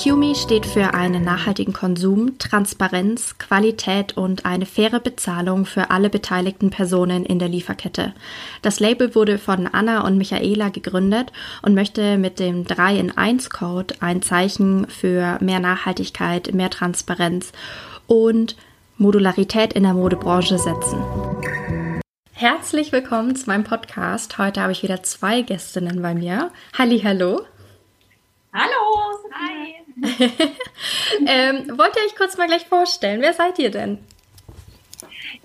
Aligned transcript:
Acumi 0.00 0.34
steht 0.34 0.64
für 0.64 0.94
einen 0.94 1.24
nachhaltigen 1.24 1.74
Konsum, 1.74 2.38
Transparenz, 2.38 3.36
Qualität 3.36 4.16
und 4.16 4.46
eine 4.46 4.64
faire 4.64 4.98
Bezahlung 4.98 5.66
für 5.66 5.90
alle 5.90 6.08
beteiligten 6.08 6.70
Personen 6.70 7.26
in 7.26 7.38
der 7.38 7.50
Lieferkette. 7.50 8.14
Das 8.62 8.80
Label 8.80 9.14
wurde 9.14 9.36
von 9.36 9.66
Anna 9.66 10.06
und 10.06 10.16
Michaela 10.16 10.70
gegründet 10.70 11.32
und 11.60 11.74
möchte 11.74 12.16
mit 12.16 12.38
dem 12.38 12.64
3 12.64 12.96
in 12.96 13.18
1 13.18 13.50
Code 13.50 13.94
ein 14.00 14.22
Zeichen 14.22 14.86
für 14.88 15.36
mehr 15.42 15.60
Nachhaltigkeit, 15.60 16.54
mehr 16.54 16.70
Transparenz 16.70 17.52
und 18.06 18.56
Modularität 18.96 19.74
in 19.74 19.82
der 19.82 19.92
Modebranche 19.92 20.56
setzen. 20.56 21.04
Herzlich 22.32 22.90
willkommen 22.90 23.36
zu 23.36 23.50
meinem 23.50 23.64
Podcast. 23.64 24.38
Heute 24.38 24.62
habe 24.62 24.72
ich 24.72 24.82
wieder 24.82 25.02
zwei 25.02 25.42
Gästinnen 25.42 26.00
bei 26.00 26.14
mir. 26.14 26.50
Halli, 26.78 27.00
hallo. 27.00 27.42
Hallo. 28.54 29.20
Hi. 29.32 29.79
ähm, 31.26 31.78
wollt 31.78 31.96
ihr 31.96 32.04
euch 32.06 32.16
kurz 32.16 32.36
mal 32.36 32.46
gleich 32.46 32.66
vorstellen? 32.66 33.20
Wer 33.20 33.32
seid 33.32 33.58
ihr 33.58 33.70
denn? 33.70 33.98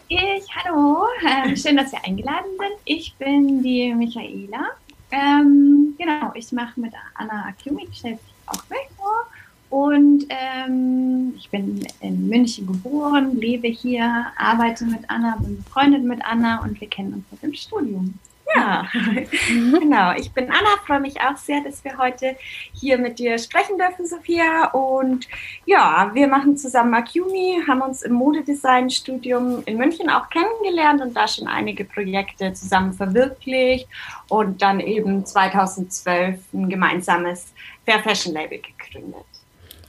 Ich, 0.07 0.45
hallo. 0.55 1.05
Ähm, 1.25 1.55
schön, 1.55 1.77
dass 1.77 1.91
ihr 1.93 2.03
eingeladen 2.05 2.51
sind. 2.59 2.79
Ich 2.85 3.15
bin 3.15 3.63
die 3.63 3.93
Michaela. 3.93 4.71
Ähm, 5.11 5.95
genau, 5.97 6.31
ich 6.35 6.51
mache 6.51 6.79
mit 6.79 6.93
Anna 7.15 7.47
Akumi, 7.47 7.87
stelle 7.91 8.19
auch 8.45 8.63
gleich 8.67 8.87
vor. 8.97 9.27
Und 9.69 10.25
ähm, 10.29 11.33
ich 11.37 11.49
bin 11.49 11.85
in 11.99 12.29
München 12.29 12.67
geboren, 12.67 13.35
lebe 13.37 13.67
hier, 13.67 14.27
arbeite 14.37 14.85
mit 14.85 15.09
Anna, 15.09 15.37
bin 15.37 15.57
befreundet 15.63 16.03
mit 16.03 16.23
Anna 16.23 16.61
und 16.63 16.79
wir 16.79 16.87
kennen 16.87 17.13
uns 17.13 17.25
seit 17.31 17.43
dem 17.43 17.53
Studium. 17.53 18.19
Ja, 18.55 18.87
genau. 19.79 20.13
Ich 20.15 20.31
bin 20.31 20.45
Anna, 20.45 20.77
freue 20.85 20.99
mich 20.99 21.19
auch 21.19 21.37
sehr, 21.37 21.61
dass 21.61 21.83
wir 21.83 21.97
heute 21.97 22.35
hier 22.73 22.97
mit 22.97 23.19
dir 23.19 23.37
sprechen 23.37 23.77
dürfen, 23.77 24.05
Sophia. 24.05 24.67
Und 24.71 25.27
ja, 25.65 26.11
wir 26.13 26.27
machen 26.27 26.57
zusammen 26.57 26.93
Acumi, 26.93 27.61
haben 27.67 27.81
uns 27.81 28.01
im 28.03 28.13
Modedesign-Studium 28.13 29.63
in 29.65 29.77
München 29.77 30.09
auch 30.09 30.29
kennengelernt 30.29 31.01
und 31.01 31.15
da 31.15 31.27
schon 31.27 31.47
einige 31.47 31.85
Projekte 31.85 32.53
zusammen 32.53 32.93
verwirklicht 32.93 33.87
und 34.29 34.61
dann 34.61 34.79
eben 34.79 35.25
2012 35.25 36.39
ein 36.53 36.69
gemeinsames 36.69 37.53
Fair 37.85 37.99
Fashion 37.99 38.33
Label 38.33 38.59
gegründet. 38.59 39.25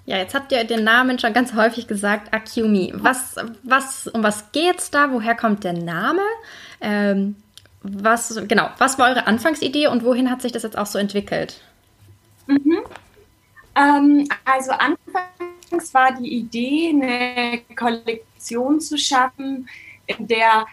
Ja, 0.06 0.18
jetzt 0.18 0.34
habt 0.34 0.52
ihr 0.52 0.62
den 0.62 0.84
Namen 0.84 1.18
schon 1.18 1.32
ganz 1.32 1.54
häufig 1.54 1.88
gesagt, 1.88 2.32
Acumi. 2.32 2.92
Was, 2.94 3.34
was, 3.64 4.06
um 4.06 4.22
was 4.22 4.52
geht's 4.52 4.90
da? 4.92 5.10
Woher 5.10 5.34
kommt 5.34 5.64
der 5.64 5.72
Name? 5.72 6.22
Ähm, 6.80 7.34
was, 7.90 8.40
genau, 8.48 8.68
was 8.78 8.98
war 8.98 9.10
eure 9.10 9.26
Anfangsidee 9.26 9.86
und 9.86 10.04
wohin 10.04 10.30
hat 10.30 10.42
sich 10.42 10.52
das 10.52 10.62
jetzt 10.62 10.78
auch 10.78 10.86
so 10.86 10.98
entwickelt? 10.98 11.60
Mhm. 12.46 12.78
Ähm, 13.74 14.28
also 14.44 14.72
anfangs 14.72 15.92
war 15.92 16.12
die 16.14 16.32
Idee, 16.32 16.90
eine 16.90 17.60
Kollektion 17.76 18.80
zu 18.80 18.96
schaffen, 18.96 19.68
in 20.06 20.26
der 20.26 20.66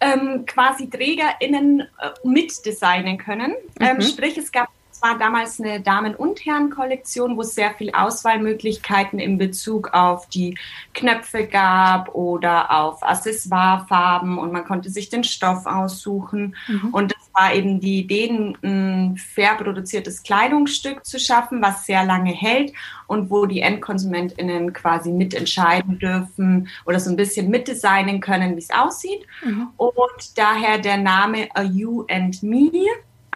ähm, 0.00 0.44
quasi 0.46 0.88
TrägerInnen 0.88 1.80
äh, 1.80 1.86
mitdesignen 2.24 3.18
können. 3.18 3.54
Ähm, 3.78 3.98
mhm. 3.98 4.02
sprich, 4.02 4.36
es 4.38 4.50
gab 4.50 4.68
war 5.02 5.18
damals 5.18 5.60
eine 5.60 5.80
Damen- 5.80 6.14
und 6.14 6.44
Herren-Kollektion, 6.44 7.36
wo 7.36 7.42
es 7.42 7.54
sehr 7.54 7.72
viel 7.72 7.90
Auswahlmöglichkeiten 7.92 9.18
in 9.18 9.38
Bezug 9.38 9.92
auf 9.92 10.28
die 10.28 10.56
Knöpfe 10.94 11.46
gab 11.46 12.14
oder 12.14 12.70
auf 12.70 13.02
Accessoirefarben 13.02 14.38
und 14.38 14.52
man 14.52 14.64
konnte 14.64 14.90
sich 14.90 15.08
den 15.08 15.24
Stoff 15.24 15.66
aussuchen. 15.66 16.56
Mhm. 16.68 16.88
Und 16.92 17.12
das 17.12 17.30
war 17.32 17.54
eben 17.54 17.80
die 17.80 18.00
Idee, 18.00 18.54
ein 18.62 19.16
fair 19.16 19.54
produziertes 19.54 20.22
Kleidungsstück 20.22 21.04
zu 21.04 21.18
schaffen, 21.18 21.62
was 21.62 21.86
sehr 21.86 22.04
lange 22.04 22.32
hält 22.32 22.72
und 23.06 23.30
wo 23.30 23.46
die 23.46 23.60
EndkonsumentInnen 23.60 24.72
quasi 24.72 25.10
mitentscheiden 25.12 25.98
dürfen 25.98 26.68
oder 26.86 27.00
so 27.00 27.10
ein 27.10 27.16
bisschen 27.16 27.50
mitdesignen 27.50 28.20
können, 28.20 28.56
wie 28.56 28.60
es 28.60 28.70
aussieht. 28.70 29.26
Mhm. 29.44 29.68
Und 29.76 30.38
daher 30.38 30.78
der 30.78 30.96
Name 30.96 31.48
A 31.54 31.62
You 31.62 32.04
and 32.08 32.42
Me 32.42 32.70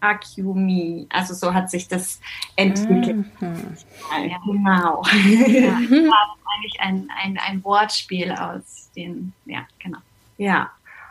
Akumi. 0.04 1.06
Also 1.10 1.34
so 1.34 1.54
hat 1.54 1.70
sich 1.70 1.88
das 1.88 2.20
entwickelt. 2.56 3.26
Mhm. 3.40 3.76
Ja, 4.28 4.38
genau. 4.44 5.02
Ja, 5.12 5.76
eigentlich 6.54 6.80
ein, 6.80 7.08
ein, 7.22 7.38
ein 7.38 7.64
Wortspiel 7.64 8.32
aus 8.32 8.90
den, 8.96 9.32
ja, 9.44 9.66
genau. 9.78 9.98
Ja. 10.36 10.70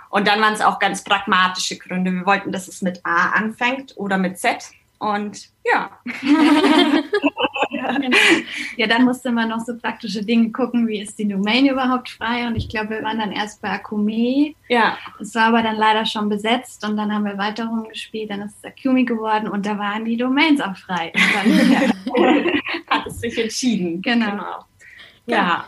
Und 0.10 0.28
dann 0.28 0.40
waren 0.42 0.54
es 0.54 0.62
auch 0.62 0.80
ganz 0.80 1.04
pragmatische 1.04 1.78
Gründe. 1.78 2.12
Wir 2.12 2.26
wollten, 2.26 2.52
dass 2.52 2.68
es 2.68 2.82
mit 2.82 3.04
A 3.04 3.32
anfängt 3.32 3.94
oder 3.98 4.18
mit 4.18 4.38
Z. 4.38 4.72
Und 5.00 5.50
ja. 5.66 5.90
ja, 8.78 8.88
dann 8.88 9.06
musste 9.06 9.32
man 9.32 9.50
noch 9.50 9.60
so 9.60 9.78
praktische 9.78 10.24
Dinge 10.24 10.52
gucken, 10.52 10.88
wie 10.88 11.02
ist 11.02 11.18
die 11.20 11.28
Domain 11.28 11.68
überhaupt 11.68 12.10
frei? 12.10 12.48
Und 12.48 12.56
ich 12.56 12.70
glaube, 12.70 12.92
wir 12.92 13.04
waren 13.04 13.20
dann 13.20 13.32
erst 13.32 13.62
bei 13.62 13.70
Akumi. 13.70 14.56
Ja. 14.70 14.98
Es 15.20 15.36
war 15.36 15.48
aber 15.48 15.62
dann 15.62 15.76
leider 15.76 16.06
schon 16.06 16.30
besetzt 16.30 16.86
und 16.86 16.98
dann 16.98 17.14
haben 17.14 17.26
wir 17.26 17.38
weiter 17.38 17.66
rumgespielt, 17.66 18.30
dann 18.30 18.42
ist 18.42 18.58
es 18.58 18.66
Akumi 18.66 19.06
geworden 19.06 19.48
und 19.48 19.66
da 19.66 19.78
waren 19.78 20.06
die 20.06 20.18
Domains 20.18 20.62
auch 20.62 20.76
frei. 20.76 21.12
Und 21.14 21.36
dann 22.18 22.46
ja, 22.46 22.54
hat 22.90 23.08
es 23.08 23.20
sich 23.20 23.38
entschieden. 23.38 24.02
Genau. 24.02 24.32
genau. 24.32 24.66
Ja. 25.26 25.36
ja. 25.36 25.66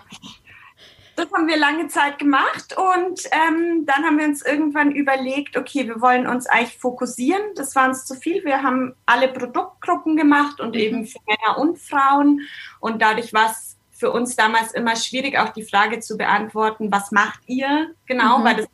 Das 1.15 1.31
haben 1.31 1.47
wir 1.47 1.57
lange 1.57 1.87
Zeit 1.87 2.19
gemacht 2.19 2.75
und 2.77 3.21
ähm, 3.31 3.85
dann 3.85 4.03
haben 4.03 4.17
wir 4.17 4.25
uns 4.25 4.45
irgendwann 4.45 4.91
überlegt, 4.91 5.55
okay, 5.55 5.87
wir 5.87 6.01
wollen 6.01 6.27
uns 6.27 6.45
eigentlich 6.45 6.77
fokussieren. 6.77 7.41
Das 7.55 7.73
war 7.75 7.87
uns 7.87 8.05
zu 8.05 8.15
viel. 8.15 8.43
Wir 8.43 8.63
haben 8.63 8.95
alle 9.05 9.29
Produktgruppen 9.29 10.17
gemacht 10.17 10.59
und 10.59 10.75
mhm. 10.75 10.81
eben 10.81 11.05
für 11.05 11.19
Männer 11.25 11.57
und 11.57 11.79
Frauen. 11.79 12.41
Und 12.81 13.01
dadurch 13.01 13.31
war 13.31 13.49
es 13.49 13.77
für 13.91 14.11
uns 14.11 14.35
damals 14.35 14.73
immer 14.73 14.97
schwierig, 14.97 15.37
auch 15.37 15.49
die 15.49 15.63
Frage 15.63 16.01
zu 16.01 16.17
beantworten, 16.17 16.91
was 16.91 17.11
macht 17.11 17.39
ihr 17.47 17.95
genau, 18.05 18.39
mhm. 18.39 18.43
weil 18.43 18.55
das 18.57 18.67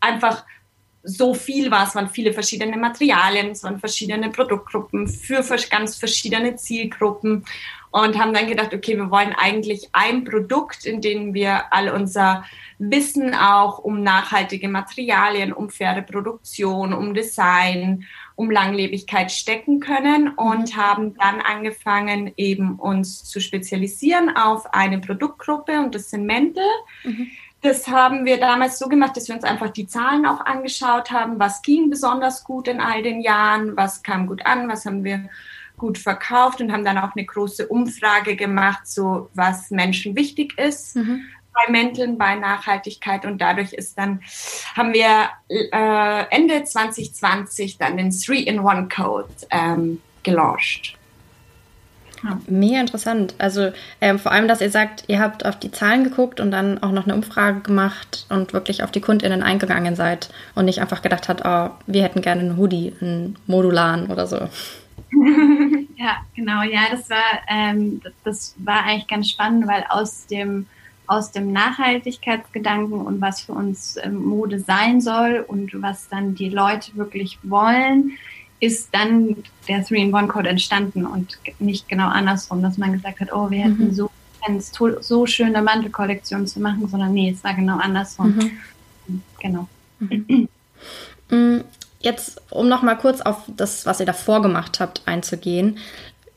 einfach 0.00 0.44
so 1.02 1.34
viel 1.34 1.70
war. 1.70 1.86
Es 1.86 1.94
waren 1.94 2.10
viele 2.10 2.32
verschiedene 2.32 2.76
Materialien, 2.76 3.52
es 3.52 3.62
waren 3.62 3.78
verschiedene 3.78 4.30
Produktgruppen 4.30 5.08
für 5.08 5.42
ganz 5.70 5.96
verschiedene 5.96 6.56
Zielgruppen 6.56 7.44
und 7.90 8.18
haben 8.18 8.32
dann 8.32 8.46
gedacht, 8.46 8.72
okay, 8.72 8.96
wir 8.96 9.10
wollen 9.10 9.34
eigentlich 9.36 9.88
ein 9.92 10.24
Produkt, 10.24 10.84
in 10.84 11.00
dem 11.00 11.34
wir 11.34 11.72
all 11.72 11.90
unser 11.90 12.44
Wissen 12.78 13.34
auch 13.34 13.78
um 13.78 14.02
nachhaltige 14.02 14.68
Materialien, 14.68 15.52
um 15.52 15.70
faire 15.70 16.02
Produktion, 16.02 16.92
um 16.92 17.14
Design, 17.14 18.06
um 18.36 18.50
Langlebigkeit 18.50 19.32
stecken 19.32 19.80
können 19.80 20.28
und 20.28 20.74
mhm. 20.74 20.80
haben 20.80 21.14
dann 21.18 21.40
angefangen, 21.40 22.32
eben 22.36 22.76
uns 22.76 23.24
zu 23.24 23.40
spezialisieren 23.40 24.34
auf 24.34 24.72
eine 24.72 24.98
Produktgruppe 24.98 25.80
und 25.80 25.94
das 25.94 26.10
sind 26.10 26.24
Mäntel. 26.24 26.64
Mhm. 27.04 27.26
Das 27.62 27.88
haben 27.88 28.24
wir 28.24 28.40
damals 28.40 28.78
so 28.78 28.88
gemacht, 28.88 29.16
dass 29.16 29.28
wir 29.28 29.34
uns 29.34 29.44
einfach 29.44 29.68
die 29.68 29.86
Zahlen 29.86 30.24
auch 30.24 30.40
angeschaut 30.46 31.10
haben, 31.10 31.38
was 31.38 31.60
ging 31.60 31.90
besonders 31.90 32.44
gut 32.44 32.68
in 32.68 32.80
all 32.80 33.02
den 33.02 33.20
Jahren, 33.20 33.76
was 33.76 34.02
kam 34.02 34.26
gut 34.26 34.46
an, 34.46 34.68
was 34.68 34.86
haben 34.86 35.04
wir 35.04 35.28
gut 35.80 35.96
verkauft 35.96 36.60
und 36.60 36.70
haben 36.70 36.84
dann 36.84 36.98
auch 36.98 37.16
eine 37.16 37.24
große 37.24 37.66
Umfrage 37.66 38.36
gemacht, 38.36 38.86
so 38.86 39.30
was 39.34 39.70
Menschen 39.70 40.14
wichtig 40.14 40.56
ist. 40.58 40.94
Mhm. 40.94 41.22
Bei 41.52 41.72
Mänteln, 41.72 42.16
bei 42.16 42.36
Nachhaltigkeit 42.36 43.24
und 43.24 43.40
dadurch 43.40 43.72
ist 43.72 43.98
dann, 43.98 44.20
haben 44.76 44.92
wir 44.92 45.30
äh, 45.48 46.24
Ende 46.30 46.62
2020 46.62 47.78
dann 47.78 47.96
den 47.96 48.10
Three-in-One-Code 48.10 49.28
ähm, 49.50 50.00
gelauncht. 50.22 50.96
Ja. 52.22 52.38
Mega 52.46 52.80
interessant. 52.80 53.34
Also 53.38 53.72
ähm, 54.00 54.18
vor 54.18 54.32
allem, 54.32 54.46
dass 54.46 54.60
ihr 54.60 54.70
sagt, 54.70 55.04
ihr 55.06 55.18
habt 55.18 55.46
auf 55.46 55.58
die 55.58 55.70
Zahlen 55.70 56.04
geguckt 56.04 56.40
und 56.40 56.50
dann 56.50 56.82
auch 56.82 56.92
noch 56.92 57.04
eine 57.04 57.14
Umfrage 57.14 57.60
gemacht 57.60 58.26
und 58.28 58.52
wirklich 58.52 58.82
auf 58.82 58.90
die 58.90 59.00
KundInnen 59.00 59.42
eingegangen 59.42 59.96
seid 59.96 60.28
und 60.54 60.66
nicht 60.66 60.82
einfach 60.82 61.00
gedacht 61.00 61.28
habt, 61.30 61.42
oh, 61.44 61.70
wir 61.86 62.02
hätten 62.02 62.20
gerne 62.20 62.42
einen 62.42 62.56
Hoodie, 62.58 62.92
einen 63.00 63.36
modularen 63.46 64.06
oder 64.08 64.26
so. 64.26 64.48
ja, 65.96 66.16
genau. 66.34 66.62
Ja, 66.62 66.82
das 66.90 67.10
war, 67.10 67.40
ähm, 67.48 68.00
das 68.24 68.54
war 68.58 68.84
eigentlich 68.84 69.08
ganz 69.08 69.30
spannend, 69.30 69.66
weil 69.66 69.84
aus 69.88 70.26
dem, 70.26 70.66
aus 71.06 71.32
dem 71.32 71.52
Nachhaltigkeitsgedanken 71.52 73.00
und 73.00 73.20
was 73.20 73.40
für 73.40 73.52
uns 73.52 73.96
ähm, 74.02 74.24
Mode 74.24 74.60
sein 74.60 75.00
soll 75.00 75.44
und 75.46 75.70
was 75.82 76.08
dann 76.08 76.34
die 76.34 76.48
Leute 76.48 76.94
wirklich 76.96 77.38
wollen, 77.42 78.12
ist 78.60 78.94
dann 78.94 79.36
der 79.66 79.84
Three-in-One-Code 79.84 80.48
entstanden 80.48 81.06
und 81.06 81.38
nicht 81.58 81.88
genau 81.88 82.08
andersrum, 82.08 82.62
dass 82.62 82.78
man 82.78 82.92
gesagt 82.92 83.20
hat, 83.20 83.32
oh, 83.32 83.50
wir 83.50 83.60
hätten 83.60 83.86
mhm. 83.86 83.92
so, 83.92 84.10
so 85.00 85.26
schöne 85.26 85.62
Mantelkollektion 85.62 86.46
zu 86.46 86.60
machen, 86.60 86.86
sondern 86.86 87.12
nee, 87.12 87.30
es 87.30 87.42
war 87.42 87.54
genau 87.54 87.78
andersrum. 87.78 88.36
Mhm. 88.36 89.22
Genau. 89.40 89.68
Mhm. 91.30 91.64
Jetzt, 92.00 92.40
um 92.50 92.68
noch 92.68 92.82
mal 92.82 92.96
kurz 92.96 93.20
auf 93.20 93.42
das, 93.46 93.84
was 93.86 94.00
ihr 94.00 94.06
davor 94.06 94.42
gemacht 94.42 94.80
habt, 94.80 95.02
einzugehen. 95.06 95.78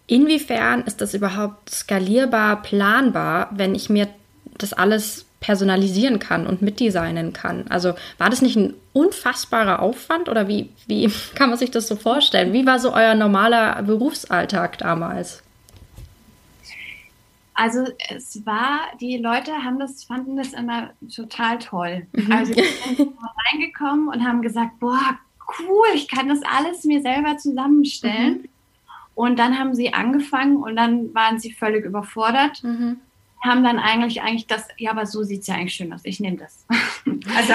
Inwiefern 0.08 0.82
ist 0.82 1.00
das 1.00 1.14
überhaupt 1.14 1.70
skalierbar, 1.70 2.62
planbar, 2.62 3.50
wenn 3.52 3.74
ich 3.74 3.90
mir 3.90 4.10
das 4.58 4.74
alles 4.74 5.26
personalisieren 5.44 6.20
kann 6.20 6.48
und 6.48 6.62
mitdesignen 6.62 7.34
kann? 7.34 7.66
Also 7.70 7.96
war 8.18 8.30
das 8.30 8.42
nicht 8.42 8.56
ein 8.56 8.74
unfassbarer 8.94 9.82
Aufwand 9.82 10.30
oder 10.30 10.48
wie, 10.48 10.70
wie 10.88 11.12
kann 11.36 11.50
man 11.50 11.60
sich 11.60 11.72
das 11.72 11.88
so 11.88 11.96
vorstellen? 11.96 12.54
Wie 12.54 12.66
war 12.66 12.80
so 12.80 12.94
euer 12.94 13.14
normaler 13.14 13.82
Berufsalltag 13.84 14.78
damals? 14.78 15.44
Also 17.56 17.86
es 18.10 18.46
war, 18.46 18.80
die 19.00 19.18
Leute 19.18 19.52
haben 19.52 19.80
das, 19.80 20.06
fanden 20.06 20.38
das 20.38 20.54
immer 20.54 20.90
total 21.14 21.60
toll. 21.60 22.08
Mhm. 22.14 22.32
Also 22.32 22.54
die 22.54 22.64
sind 22.96 23.14
reingekommen 23.52 24.08
und 24.08 24.26
haben 24.26 24.42
gesagt, 24.42 24.80
boah, 24.80 25.20
cool, 25.60 25.88
ich 25.96 26.08
kann 26.08 26.28
das 26.28 26.40
alles 26.44 26.84
mir 26.84 27.02
selber 27.02 27.38
zusammenstellen. 27.38 28.42
Mhm. 28.44 28.50
Und 29.16 29.38
dann 29.38 29.60
haben 29.60 29.76
sie 29.76 29.94
angefangen 29.94 30.58
und 30.58 30.76
dann 30.76 31.14
waren 31.14 31.40
sie 31.40 31.52
völlig 31.52 31.86
überfordert. 31.86 32.64
Mhm. 32.64 32.98
Haben 33.44 33.64
dann 33.64 33.78
eigentlich, 33.78 34.22
eigentlich 34.22 34.48
das, 34.48 34.70
ja, 34.78 34.92
aber 34.92 35.06
so 35.06 35.24
sieht 35.24 35.42
es 35.42 35.48
ja 35.48 35.56
eigentlich 35.56 35.74
schön 35.74 35.92
aus. 35.92 36.02
Ich 36.06 36.20
nehme 36.20 36.38
das. 36.38 36.66
also, 37.36 37.54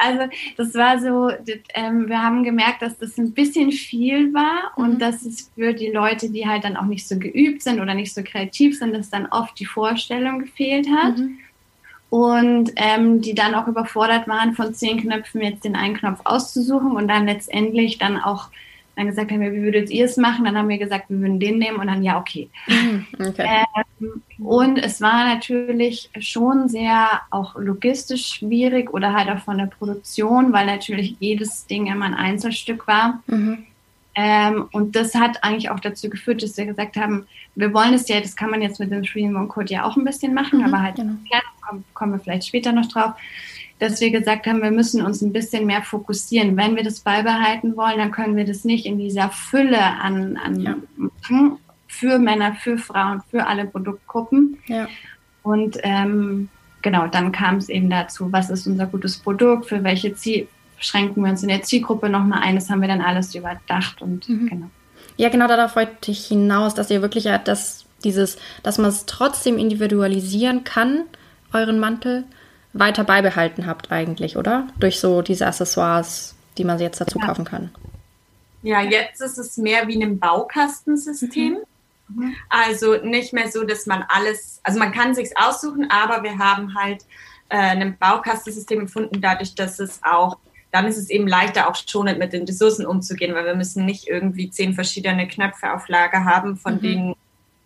also, 0.00 0.32
das 0.56 0.74
war 0.74 1.00
so, 1.00 1.28
das, 1.44 1.58
ähm, 1.74 2.08
wir 2.08 2.22
haben 2.22 2.44
gemerkt, 2.44 2.82
dass 2.82 2.96
das 2.98 3.18
ein 3.18 3.32
bisschen 3.32 3.72
viel 3.72 4.32
war 4.32 4.72
mhm. 4.76 4.84
und 4.84 4.98
dass 5.00 5.22
es 5.22 5.50
für 5.54 5.74
die 5.74 5.90
Leute, 5.90 6.30
die 6.30 6.46
halt 6.46 6.64
dann 6.64 6.76
auch 6.76 6.86
nicht 6.86 7.06
so 7.06 7.18
geübt 7.18 7.62
sind 7.62 7.80
oder 7.80 7.94
nicht 7.94 8.14
so 8.14 8.22
kreativ 8.22 8.78
sind, 8.78 8.94
dass 8.94 9.10
dann 9.10 9.26
oft 9.26 9.58
die 9.58 9.66
Vorstellung 9.66 10.38
gefehlt 10.38 10.88
hat. 10.88 11.18
Mhm 11.18 11.38
und 12.10 12.72
ähm, 12.76 13.20
die 13.20 13.34
dann 13.34 13.54
auch 13.54 13.66
überfordert 13.66 14.28
waren, 14.28 14.54
von 14.54 14.74
zehn 14.74 15.00
Knöpfen 15.00 15.40
jetzt 15.40 15.64
den 15.64 15.76
einen 15.76 15.96
Knopf 15.96 16.20
auszusuchen 16.24 16.92
und 16.92 17.08
dann 17.08 17.26
letztendlich 17.26 17.98
dann 17.98 18.18
auch 18.18 18.50
dann 18.96 19.06
gesagt 19.06 19.30
haben, 19.32 19.40
wie 19.40 19.62
würdet 19.62 19.90
ihr 19.90 20.04
es 20.04 20.16
machen? 20.16 20.44
Dann 20.44 20.56
haben 20.56 20.68
wir 20.68 20.78
gesagt, 20.78 21.10
wir 21.10 21.18
würden 21.18 21.40
den 21.40 21.58
nehmen 21.58 21.78
und 21.78 21.88
dann 21.88 22.02
ja, 22.02 22.18
okay. 22.18 22.48
Mhm, 22.68 23.06
okay. 23.18 23.64
Ähm, 24.00 24.22
und 24.38 24.78
es 24.78 25.00
war 25.00 25.24
natürlich 25.24 26.10
schon 26.20 26.68
sehr 26.68 27.22
auch 27.30 27.56
logistisch 27.56 28.26
schwierig 28.26 28.92
oder 28.92 29.12
halt 29.12 29.28
auch 29.30 29.42
von 29.42 29.58
der 29.58 29.66
Produktion, 29.66 30.52
weil 30.52 30.66
natürlich 30.66 31.16
jedes 31.18 31.66
Ding 31.66 31.86
immer 31.86 32.04
ein 32.04 32.14
Einzelstück 32.14 32.86
war. 32.86 33.22
Mhm. 33.26 33.66
Ähm, 34.14 34.68
und 34.72 34.94
das 34.94 35.14
hat 35.14 35.42
eigentlich 35.42 35.70
auch 35.70 35.80
dazu 35.80 36.08
geführt, 36.08 36.42
dass 36.42 36.56
wir 36.56 36.66
gesagt 36.66 36.96
haben, 36.96 37.26
wir 37.56 37.72
wollen 37.72 37.94
es 37.94 38.08
ja, 38.08 38.20
das 38.20 38.36
kann 38.36 38.50
man 38.50 38.62
jetzt 38.62 38.78
mit 38.78 38.90
dem 38.90 39.04
Streaming 39.04 39.48
Code 39.48 39.72
ja 39.72 39.84
auch 39.84 39.96
ein 39.96 40.04
bisschen 40.04 40.34
machen, 40.34 40.60
mhm, 40.60 40.66
aber 40.66 40.82
halt, 40.82 40.96
genau. 40.96 41.14
ja, 41.32 41.40
kommen, 41.60 41.84
kommen 41.94 42.12
wir 42.12 42.20
vielleicht 42.20 42.46
später 42.46 42.72
noch 42.72 42.86
drauf, 42.86 43.14
dass 43.78 44.00
wir 44.00 44.10
gesagt 44.10 44.46
haben, 44.46 44.62
wir 44.62 44.70
müssen 44.70 45.02
uns 45.02 45.20
ein 45.20 45.32
bisschen 45.32 45.66
mehr 45.66 45.82
fokussieren. 45.82 46.56
Wenn 46.56 46.76
wir 46.76 46.84
das 46.84 47.00
beibehalten 47.00 47.76
wollen, 47.76 47.98
dann 47.98 48.12
können 48.12 48.36
wir 48.36 48.44
das 48.44 48.64
nicht 48.64 48.86
in 48.86 48.98
dieser 48.98 49.30
Fülle 49.30 49.80
an, 49.80 50.36
an 50.36 50.60
ja. 50.60 50.76
für 51.88 52.18
Männer, 52.18 52.54
für 52.54 52.78
Frauen, 52.78 53.22
für 53.30 53.46
alle 53.46 53.64
Produktgruppen. 53.64 54.58
Ja. 54.66 54.88
Und 55.42 55.76
ähm, 55.82 56.48
genau, 56.82 57.08
dann 57.08 57.32
kam 57.32 57.56
es 57.56 57.68
eben 57.68 57.90
dazu, 57.90 58.32
was 58.32 58.48
ist 58.48 58.66
unser 58.68 58.86
gutes 58.86 59.18
Produkt, 59.18 59.66
für 59.66 59.82
welche 59.82 60.14
Ziel, 60.14 60.46
schränken 60.84 61.22
wir 61.22 61.30
uns 61.30 61.42
in 61.42 61.48
der 61.48 61.62
Zielgruppe 61.62 62.08
nochmal 62.08 62.42
ein. 62.42 62.54
Das 62.54 62.70
haben 62.70 62.80
wir 62.80 62.88
dann 62.88 63.00
alles 63.00 63.34
überdacht 63.34 64.02
und 64.02 64.28
mhm. 64.28 64.48
genau. 64.48 64.70
Ja, 65.16 65.28
genau 65.28 65.46
darauf 65.46 65.76
wollte 65.76 66.10
ich 66.10 66.26
hinaus, 66.26 66.74
dass 66.74 66.90
ihr 66.90 67.02
wirklich 67.02 67.24
ja 67.24 67.38
das, 67.38 67.84
dieses, 68.02 68.36
dass 68.62 68.78
man 68.78 68.88
es 68.88 69.06
trotzdem 69.06 69.58
individualisieren 69.58 70.64
kann, 70.64 71.04
euren 71.52 71.78
Mantel, 71.78 72.24
weiter 72.72 73.04
beibehalten 73.04 73.66
habt 73.66 73.92
eigentlich, 73.92 74.36
oder? 74.36 74.66
Durch 74.78 74.98
so 74.98 75.22
diese 75.22 75.46
Accessoires, 75.46 76.34
die 76.58 76.64
man 76.64 76.80
jetzt 76.80 77.00
dazu 77.00 77.18
ja. 77.20 77.26
kaufen 77.26 77.44
kann. 77.44 77.70
Ja, 78.62 78.80
jetzt 78.80 79.20
ist 79.20 79.38
es 79.38 79.56
mehr 79.56 79.86
wie 79.86 80.02
ein 80.02 80.18
Baukastensystem. 80.18 81.58
Mhm. 82.08 82.24
mhm. 82.24 82.34
Also 82.48 82.96
nicht 82.96 83.32
mehr 83.32 83.48
so, 83.48 83.62
dass 83.62 83.86
man 83.86 84.04
alles, 84.08 84.60
also 84.64 84.78
man 84.80 84.90
kann 84.90 85.14
sich's 85.14 85.32
aussuchen, 85.36 85.88
aber 85.90 86.24
wir 86.24 86.36
haben 86.38 86.74
halt 86.74 87.04
äh, 87.48 87.58
ein 87.58 87.96
Baukastensystem 87.98 88.80
gefunden, 88.80 89.20
dadurch, 89.20 89.54
dass 89.54 89.78
es 89.78 90.00
auch 90.02 90.38
dann 90.74 90.88
ist 90.88 90.96
es 90.96 91.08
eben 91.08 91.28
leichter, 91.28 91.70
auch 91.70 91.76
schonend 91.76 92.18
mit 92.18 92.32
den 92.32 92.46
Ressourcen 92.46 92.84
umzugehen, 92.84 93.32
weil 93.32 93.44
wir 93.44 93.54
müssen 93.54 93.84
nicht 93.84 94.08
irgendwie 94.08 94.50
zehn 94.50 94.74
verschiedene 94.74 95.28
Knöpfe 95.28 95.72
auf 95.72 95.86
Lager 95.86 96.24
haben, 96.24 96.56
von 96.56 96.74
mhm. 96.74 96.80
denen, 96.80 97.14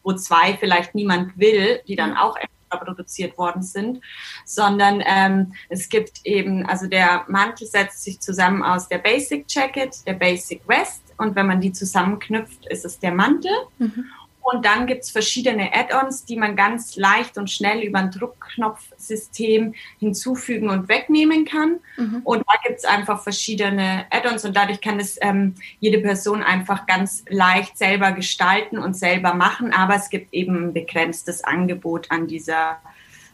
wo 0.02 0.12
zwei 0.12 0.58
vielleicht 0.60 0.94
niemand 0.94 1.38
will, 1.38 1.80
die 1.88 1.96
dann 1.96 2.18
auch 2.18 2.36
extra 2.36 2.76
produziert 2.76 3.38
worden 3.38 3.62
sind, 3.62 4.02
sondern 4.44 5.02
ähm, 5.06 5.54
es 5.70 5.88
gibt 5.88 6.20
eben, 6.24 6.66
also 6.66 6.86
der 6.86 7.24
Mantel 7.28 7.66
setzt 7.66 8.04
sich 8.04 8.20
zusammen 8.20 8.62
aus 8.62 8.88
der 8.88 8.98
Basic 8.98 9.46
Jacket, 9.48 10.06
der 10.06 10.12
Basic 10.12 10.60
Vest 10.66 11.02
und 11.16 11.34
wenn 11.34 11.46
man 11.46 11.62
die 11.62 11.72
zusammenknüpft, 11.72 12.66
ist 12.66 12.84
es 12.84 12.98
der 12.98 13.12
Mantel. 13.12 13.52
Mhm. 13.78 14.04
Und 14.40 14.64
dann 14.64 14.86
gibt 14.86 15.04
es 15.04 15.10
verschiedene 15.10 15.74
Add-ons, 15.74 16.24
die 16.24 16.36
man 16.36 16.56
ganz 16.56 16.96
leicht 16.96 17.36
und 17.36 17.50
schnell 17.50 17.82
über 17.82 17.98
ein 17.98 18.10
Druckknopfsystem 18.10 19.74
hinzufügen 19.98 20.70
und 20.70 20.88
wegnehmen 20.88 21.44
kann. 21.44 21.80
Mhm. 21.96 22.22
Und 22.24 22.44
da 22.46 22.54
gibt 22.66 22.78
es 22.78 22.84
einfach 22.84 23.22
verschiedene 23.22 24.06
Add-ons 24.10 24.44
und 24.44 24.56
dadurch 24.56 24.80
kann 24.80 25.00
es 25.00 25.18
ähm, 25.20 25.54
jede 25.80 25.98
Person 25.98 26.42
einfach 26.42 26.86
ganz 26.86 27.24
leicht 27.28 27.76
selber 27.76 28.12
gestalten 28.12 28.78
und 28.78 28.96
selber 28.96 29.34
machen. 29.34 29.72
Aber 29.72 29.96
es 29.96 30.08
gibt 30.08 30.32
eben 30.32 30.68
ein 30.68 30.72
begrenztes 30.72 31.44
Angebot 31.44 32.10
an 32.10 32.26
dieser 32.26 32.80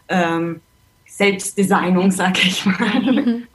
ähm, 0.08 0.62
Selbstdesignung, 1.06 2.10
sag 2.10 2.44
ich 2.44 2.66
mal. 2.66 3.00
Mhm 3.00 3.46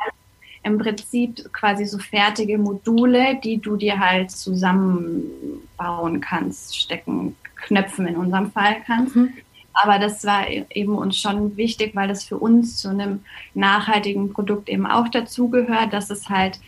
im 0.69 0.77
Prinzip 0.77 1.51
quasi 1.51 1.85
so 1.85 1.97
fertige 1.97 2.57
Module, 2.57 3.39
die 3.43 3.57
du 3.57 3.75
dir 3.75 3.99
halt 3.99 4.31
zusammenbauen 4.31 6.21
kannst, 6.21 6.77
stecken, 6.77 7.35
knöpfen 7.55 8.07
in 8.07 8.15
unserem 8.15 8.51
Fall 8.51 8.77
kannst. 8.85 9.15
Mhm. 9.15 9.33
Aber 9.73 9.99
das 9.99 10.25
war 10.25 10.47
eben 10.49 10.95
uns 10.97 11.17
schon 11.17 11.55
wichtig, 11.57 11.95
weil 11.95 12.07
das 12.07 12.23
für 12.23 12.37
uns 12.37 12.77
zu 12.77 12.89
einem 12.89 13.21
nachhaltigen 13.53 14.33
Produkt 14.33 14.69
eben 14.69 14.85
auch 14.85 15.07
dazugehört, 15.09 15.93
dass 15.93 16.09
es 16.09 16.29
halt 16.29 16.59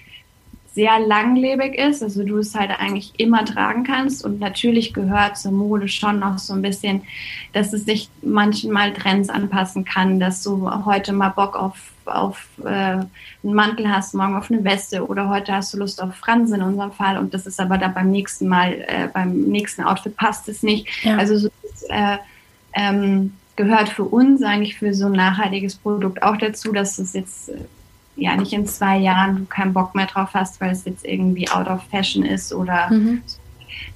sehr 0.74 1.00
langlebig 1.00 1.75
ist, 1.75 2.01
also 2.01 2.24
du 2.24 2.38
es 2.38 2.56
halt 2.56 2.71
eigentlich 2.71 3.13
immer 3.18 3.44
tragen 3.44 3.83
kannst 3.83 4.24
und 4.24 4.39
natürlich 4.39 4.94
gehört 4.94 5.38
zur 5.38 5.51
Mode 5.51 5.89
schon 5.89 6.19
noch 6.19 6.38
so 6.38 6.53
ein 6.53 6.62
bisschen, 6.62 7.01
dass 7.51 7.74
es 7.74 7.83
sich 7.83 8.09
manchmal 8.21 8.94
Trends 8.94 9.30
anpassen 9.30 9.83
kann, 9.83 10.21
dass 10.21 10.44
du 10.44 10.69
heute 10.86 11.12
mal 11.12 11.30
Bock 11.30 11.57
auf, 11.57 11.92
auf 12.06 12.48
äh, 12.63 12.68
einen 12.69 13.07
Mantel 13.44 13.89
hast, 13.89 14.13
morgen 14.13 14.36
auf 14.36 14.51
eine 14.51 14.63
Weste 14.63 15.06
oder 15.06 15.30
heute 15.30 15.53
hast 15.53 15.74
du 15.74 15.77
Lust 15.77 16.01
auf 16.01 16.15
Fransen 16.15 16.56
in 16.56 16.62
unserem 16.62 16.92
Fall 16.92 17.18
und 17.18 17.33
das 17.33 17.45
ist 17.45 17.59
aber 17.59 17.77
dann 17.77 17.94
beim 17.94 18.12
nächsten 18.12 18.48
Mal, 18.48 18.74
äh, 18.88 19.07
beim 19.13 19.42
nächsten 19.44 19.84
Outfit 19.84 20.15
passt 20.15 20.48
es 20.50 20.63
nicht. 20.63 20.88
Ja. 21.03 21.17
Also 21.17 21.38
so, 21.38 21.50
das, 21.63 21.84
äh, 21.89 22.17
ähm, 22.74 23.34
gehört 23.55 23.89
für 23.89 24.03
uns 24.03 24.41
eigentlich 24.43 24.77
für 24.77 24.93
so 24.93 25.08
ein 25.08 25.12
nachhaltiges 25.12 25.75
Produkt 25.75 26.24
auch 26.24 26.38
dazu, 26.38 26.72
dass 26.72 26.98
es 26.98 27.13
jetzt 27.13 27.50
äh, 27.50 27.65
ja 28.15 28.36
nicht 28.36 28.53
in 28.53 28.65
zwei 28.65 28.98
Jahren 28.98 29.38
du 29.38 29.46
keinen 29.46 29.74
Bock 29.74 29.96
mehr 29.96 30.08
drauf 30.08 30.29
hast, 30.34 30.62
weil 30.62 30.72
es 30.72 30.86
jetzt 30.86 31.05
irgendwie 31.05 31.50
out 31.50 31.67
of 31.67 31.81
fashion 31.89 32.24
ist 32.24 32.53
oder, 32.53 32.89
mhm. 32.89 33.22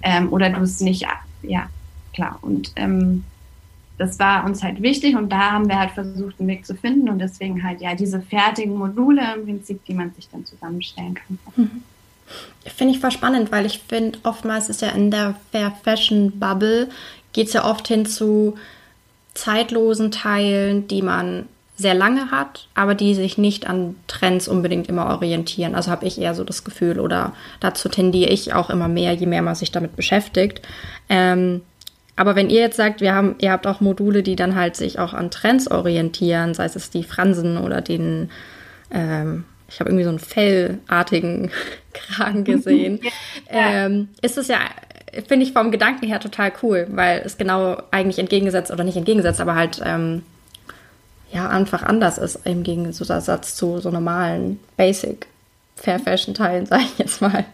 ähm, 0.02 0.32
oder 0.32 0.50
du 0.50 0.62
es 0.62 0.80
nicht, 0.80 1.06
ja, 1.42 1.70
klar. 2.14 2.40
Und 2.42 2.72
ähm, 2.76 3.24
das 3.98 4.20
war 4.20 4.46
uns 4.46 4.62
halt 4.62 4.82
wichtig 4.82 5.16
und 5.16 5.30
da 5.30 5.52
haben 5.52 5.70
wir 5.70 5.80
halt 5.80 5.92
versucht, 5.92 6.40
einen 6.40 6.50
Weg 6.50 6.66
zu 6.66 6.76
finden 6.76 7.10
und 7.10 7.20
deswegen 7.20 7.64
halt 7.64 7.82
ja 7.82 7.96
diese 7.96 8.22
fertigen 8.22 8.76
Module 8.76 9.22
im 9.36 9.46
Prinzip, 9.46 9.84
die 9.86 9.94
man 9.94 10.14
sich 10.14 10.28
dann 10.30 10.46
zusammenstellen 10.46 11.14
kann. 11.14 11.40
Mhm. 11.56 11.84
Finde 12.66 12.94
ich 12.94 13.00
voll 13.00 13.12
spannend, 13.12 13.52
weil 13.52 13.66
ich 13.66 13.82
finde, 13.88 14.18
oftmals 14.24 14.70
ist 14.70 14.82
ja 14.82 14.90
in 14.90 15.12
der 15.12 15.36
Fair 15.52 15.72
Fashion 15.84 16.40
Bubble 16.40 16.90
geht 17.34 17.48
es 17.48 17.54
ja 17.54 17.66
oft 17.66 17.88
hin 17.88 18.06
zu 18.06 18.56
zeitlosen 19.34 20.12
Teilen, 20.12 20.88
die 20.88 21.02
man 21.02 21.48
sehr 21.78 21.94
lange 21.94 22.32
hat, 22.32 22.68
aber 22.74 22.96
die 22.96 23.14
sich 23.14 23.38
nicht 23.38 23.68
an 23.68 23.96
Trends 24.08 24.48
unbedingt 24.48 24.88
immer 24.88 25.08
orientieren. 25.08 25.76
Also 25.76 25.92
habe 25.92 26.06
ich 26.06 26.20
eher 26.20 26.34
so 26.34 26.46
das 26.46 26.64
Gefühl 26.64 27.00
oder 27.00 27.34
dazu 27.60 27.90
tendiere 27.90 28.32
ich 28.32 28.54
auch 28.54 28.70
immer 28.70 28.88
mehr, 28.88 29.12
je 29.12 29.26
mehr 29.26 29.42
man 29.42 29.56
sich 29.56 29.72
damit 29.72 29.96
beschäftigt. 29.96 30.62
Ähm, 31.10 31.62
aber 32.16 32.36
wenn 32.36 32.50
ihr 32.50 32.62
jetzt 32.62 32.78
sagt, 32.78 33.02
wir 33.02 33.14
haben, 33.14 33.36
ihr 33.40 33.52
habt 33.52 33.68
auch 33.68 33.82
Module, 33.82 34.24
die 34.24 34.36
dann 34.36 34.56
halt 34.56 34.76
sich 34.76 35.00
auch 35.00 35.14
an 35.14 35.32
Trends 35.32 35.70
orientieren, 35.70 36.54
sei 36.54 36.66
es 36.66 36.90
die 36.90 37.04
Fransen 37.04 37.58
oder 37.58 37.82
den, 37.82 38.30
ähm, 38.92 39.44
ich 39.68 39.80
habe 39.80 39.90
irgendwie 39.90 40.06
so 40.06 40.10
einen 40.10 40.20
fellartigen 40.20 41.52
Kragen 41.94 42.44
gesehen, 42.46 43.02
ja. 43.52 43.86
ähm, 43.86 44.10
ist 44.22 44.38
es 44.38 44.48
ja, 44.48 44.60
finde 45.28 45.46
ich 45.46 45.54
vom 45.54 45.72
Gedanken 45.72 46.08
her 46.08 46.20
total 46.20 46.54
cool, 46.64 46.88
weil 46.92 47.22
es 47.26 47.38
genau 47.38 47.82
eigentlich 47.92 48.20
entgegengesetzt 48.20 48.72
oder 48.72 48.84
nicht 48.84 48.98
entgegengesetzt, 48.98 49.42
aber 49.42 49.56
halt 49.56 49.82
ähm, 49.84 50.24
ja 51.32 51.50
einfach 51.50 51.84
anders 51.84 52.18
ist 52.18 52.46
im 52.46 52.64
Gegensatz 52.64 53.56
zu 53.56 53.80
so 53.80 53.92
normalen 53.92 54.60
Basic 54.78 55.28
Fair 55.76 56.00
Fashion 56.00 56.34
Teilen, 56.34 56.66
sage 56.66 56.84
ich 56.84 56.98
jetzt 56.98 57.22
mal. 57.22 57.46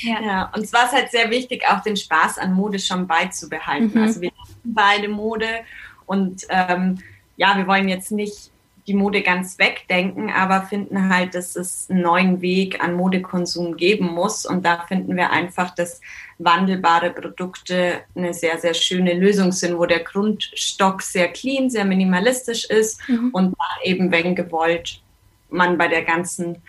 Ja. 0.00 0.20
ja, 0.22 0.52
und 0.54 0.66
zwar 0.66 0.86
ist 0.86 0.92
halt 0.92 1.10
sehr 1.10 1.30
wichtig, 1.30 1.64
auch 1.68 1.82
den 1.82 1.96
Spaß 1.96 2.38
an 2.38 2.52
Mode 2.52 2.78
schon 2.78 3.06
beizubehalten. 3.06 3.92
Mhm. 3.94 4.02
Also 4.02 4.20
wir 4.20 4.30
lieben 4.30 4.74
beide 4.74 5.08
Mode 5.08 5.48
und 6.06 6.46
ähm, 6.48 6.98
ja, 7.36 7.56
wir 7.56 7.66
wollen 7.66 7.88
jetzt 7.88 8.12
nicht 8.12 8.50
die 8.86 8.94
Mode 8.94 9.22
ganz 9.22 9.58
wegdenken, 9.58 10.30
aber 10.30 10.62
finden 10.62 11.12
halt, 11.12 11.34
dass 11.34 11.56
es 11.56 11.90
einen 11.90 12.02
neuen 12.02 12.40
Weg 12.40 12.82
an 12.82 12.94
Modekonsum 12.94 13.76
geben 13.76 14.06
muss. 14.06 14.46
Und 14.46 14.64
da 14.64 14.84
finden 14.86 15.16
wir 15.16 15.30
einfach, 15.30 15.74
dass 15.74 16.00
wandelbare 16.38 17.10
Produkte 17.10 18.02
eine 18.14 18.32
sehr, 18.32 18.58
sehr 18.58 18.74
schöne 18.74 19.14
Lösung 19.14 19.50
sind, 19.50 19.78
wo 19.78 19.86
der 19.86 20.04
Grundstock 20.04 21.02
sehr 21.02 21.28
clean, 21.28 21.68
sehr 21.68 21.84
minimalistisch 21.84 22.64
ist 22.66 23.00
mhm. 23.08 23.30
und 23.32 23.54
eben, 23.82 24.12
wenn 24.12 24.36
gewollt, 24.36 25.00
man 25.50 25.78
bei 25.78 25.88
der 25.88 26.02
ganzen 26.02 26.62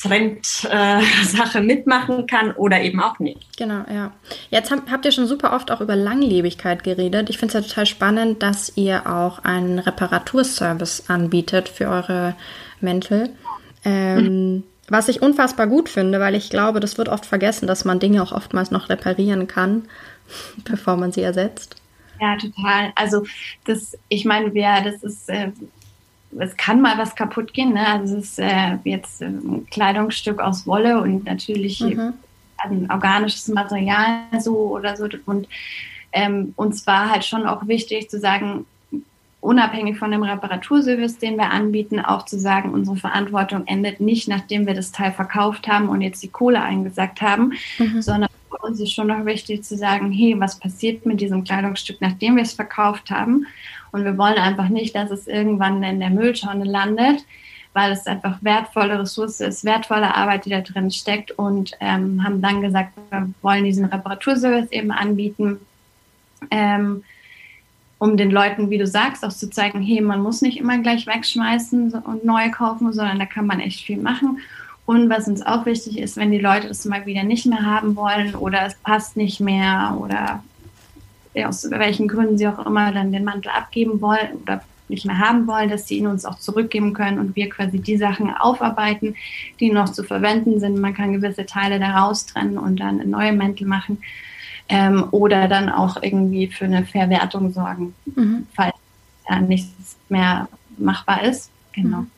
Trend-Sache 0.00 1.58
äh, 1.58 1.60
mitmachen 1.62 2.26
kann 2.26 2.52
oder 2.52 2.80
eben 2.80 3.00
auch 3.00 3.18
nicht. 3.18 3.56
Genau, 3.56 3.84
ja. 3.92 4.12
Jetzt 4.50 4.70
habt, 4.70 4.90
habt 4.90 5.04
ihr 5.04 5.12
schon 5.12 5.26
super 5.26 5.52
oft 5.52 5.70
auch 5.70 5.80
über 5.80 5.96
Langlebigkeit 5.96 6.82
geredet. 6.82 7.30
Ich 7.30 7.38
finde 7.38 7.58
es 7.58 7.64
ja 7.64 7.68
total 7.68 7.86
spannend, 7.86 8.42
dass 8.42 8.76
ihr 8.76 9.06
auch 9.06 9.44
einen 9.44 9.78
Reparaturservice 9.78 11.08
anbietet 11.08 11.68
für 11.68 11.88
eure 11.88 12.34
Mäntel. 12.80 13.30
Ähm, 13.84 14.24
mhm. 14.24 14.62
Was 14.88 15.08
ich 15.08 15.22
unfassbar 15.22 15.68
gut 15.68 15.88
finde, 15.88 16.20
weil 16.20 16.34
ich 16.34 16.50
glaube, 16.50 16.80
das 16.80 16.98
wird 16.98 17.08
oft 17.08 17.24
vergessen, 17.24 17.66
dass 17.66 17.84
man 17.84 18.00
Dinge 18.00 18.22
auch 18.22 18.32
oftmals 18.32 18.70
noch 18.70 18.88
reparieren 18.88 19.46
kann, 19.46 19.88
bevor 20.64 20.96
man 20.96 21.12
sie 21.12 21.22
ersetzt. 21.22 21.76
Ja, 22.20 22.36
total. 22.36 22.92
Also 22.94 23.24
das, 23.64 23.96
ich 24.08 24.24
meine, 24.24 24.52
wer, 24.54 24.82
das 24.82 25.02
ist 25.02 25.28
äh, 25.28 25.50
es 26.38 26.56
kann 26.56 26.80
mal 26.80 26.98
was 26.98 27.14
kaputt 27.14 27.52
gehen. 27.52 27.74
Ne? 27.74 27.86
Also 27.86 28.16
es 28.16 28.30
ist 28.30 28.38
äh, 28.38 28.78
jetzt 28.84 29.22
ein 29.22 29.66
Kleidungsstück 29.70 30.40
aus 30.40 30.66
Wolle 30.66 31.00
und 31.00 31.24
natürlich 31.24 31.80
mhm. 31.80 32.14
ein 32.58 32.90
organisches 32.90 33.48
Material 33.48 34.20
so 34.40 34.56
oder 34.74 34.96
so. 34.96 35.08
Und 35.26 35.48
ähm, 36.12 36.52
uns 36.56 36.86
war 36.86 37.10
halt 37.10 37.24
schon 37.24 37.46
auch 37.46 37.66
wichtig 37.66 38.10
zu 38.10 38.18
sagen, 38.18 38.66
unabhängig 39.40 39.98
von 39.98 40.10
dem 40.10 40.22
Reparaturservice, 40.22 41.18
den 41.18 41.36
wir 41.36 41.50
anbieten, 41.50 41.98
auch 41.98 42.24
zu 42.24 42.38
sagen, 42.38 42.72
unsere 42.72 42.96
Verantwortung 42.96 43.66
endet 43.66 44.00
nicht, 44.00 44.28
nachdem 44.28 44.66
wir 44.66 44.74
das 44.74 44.92
Teil 44.92 45.12
verkauft 45.12 45.66
haben 45.66 45.88
und 45.88 46.00
jetzt 46.00 46.22
die 46.22 46.28
Kohle 46.28 46.62
eingesackt 46.62 47.20
haben, 47.20 47.52
mhm. 47.78 48.00
sondern 48.00 48.30
für 48.48 48.58
uns 48.58 48.78
ist 48.80 48.92
schon 48.92 49.08
noch 49.08 49.24
wichtig 49.24 49.64
zu 49.64 49.76
sagen, 49.76 50.12
hey, 50.12 50.36
was 50.38 50.58
passiert 50.58 51.04
mit 51.06 51.20
diesem 51.20 51.42
Kleidungsstück, 51.42 52.00
nachdem 52.00 52.36
wir 52.36 52.44
es 52.44 52.52
verkauft 52.52 53.10
haben? 53.10 53.46
Und 53.92 54.04
wir 54.04 54.18
wollen 54.18 54.38
einfach 54.38 54.68
nicht, 54.68 54.94
dass 54.94 55.10
es 55.10 55.26
irgendwann 55.26 55.82
in 55.82 56.00
der 56.00 56.10
Mülltonne 56.10 56.64
landet, 56.64 57.24
weil 57.74 57.92
es 57.92 58.06
einfach 58.06 58.38
wertvolle 58.42 58.98
Ressource 58.98 59.40
ist, 59.40 59.64
wertvolle 59.64 60.14
Arbeit, 60.14 60.46
die 60.46 60.50
da 60.50 60.60
drin 60.60 60.90
steckt 60.90 61.30
und 61.32 61.72
ähm, 61.80 62.24
haben 62.24 62.42
dann 62.42 62.60
gesagt, 62.60 62.92
wir 63.10 63.28
wollen 63.42 63.64
diesen 63.64 63.84
Reparaturservice 63.84 64.72
eben 64.72 64.90
anbieten, 64.90 65.60
ähm, 66.50 67.04
um 67.98 68.16
den 68.16 68.30
Leuten, 68.30 68.68
wie 68.68 68.78
du 68.78 68.86
sagst, 68.86 69.24
auch 69.24 69.32
zu 69.32 69.48
zeigen, 69.48 69.80
hey, 69.80 70.00
man 70.00 70.22
muss 70.22 70.42
nicht 70.42 70.58
immer 70.58 70.78
gleich 70.78 71.06
wegschmeißen 71.06 71.92
und 71.92 72.24
neu 72.24 72.50
kaufen, 72.50 72.92
sondern 72.92 73.18
da 73.18 73.26
kann 73.26 73.46
man 73.46 73.60
echt 73.60 73.84
viel 73.84 73.98
machen. 73.98 74.40
Und 74.86 75.08
was 75.08 75.28
uns 75.28 75.40
auch 75.42 75.66
wichtig 75.66 75.98
ist, 75.98 76.16
wenn 76.16 76.32
die 76.32 76.40
Leute 76.40 76.68
das 76.68 76.84
mal 76.84 77.06
wieder 77.06 77.22
nicht 77.22 77.46
mehr 77.46 77.64
haben 77.64 77.94
wollen 77.94 78.34
oder 78.34 78.66
es 78.66 78.74
passt 78.74 79.16
nicht 79.16 79.38
mehr 79.38 79.96
oder 80.00 80.42
aus 81.44 81.70
welchen 81.70 82.08
Gründen 82.08 82.38
sie 82.38 82.46
auch 82.46 82.64
immer 82.66 82.92
dann 82.92 83.12
den 83.12 83.24
Mantel 83.24 83.50
abgeben 83.50 84.00
wollen 84.00 84.38
oder 84.42 84.62
nicht 84.88 85.06
mehr 85.06 85.18
haben 85.18 85.46
wollen, 85.46 85.70
dass 85.70 85.88
sie 85.88 85.98
ihn 85.98 86.06
uns 86.06 86.24
auch 86.24 86.38
zurückgeben 86.38 86.92
können 86.92 87.18
und 87.18 87.34
wir 87.34 87.48
quasi 87.48 87.80
die 87.80 87.96
Sachen 87.96 88.30
aufarbeiten, 88.30 89.16
die 89.58 89.70
noch 89.70 89.88
zu 89.88 90.04
verwenden 90.04 90.60
sind. 90.60 90.78
Man 90.78 90.94
kann 90.94 91.12
gewisse 91.12 91.46
Teile 91.46 91.80
da 91.80 91.98
raustrennen 91.98 92.58
und 92.58 92.78
dann 92.80 93.08
neue 93.08 93.32
Mäntel 93.32 93.66
machen 93.66 93.98
ähm, 94.68 95.08
oder 95.10 95.48
dann 95.48 95.68
auch 95.68 96.02
irgendwie 96.02 96.46
für 96.46 96.66
eine 96.66 96.84
Verwertung 96.84 97.52
sorgen, 97.52 97.94
mhm. 98.04 98.46
falls 98.54 98.74
ja 99.28 99.40
nichts 99.40 99.96
mehr 100.08 100.48
machbar 100.76 101.24
ist. 101.24 101.50
Genau. 101.72 101.98
Mhm. 101.98 102.10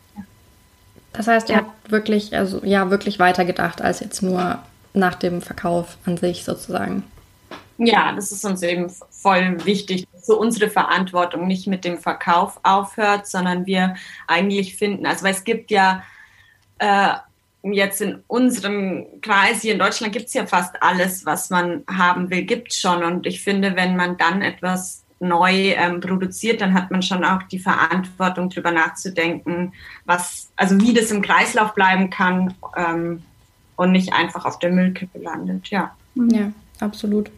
Das 1.12 1.28
heißt, 1.28 1.48
ihr 1.48 1.54
ja. 1.54 1.60
habt 1.60 1.90
wirklich, 1.92 2.36
also 2.36 2.60
ja, 2.64 2.90
wirklich 2.90 3.20
weitergedacht 3.20 3.80
als 3.80 4.00
jetzt 4.00 4.20
nur 4.20 4.58
nach 4.94 5.14
dem 5.14 5.42
Verkauf 5.42 5.96
an 6.06 6.16
sich 6.16 6.44
sozusagen. 6.44 7.04
Ja, 7.78 8.12
das 8.12 8.30
ist 8.30 8.44
uns 8.44 8.62
eben 8.62 8.88
voll 9.10 9.64
wichtig, 9.64 10.06
dass 10.12 10.26
so 10.26 10.38
unsere 10.38 10.70
Verantwortung 10.70 11.46
nicht 11.46 11.66
mit 11.66 11.84
dem 11.84 11.98
Verkauf 11.98 12.60
aufhört, 12.62 13.26
sondern 13.26 13.66
wir 13.66 13.96
eigentlich 14.26 14.76
finden, 14.76 15.06
also 15.06 15.24
weil 15.24 15.34
es 15.34 15.44
gibt 15.44 15.70
ja 15.70 16.04
äh, 16.78 17.14
jetzt 17.72 18.00
in 18.00 18.22
unserem 18.26 19.06
Kreis 19.22 19.62
hier 19.62 19.72
in 19.72 19.78
Deutschland 19.78 20.12
gibt 20.12 20.26
es 20.26 20.34
ja 20.34 20.46
fast 20.46 20.82
alles, 20.82 21.24
was 21.24 21.50
man 21.50 21.82
haben 21.88 22.30
will, 22.30 22.42
gibt 22.42 22.74
schon. 22.74 23.02
Und 23.02 23.26
ich 23.26 23.42
finde, 23.42 23.74
wenn 23.74 23.96
man 23.96 24.16
dann 24.18 24.42
etwas 24.42 25.02
neu 25.18 25.72
ähm, 25.72 26.00
produziert, 26.00 26.60
dann 26.60 26.74
hat 26.74 26.90
man 26.90 27.02
schon 27.02 27.24
auch 27.24 27.42
die 27.44 27.58
Verantwortung, 27.58 28.50
darüber 28.50 28.70
nachzudenken, 28.70 29.72
was, 30.04 30.50
also 30.56 30.78
wie 30.80 30.92
das 30.92 31.10
im 31.10 31.22
Kreislauf 31.22 31.74
bleiben 31.74 32.10
kann 32.10 32.54
ähm, 32.76 33.22
und 33.76 33.92
nicht 33.92 34.12
einfach 34.12 34.44
auf 34.44 34.58
der 34.58 34.70
Müllkippe 34.70 35.18
landet. 35.18 35.68
Ja. 35.68 35.96
Ja, 36.14 36.52
absolut. 36.80 37.30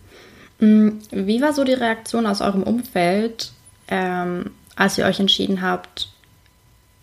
Mm, 0.59 0.99
wie 1.11 1.43
war 1.43 1.53
so 1.53 1.65
die 1.65 1.75
Reaktion 1.75 2.27
aus 2.27 2.41
eurem 2.41 2.63
Umfeld, 2.63 3.53
ähm, 3.89 4.51
als 4.75 4.99
ihr 4.99 5.05
euch 5.05 5.21
entschieden 5.21 5.63
habt, 5.63 6.09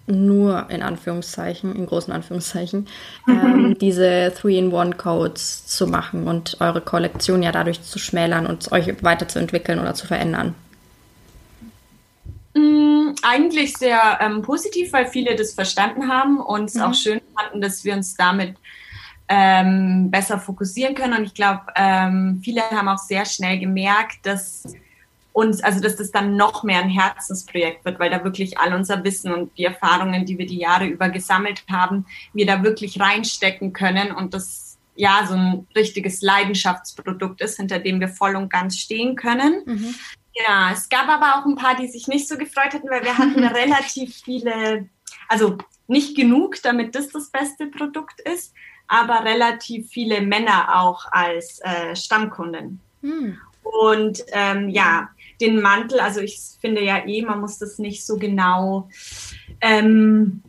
nur 0.05 0.69
in 0.69 0.81
Anführungszeichen, 0.81 1.75
in 1.75 1.86
großen 1.86 2.12
Anführungszeichen, 2.12 2.88
ähm, 3.27 3.77
diese 3.81 4.33
Three-in-One-Codes 4.36 5.65
zu 5.65 5.88
machen 5.88 6.27
und 6.27 6.57
eure 6.60 6.81
Kollektion 6.81 7.41
ja 7.43 7.51
dadurch 7.51 7.81
zu 7.81 8.00
schmälern 8.00 8.45
und 8.45 8.72
euch 8.72 9.01
weiterzuentwickeln 9.01 9.79
oder 9.79 9.93
zu 9.93 10.07
verändern? 10.07 10.55
Mm, 12.53 13.13
eigentlich 13.22 13.77
sehr 13.77 14.19
ähm, 14.19 14.41
positiv, 14.41 14.91
weil 14.93 15.07
viele 15.07 15.36
das 15.36 15.53
verstanden 15.53 16.10
haben 16.10 16.39
und 16.39 16.65
es 16.65 16.75
mhm. 16.75 16.81
auch 16.81 16.93
schön 16.93 17.22
fanden, 17.36 17.62
dass 17.62 17.86
wir 17.86 17.93
uns 17.93 18.15
damit 18.15 18.55
ähm, 19.27 20.12
besser 20.12 20.39
fokussieren 20.39 20.96
können. 20.96 21.20
Und 21.20 21.25
ich 21.25 21.34
glaube, 21.34 21.62
ähm, 21.75 22.42
viele 22.44 22.62
haben 22.62 22.88
auch 22.88 22.98
sehr 22.98 23.25
schnell 23.25 23.60
gemerkt, 23.60 24.25
dass 24.25 24.63
uns, 25.32 25.63
also 25.63 25.82
dass 25.82 25.96
das 25.96 26.12
dann 26.12 26.36
noch 26.36 26.63
mehr 26.63 26.82
ein 26.82 26.89
Herzensprojekt 26.89 27.84
wird, 27.86 28.00
weil 28.00 28.12
da 28.12 28.24
wirklich 28.24 28.60
all 28.60 28.74
unser 28.74 29.03
Wissen 29.03 29.34
und 29.34 29.58
die 29.58 29.65
Erfahrungen, 29.65 30.25
die 30.25 30.38
wir 30.38 30.46
die 30.46 30.60
Jahre 30.60 30.86
über 30.86 31.10
gesammelt 31.10 31.63
haben, 31.70 32.06
wir 32.34 32.46
da 32.46 32.63
wirklich 32.63 33.00
reinstecken 33.00 33.74
können 33.74 34.12
und 34.12 34.34
das 34.34 34.77
ja 34.96 35.25
so 35.27 35.34
ein 35.34 35.68
richtiges 35.75 36.22
Leidenschaftsprodukt 36.22 37.42
ist, 37.42 37.58
hinter 37.58 37.80
dem 37.80 38.00
wir 38.00 38.10
voll 38.10 38.36
und 38.36 38.51
ganz 38.51 38.77
stehen 38.77 39.15
können. 39.15 39.63
Mhm. 39.65 39.96
Ja, 40.36 40.72
es 40.72 40.88
gab 40.88 41.10
aber 41.10 41.39
auch 41.39 41.46
ein 41.46 41.56
paar, 41.56 41.75
die 41.75 41.88
sich 41.88 42.08
nicht 42.08 42.27
so 42.27 42.38
gefreut 42.38 42.74
hatten, 42.74 42.89
weil 42.89 43.03
wir 43.03 43.18
hatten 43.18 43.44
relativ 43.44 44.15
viele, 44.15 44.88
also 45.27 45.58
nicht 45.88 46.15
genug, 46.15 46.62
damit 46.62 46.94
das 46.94 47.10
das 47.10 47.32
beste 47.32 47.68
Produkt 47.68 48.22
ist 48.22 48.53
aber 48.88 49.24
relativ 49.24 49.90
viele 49.90 50.22
Männer 50.22 50.80
auch 50.82 51.06
als 51.12 51.60
äh, 51.62 51.96
Stammkunden. 51.96 52.80
Hm. 53.02 53.38
Und 53.63 54.24
ähm, 54.32 54.70
ja, 54.70 55.10
den 55.42 55.62
Mantel, 55.62 56.00
also 56.00 56.20
ich 56.20 56.40
finde 56.62 56.84
ja 56.84 57.06
eh, 57.06 57.22
man 57.22 57.42
muss 57.42 57.58
das 57.58 57.80
nicht 57.80 58.06
so 58.06 58.18
genau 58.18 58.90
ähm, 59.62 60.44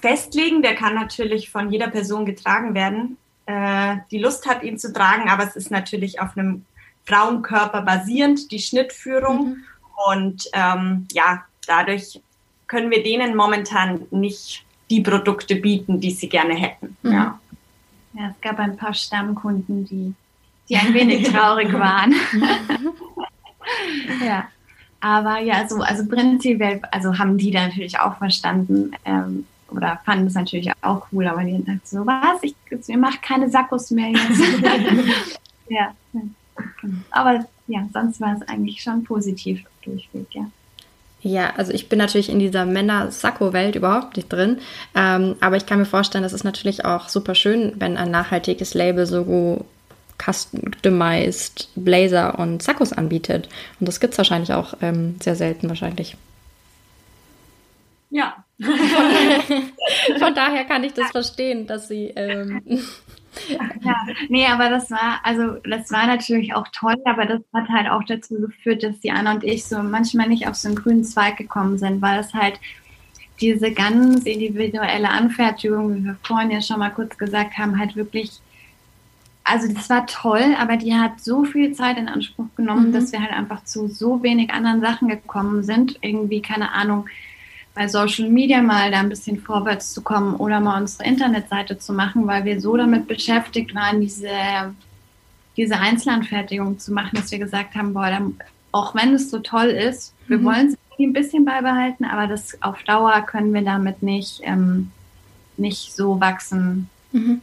festlegen. 0.00 0.62
Der 0.62 0.74
kann 0.74 0.94
natürlich 0.94 1.50
von 1.50 1.70
jeder 1.70 1.88
Person 1.88 2.26
getragen 2.26 2.74
werden, 2.74 3.16
äh, 3.46 3.96
die 4.10 4.18
Lust 4.18 4.46
hat, 4.46 4.62
ihn 4.62 4.78
zu 4.78 4.92
tragen, 4.92 5.28
aber 5.28 5.44
es 5.44 5.56
ist 5.56 5.70
natürlich 5.70 6.20
auf 6.20 6.36
einem 6.36 6.64
Frauenkörper 7.04 7.82
basierend, 7.82 8.50
die 8.50 8.58
Schnittführung. 8.58 9.48
Mhm. 9.48 9.64
Und 10.06 10.44
ähm, 10.52 11.06
ja, 11.12 11.44
dadurch 11.66 12.20
können 12.66 12.90
wir 12.90 13.02
denen 13.02 13.34
momentan 13.34 14.06
nicht 14.10 14.64
die 14.90 15.00
Produkte 15.00 15.56
bieten, 15.56 16.00
die 16.00 16.10
sie 16.10 16.28
gerne 16.28 16.54
hätten. 16.54 16.96
Mhm. 17.02 17.12
Ja. 17.12 17.40
Ja, 18.14 18.30
es 18.30 18.40
gab 18.40 18.58
ein 18.58 18.76
paar 18.76 18.94
Stammkunden, 18.94 19.84
die, 19.84 20.14
die 20.68 20.76
ein 20.76 20.94
wenig 20.94 21.28
traurig 21.32 21.72
waren. 21.72 22.14
ja. 24.24 24.48
Aber 25.00 25.38
ja, 25.38 25.68
so, 25.68 25.76
also 25.76 26.06
prinzipiell, 26.06 26.80
also 26.90 27.16
haben 27.18 27.38
die 27.38 27.50
da 27.50 27.68
natürlich 27.68 27.98
auch 28.00 28.18
verstanden 28.18 28.90
ähm, 29.04 29.46
oder 29.70 30.00
fanden 30.04 30.26
es 30.26 30.34
natürlich 30.34 30.72
auch 30.82 31.06
cool, 31.12 31.26
aber 31.28 31.44
die 31.44 31.52
dachten 31.52 31.80
so, 31.84 32.04
was, 32.04 32.42
ich, 32.42 32.54
ihr 32.88 32.98
macht 32.98 33.22
keine 33.22 33.48
Sackos 33.48 33.92
mehr 33.92 34.08
jetzt. 34.08 34.40
ja, 35.68 35.94
aber 37.10 37.46
ja, 37.68 37.86
sonst 37.92 38.20
war 38.20 38.34
es 38.34 38.48
eigentlich 38.48 38.82
schon 38.82 39.04
positiv 39.04 39.62
durchweg, 39.82 40.26
ja. 40.32 40.50
Ja, 41.20 41.52
also 41.56 41.72
ich 41.72 41.88
bin 41.88 41.98
natürlich 41.98 42.30
in 42.30 42.38
dieser 42.38 42.64
Männer-Sakko-Welt 42.64 43.74
überhaupt 43.74 44.16
nicht 44.16 44.32
drin. 44.32 44.58
Ähm, 44.94 45.34
aber 45.40 45.56
ich 45.56 45.66
kann 45.66 45.78
mir 45.78 45.84
vorstellen, 45.84 46.22
das 46.22 46.32
ist 46.32 46.44
natürlich 46.44 46.84
auch 46.84 47.08
super 47.08 47.34
schön, 47.34 47.72
wenn 47.76 47.96
ein 47.96 48.10
nachhaltiges 48.10 48.74
Label 48.74 49.04
so 49.04 49.64
customized 50.18 51.68
Blazer 51.74 52.38
und 52.38 52.62
Sakkos 52.62 52.92
anbietet. 52.92 53.48
Und 53.80 53.88
das 53.88 54.00
gibt 54.00 54.14
es 54.14 54.18
wahrscheinlich 54.18 54.52
auch 54.52 54.74
ähm, 54.80 55.16
sehr 55.20 55.34
selten 55.34 55.68
wahrscheinlich. 55.68 56.16
Ja. 58.10 58.44
Von, 60.18 60.34
daher 60.34 60.64
kann 60.64 60.82
ich 60.84 60.92
das 60.94 61.10
verstehen, 61.10 61.66
dass 61.66 61.88
sie 61.88 62.12
ähm, 62.16 62.62
ja, 63.48 63.96
nee, 64.28 64.46
aber 64.46 64.70
das 64.70 64.90
war, 64.90 65.20
also 65.22 65.56
das 65.64 65.90
war 65.90 66.06
natürlich 66.06 66.54
auch 66.54 66.66
toll, 66.72 66.96
aber 67.04 67.26
das 67.26 67.40
hat 67.52 67.68
halt 67.68 67.88
auch 67.88 68.04
dazu 68.04 68.34
geführt, 68.40 68.82
dass 68.82 69.00
die 69.00 69.10
Anna 69.10 69.32
und 69.32 69.44
ich 69.44 69.64
so 69.64 69.82
manchmal 69.82 70.28
nicht 70.28 70.46
auf 70.48 70.54
so 70.54 70.68
einen 70.68 70.76
grünen 70.76 71.04
Zweig 71.04 71.36
gekommen 71.36 71.78
sind, 71.78 72.02
weil 72.02 72.20
es 72.20 72.34
halt 72.34 72.60
diese 73.40 73.72
ganz 73.72 74.24
individuelle 74.24 75.08
Anfertigung, 75.08 75.94
wie 75.94 76.04
wir 76.04 76.16
vorhin 76.22 76.50
ja 76.50 76.60
schon 76.60 76.80
mal 76.80 76.90
kurz 76.90 77.16
gesagt 77.16 77.56
haben, 77.56 77.78
halt 77.78 77.94
wirklich, 77.94 78.32
also 79.44 79.72
das 79.72 79.88
war 79.88 80.06
toll, 80.06 80.56
aber 80.58 80.76
die 80.76 80.94
hat 80.94 81.20
so 81.20 81.44
viel 81.44 81.72
Zeit 81.72 81.98
in 81.98 82.08
Anspruch 82.08 82.46
genommen, 82.56 82.88
mhm. 82.88 82.92
dass 82.92 83.12
wir 83.12 83.20
halt 83.20 83.32
einfach 83.32 83.64
zu 83.64 83.88
so 83.88 84.22
wenig 84.22 84.50
anderen 84.50 84.80
Sachen 84.80 85.08
gekommen 85.08 85.62
sind. 85.62 85.98
Irgendwie, 86.00 86.42
keine 86.42 86.72
Ahnung, 86.72 87.06
bei 87.78 87.86
Social 87.86 88.28
Media 88.28 88.60
mal 88.60 88.90
da 88.90 88.98
ein 88.98 89.08
bisschen 89.08 89.40
vorwärts 89.40 89.94
zu 89.94 90.02
kommen 90.02 90.34
oder 90.34 90.58
mal 90.58 90.80
unsere 90.80 91.04
Internetseite 91.04 91.78
zu 91.78 91.92
machen, 91.92 92.26
weil 92.26 92.44
wir 92.44 92.60
so 92.60 92.76
damit 92.76 93.06
beschäftigt 93.06 93.72
waren, 93.72 94.00
diese, 94.00 94.74
diese 95.56 95.78
Einzelanfertigung 95.78 96.80
zu 96.80 96.92
machen, 96.92 97.10
dass 97.12 97.30
wir 97.30 97.38
gesagt 97.38 97.76
haben, 97.76 97.94
boah, 97.94 98.10
dann, 98.10 98.36
auch 98.72 98.96
wenn 98.96 99.14
es 99.14 99.30
so 99.30 99.38
toll 99.38 99.68
ist, 99.68 100.12
wir 100.26 100.38
mhm. 100.38 100.44
wollen 100.44 100.66
es 100.66 100.78
ein 100.98 101.12
bisschen 101.12 101.44
beibehalten, 101.44 102.04
aber 102.04 102.26
das 102.26 102.60
auf 102.64 102.82
Dauer 102.82 103.20
können 103.22 103.54
wir 103.54 103.62
damit 103.62 104.02
nicht, 104.02 104.40
ähm, 104.42 104.90
nicht 105.56 105.94
so 105.94 106.20
wachsen. 106.20 106.90
Mhm. 107.12 107.40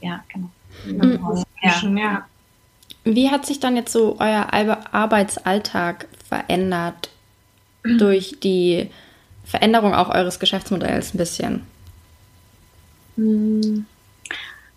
Ja, 0.00 0.22
genau. 0.32 0.50
Mhm. 0.86 1.44
Ja. 1.60 1.88
ja. 1.88 2.26
Wie 3.02 3.30
hat 3.30 3.46
sich 3.46 3.58
dann 3.58 3.74
jetzt 3.74 3.90
so 3.90 4.14
euer 4.20 4.46
Arbeitsalltag 4.92 6.06
verändert 6.28 7.10
mhm. 7.82 7.98
durch 7.98 8.36
die 8.40 8.88
Veränderung 9.44 9.94
auch 9.94 10.08
eures 10.08 10.38
Geschäftsmodells 10.38 11.14
ein 11.14 11.18
bisschen? 11.18 11.66
Hm. 13.16 13.86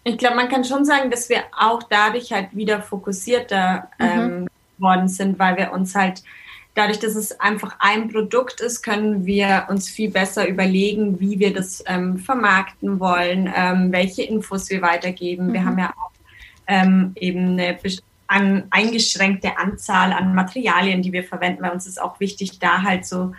Ich 0.03 0.17
glaube, 0.17 0.35
man 0.35 0.49
kann 0.49 0.63
schon 0.63 0.85
sagen, 0.85 1.09
dass 1.09 1.29
wir 1.29 1.43
auch 1.57 1.81
dadurch 1.83 2.31
halt 2.31 2.55
wieder 2.55 2.81
fokussierter 2.81 3.89
mhm. 3.97 4.05
ähm, 4.05 4.47
geworden 4.77 5.07
sind, 5.07 5.39
weil 5.39 5.57
wir 5.57 5.71
uns 5.71 5.95
halt 5.95 6.21
dadurch, 6.75 6.99
dass 6.99 7.15
es 7.15 7.39
einfach 7.39 7.75
ein 7.79 8.09
Produkt 8.11 8.61
ist, 8.61 8.83
können 8.83 9.25
wir 9.25 9.65
uns 9.69 9.89
viel 9.89 10.11
besser 10.11 10.47
überlegen, 10.47 11.19
wie 11.19 11.39
wir 11.39 11.53
das 11.53 11.83
ähm, 11.87 12.19
vermarkten 12.19 12.99
wollen, 12.99 13.51
ähm, 13.55 13.91
welche 13.91 14.23
Infos 14.23 14.69
wir 14.69 14.81
weitergeben. 14.81 15.47
Mhm. 15.47 15.53
Wir 15.53 15.65
haben 15.65 15.79
ja 15.79 15.93
auch 15.97 16.11
ähm, 16.67 17.13
eben 17.15 17.53
eine 17.53 17.77
an, 18.27 18.63
eingeschränkte 18.69 19.57
Anzahl 19.57 20.11
an 20.11 20.35
Materialien, 20.35 21.01
die 21.01 21.13
wir 21.13 21.23
verwenden, 21.23 21.63
weil 21.63 21.71
uns 21.71 21.87
ist 21.87 22.01
auch 22.01 22.19
wichtig, 22.19 22.59
da 22.59 22.81
halt 22.81 23.05
so 23.05 23.33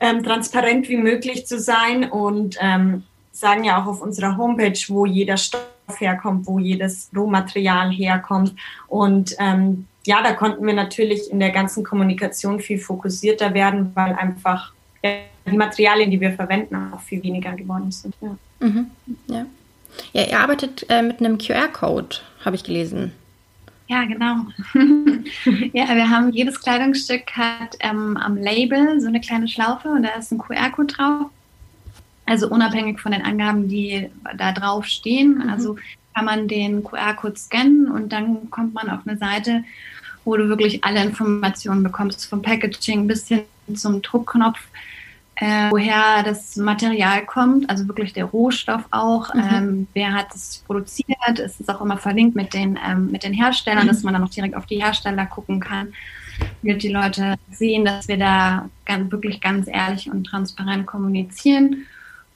ähm, 0.00 0.22
transparent 0.22 0.88
wie 0.88 0.96
möglich 0.96 1.46
zu 1.46 1.58
sein 1.58 2.10
und 2.10 2.56
ähm, 2.60 3.04
sagen 3.32 3.64
ja 3.64 3.80
auch 3.80 3.86
auf 3.86 4.02
unserer 4.02 4.36
Homepage, 4.36 4.78
wo 4.88 5.06
jeder 5.06 5.36
Stoff 5.36 5.62
herkommt, 5.98 6.46
wo 6.46 6.58
jedes 6.58 7.10
Rohmaterial 7.14 7.90
herkommt. 7.90 8.54
Und 8.88 9.34
ähm, 9.38 9.86
ja, 10.04 10.22
da 10.22 10.32
konnten 10.32 10.66
wir 10.66 10.74
natürlich 10.74 11.30
in 11.30 11.40
der 11.40 11.50
ganzen 11.50 11.84
Kommunikation 11.84 12.60
viel 12.60 12.78
fokussierter 12.78 13.54
werden, 13.54 13.92
weil 13.94 14.14
einfach 14.14 14.72
die 15.02 15.56
Materialien, 15.56 16.10
die 16.10 16.20
wir 16.20 16.32
verwenden, 16.32 16.92
auch 16.92 17.00
viel 17.00 17.22
weniger 17.22 17.52
geworden 17.52 17.90
sind. 17.90 18.14
Ja, 18.20 18.36
mhm. 18.60 18.90
ja. 19.26 19.46
ja 20.12 20.24
ihr 20.24 20.38
arbeitet 20.38 20.86
äh, 20.88 21.02
mit 21.02 21.20
einem 21.20 21.38
QR-Code, 21.38 22.16
habe 22.44 22.56
ich 22.56 22.64
gelesen. 22.64 23.12
Ja, 23.90 24.04
genau. 24.04 24.46
ja, 25.72 25.96
wir 25.96 26.08
haben 26.08 26.30
jedes 26.30 26.60
Kleidungsstück 26.60 27.32
hat 27.32 27.76
ähm, 27.80 28.16
am 28.16 28.36
Label 28.36 29.00
so 29.00 29.08
eine 29.08 29.20
kleine 29.20 29.48
Schlaufe 29.48 29.88
und 29.88 30.04
da 30.04 30.10
ist 30.10 30.30
ein 30.30 30.38
QR-Code 30.38 30.94
drauf. 30.94 31.30
Also 32.24 32.48
unabhängig 32.48 33.00
von 33.00 33.10
den 33.10 33.22
Angaben, 33.22 33.66
die 33.66 34.08
da 34.36 34.52
drauf 34.52 34.86
stehen. 34.86 35.38
Mhm. 35.38 35.50
Also 35.50 35.76
kann 36.14 36.24
man 36.24 36.46
den 36.46 36.84
QR-Code 36.84 37.36
scannen 37.36 37.90
und 37.90 38.12
dann 38.12 38.48
kommt 38.50 38.74
man 38.74 38.88
auf 38.88 39.00
eine 39.04 39.18
Seite, 39.18 39.64
wo 40.24 40.36
du 40.36 40.48
wirklich 40.48 40.84
alle 40.84 41.02
Informationen 41.02 41.82
bekommst, 41.82 42.26
vom 42.26 42.42
Packaging 42.42 43.08
bis 43.08 43.26
hin 43.26 43.42
zum 43.74 44.02
Druckknopf 44.02 44.60
äh, 45.40 45.70
woher 45.70 46.22
das 46.22 46.56
Material 46.56 47.24
kommt, 47.24 47.68
also 47.70 47.88
wirklich 47.88 48.12
der 48.12 48.26
Rohstoff 48.26 48.84
auch, 48.90 49.32
mhm. 49.34 49.48
ähm, 49.50 49.86
wer 49.94 50.12
hat 50.12 50.34
es 50.34 50.62
produziert, 50.66 51.38
es 51.38 51.58
ist 51.58 51.70
auch 51.70 51.80
immer 51.80 51.96
verlinkt 51.96 52.36
mit 52.36 52.52
den, 52.52 52.78
ähm, 52.86 53.10
mit 53.10 53.24
den 53.24 53.32
Herstellern, 53.32 53.84
mhm. 53.84 53.88
dass 53.88 54.02
man 54.02 54.12
dann 54.12 54.22
auch 54.22 54.28
direkt 54.28 54.54
auf 54.54 54.66
die 54.66 54.82
Hersteller 54.82 55.24
gucken 55.24 55.58
kann, 55.58 55.94
damit 56.62 56.82
die 56.82 56.92
Leute 56.92 57.36
sehen, 57.50 57.86
dass 57.86 58.06
wir 58.06 58.18
da 58.18 58.68
ganz, 58.84 59.10
wirklich 59.10 59.40
ganz 59.40 59.66
ehrlich 59.66 60.10
und 60.10 60.24
transparent 60.24 60.86
kommunizieren 60.86 61.86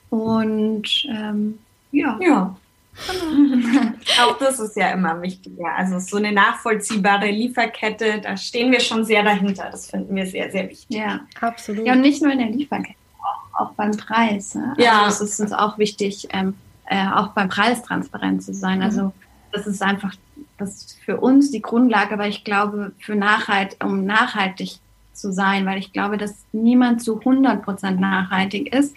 und 0.09 1.05
ähm, 1.07 1.59
ja. 1.91 2.17
ja. 2.19 2.55
Auch 4.21 4.37
das 4.37 4.59
ist 4.59 4.75
ja 4.75 4.91
immer 4.91 5.21
wichtiger. 5.21 5.75
Also 5.75 5.99
so 5.99 6.17
eine 6.17 6.31
nachvollziehbare 6.31 7.29
Lieferkette, 7.29 8.21
da 8.21 8.37
stehen 8.37 8.71
wir 8.71 8.79
schon 8.79 9.03
sehr 9.03 9.23
dahinter. 9.23 9.69
Das 9.71 9.89
finden 9.89 10.15
wir 10.15 10.25
sehr, 10.25 10.51
sehr 10.51 10.69
wichtig. 10.69 10.97
Ja, 10.97 11.21
absolut. 11.41 11.85
Ja, 11.85 11.93
und 11.93 12.01
nicht 12.01 12.21
nur 12.21 12.31
in 12.31 12.39
der 12.39 12.49
Lieferkette, 12.49 12.97
auch, 13.19 13.61
auch 13.61 13.71
beim 13.73 13.91
Preis. 13.91 14.55
Ne? 14.55 14.73
Ja. 14.77 15.03
Also 15.03 15.25
es 15.25 15.31
ist 15.31 15.39
uns 15.41 15.53
auch 15.53 15.77
wichtig, 15.77 16.27
ähm, 16.31 16.55
äh, 16.85 17.07
auch 17.07 17.29
beim 17.29 17.49
Preis 17.49 17.83
transparent 17.83 18.43
zu 18.43 18.53
sein. 18.53 18.81
Also 18.81 19.03
mhm. 19.03 19.13
das 19.51 19.67
ist 19.67 19.81
einfach 19.81 20.13
das 20.57 20.75
ist 20.75 20.99
für 21.03 21.17
uns 21.17 21.51
die 21.51 21.61
Grundlage, 21.61 22.17
weil 22.17 22.29
ich 22.29 22.43
glaube, 22.43 22.93
für 22.99 23.15
Nachhalt, 23.15 23.83
um 23.83 24.05
nachhaltig 24.05 24.79
zu 25.13 25.31
sein, 25.31 25.65
weil 25.65 25.77
ich 25.77 25.93
glaube, 25.93 26.17
dass 26.17 26.45
niemand 26.51 27.01
zu 27.01 27.19
100 27.19 27.63
Prozent 27.63 27.99
nachhaltig 27.99 28.73
ist. 28.73 28.95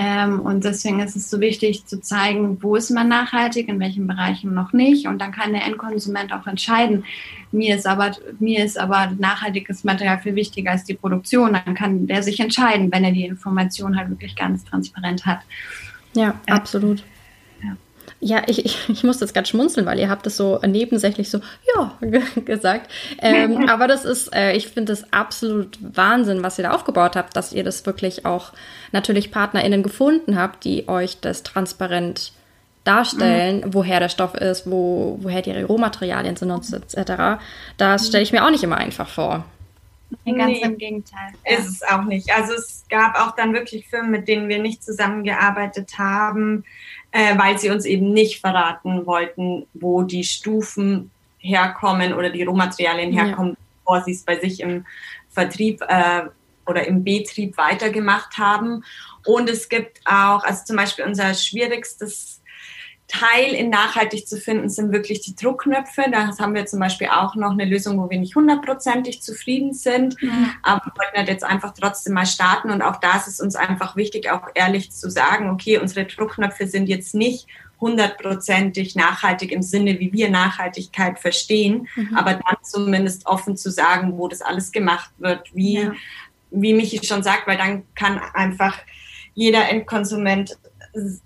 Ähm, 0.00 0.38
und 0.38 0.62
deswegen 0.62 1.00
ist 1.00 1.16
es 1.16 1.28
so 1.28 1.40
wichtig 1.40 1.84
zu 1.84 2.00
zeigen, 2.00 2.62
wo 2.62 2.76
ist 2.76 2.90
man 2.90 3.08
nachhaltig, 3.08 3.66
in 3.66 3.80
welchen 3.80 4.06
Bereichen 4.06 4.54
noch 4.54 4.72
nicht. 4.72 5.08
Und 5.08 5.18
dann 5.18 5.32
kann 5.32 5.52
der 5.52 5.66
Endkonsument 5.66 6.32
auch 6.32 6.46
entscheiden, 6.46 7.04
mir 7.50 7.74
ist 7.74 7.84
aber, 7.84 8.12
mir 8.38 8.64
ist 8.64 8.78
aber 8.78 9.10
nachhaltiges 9.18 9.82
Material 9.82 10.20
viel 10.20 10.36
wichtiger 10.36 10.70
als 10.70 10.84
die 10.84 10.94
Produktion. 10.94 11.58
Dann 11.64 11.74
kann 11.74 12.06
der 12.06 12.22
sich 12.22 12.38
entscheiden, 12.38 12.92
wenn 12.92 13.02
er 13.02 13.10
die 13.10 13.26
Information 13.26 13.98
halt 13.98 14.08
wirklich 14.08 14.36
ganz 14.36 14.64
transparent 14.64 15.26
hat. 15.26 15.40
Ja, 16.14 16.40
äh, 16.46 16.52
absolut. 16.52 17.02
Ja, 18.20 18.42
ich, 18.46 18.64
ich, 18.64 18.88
ich 18.88 19.04
muss 19.04 19.20
jetzt 19.20 19.32
gerade 19.32 19.46
schmunzeln, 19.46 19.86
weil 19.86 19.98
ihr 20.00 20.08
habt 20.08 20.26
das 20.26 20.36
so 20.36 20.58
nebensächlich 20.66 21.30
so, 21.30 21.40
ja, 21.76 21.92
gesagt. 22.44 22.90
Ähm, 23.20 23.68
aber 23.68 23.86
das 23.86 24.04
ist, 24.04 24.34
äh, 24.34 24.52
ich 24.54 24.68
finde 24.68 24.92
das 24.92 25.12
absolut 25.12 25.78
Wahnsinn, 25.80 26.42
was 26.42 26.58
ihr 26.58 26.64
da 26.64 26.72
aufgebaut 26.72 27.14
habt, 27.14 27.36
dass 27.36 27.52
ihr 27.52 27.62
das 27.62 27.86
wirklich 27.86 28.26
auch 28.26 28.52
natürlich 28.90 29.30
PartnerInnen 29.30 29.84
gefunden 29.84 30.36
habt, 30.36 30.64
die 30.64 30.88
euch 30.88 31.20
das 31.20 31.44
transparent 31.44 32.32
darstellen, 32.82 33.60
mhm. 33.60 33.74
woher 33.74 34.00
der 34.00 34.08
Stoff 34.08 34.34
ist, 34.34 34.68
wo, 34.68 35.18
woher 35.20 35.42
die 35.42 35.52
Rohmaterialien 35.52 36.36
sind 36.36 36.50
und 36.50 36.72
etc. 36.72 37.40
Das 37.76 38.08
stelle 38.08 38.22
ich 38.22 38.32
mir 38.32 38.44
auch 38.44 38.50
nicht 38.50 38.64
immer 38.64 38.78
einfach 38.78 39.08
vor. 39.08 39.44
Ganz 40.24 40.46
nee, 40.46 40.62
im 40.62 40.78
Gegenteil. 40.78 41.32
Ist 41.44 41.68
es 41.68 41.82
auch 41.82 42.04
nicht. 42.04 42.32
Also 42.32 42.54
es 42.54 42.84
gab 42.88 43.18
auch 43.20 43.34
dann 43.36 43.52
wirklich 43.52 43.86
Firmen, 43.88 44.10
mit 44.10 44.28
denen 44.28 44.48
wir 44.48 44.58
nicht 44.58 44.82
zusammengearbeitet 44.82 45.98
haben, 45.98 46.64
äh, 47.12 47.36
weil 47.38 47.58
sie 47.58 47.70
uns 47.70 47.84
eben 47.84 48.12
nicht 48.12 48.40
verraten 48.40 49.06
wollten, 49.06 49.66
wo 49.74 50.02
die 50.02 50.24
Stufen 50.24 51.10
herkommen 51.38 52.14
oder 52.14 52.30
die 52.30 52.42
Rohmaterialien 52.42 53.12
herkommen, 53.12 53.52
ja. 53.52 53.56
bevor 53.84 54.04
sie 54.04 54.12
es 54.12 54.24
bei 54.24 54.38
sich 54.38 54.60
im 54.60 54.86
Vertrieb 55.30 55.82
äh, 55.88 56.22
oder 56.66 56.86
im 56.86 57.04
Betrieb 57.04 57.56
weitergemacht 57.58 58.38
haben. 58.38 58.84
Und 59.26 59.48
es 59.48 59.68
gibt 59.68 60.00
auch, 60.06 60.42
also 60.44 60.64
zum 60.64 60.76
Beispiel 60.76 61.04
unser 61.04 61.34
schwierigstes 61.34 62.40
Teil 63.08 63.54
in 63.54 63.70
nachhaltig 63.70 64.28
zu 64.28 64.36
finden 64.36 64.68
sind 64.68 64.92
wirklich 64.92 65.22
die 65.22 65.34
Druckknöpfe. 65.34 66.04
Da 66.12 66.36
haben 66.38 66.54
wir 66.54 66.66
zum 66.66 66.78
Beispiel 66.78 67.08
auch 67.08 67.34
noch 67.34 67.52
eine 67.52 67.64
Lösung, 67.64 67.98
wo 67.98 68.10
wir 68.10 68.18
nicht 68.18 68.36
hundertprozentig 68.36 69.22
zufrieden 69.22 69.72
sind. 69.72 70.22
Mhm. 70.22 70.50
Aber 70.62 70.84
wir 70.84 70.92
wollten 70.94 71.16
halt 71.16 71.28
jetzt 71.28 71.44
einfach 71.44 71.72
trotzdem 71.72 72.12
mal 72.12 72.26
starten. 72.26 72.70
Und 72.70 72.82
auch 72.82 72.96
da 72.96 73.16
ist 73.16 73.26
es 73.26 73.40
uns 73.40 73.56
einfach 73.56 73.96
wichtig, 73.96 74.30
auch 74.30 74.42
ehrlich 74.54 74.92
zu 74.92 75.10
sagen, 75.10 75.48
okay, 75.48 75.78
unsere 75.78 76.04
Druckknöpfe 76.04 76.66
sind 76.66 76.86
jetzt 76.88 77.14
nicht 77.14 77.46
hundertprozentig 77.80 78.94
nachhaltig 78.94 79.52
im 79.52 79.62
Sinne, 79.62 79.98
wie 80.00 80.12
wir 80.12 80.28
Nachhaltigkeit 80.28 81.18
verstehen, 81.18 81.88
mhm. 81.94 82.16
aber 82.16 82.34
dann 82.34 82.56
zumindest 82.62 83.26
offen 83.26 83.56
zu 83.56 83.70
sagen, 83.70 84.18
wo 84.18 84.28
das 84.28 84.42
alles 84.42 84.72
gemacht 84.72 85.10
wird, 85.18 85.54
wie, 85.54 85.78
ja. 85.78 85.92
wie 86.50 86.74
Michi 86.74 87.04
schon 87.04 87.22
sagt, 87.22 87.46
weil 87.46 87.56
dann 87.56 87.84
kann 87.94 88.20
einfach 88.34 88.76
jeder 89.34 89.68
Endkonsument 89.68 90.58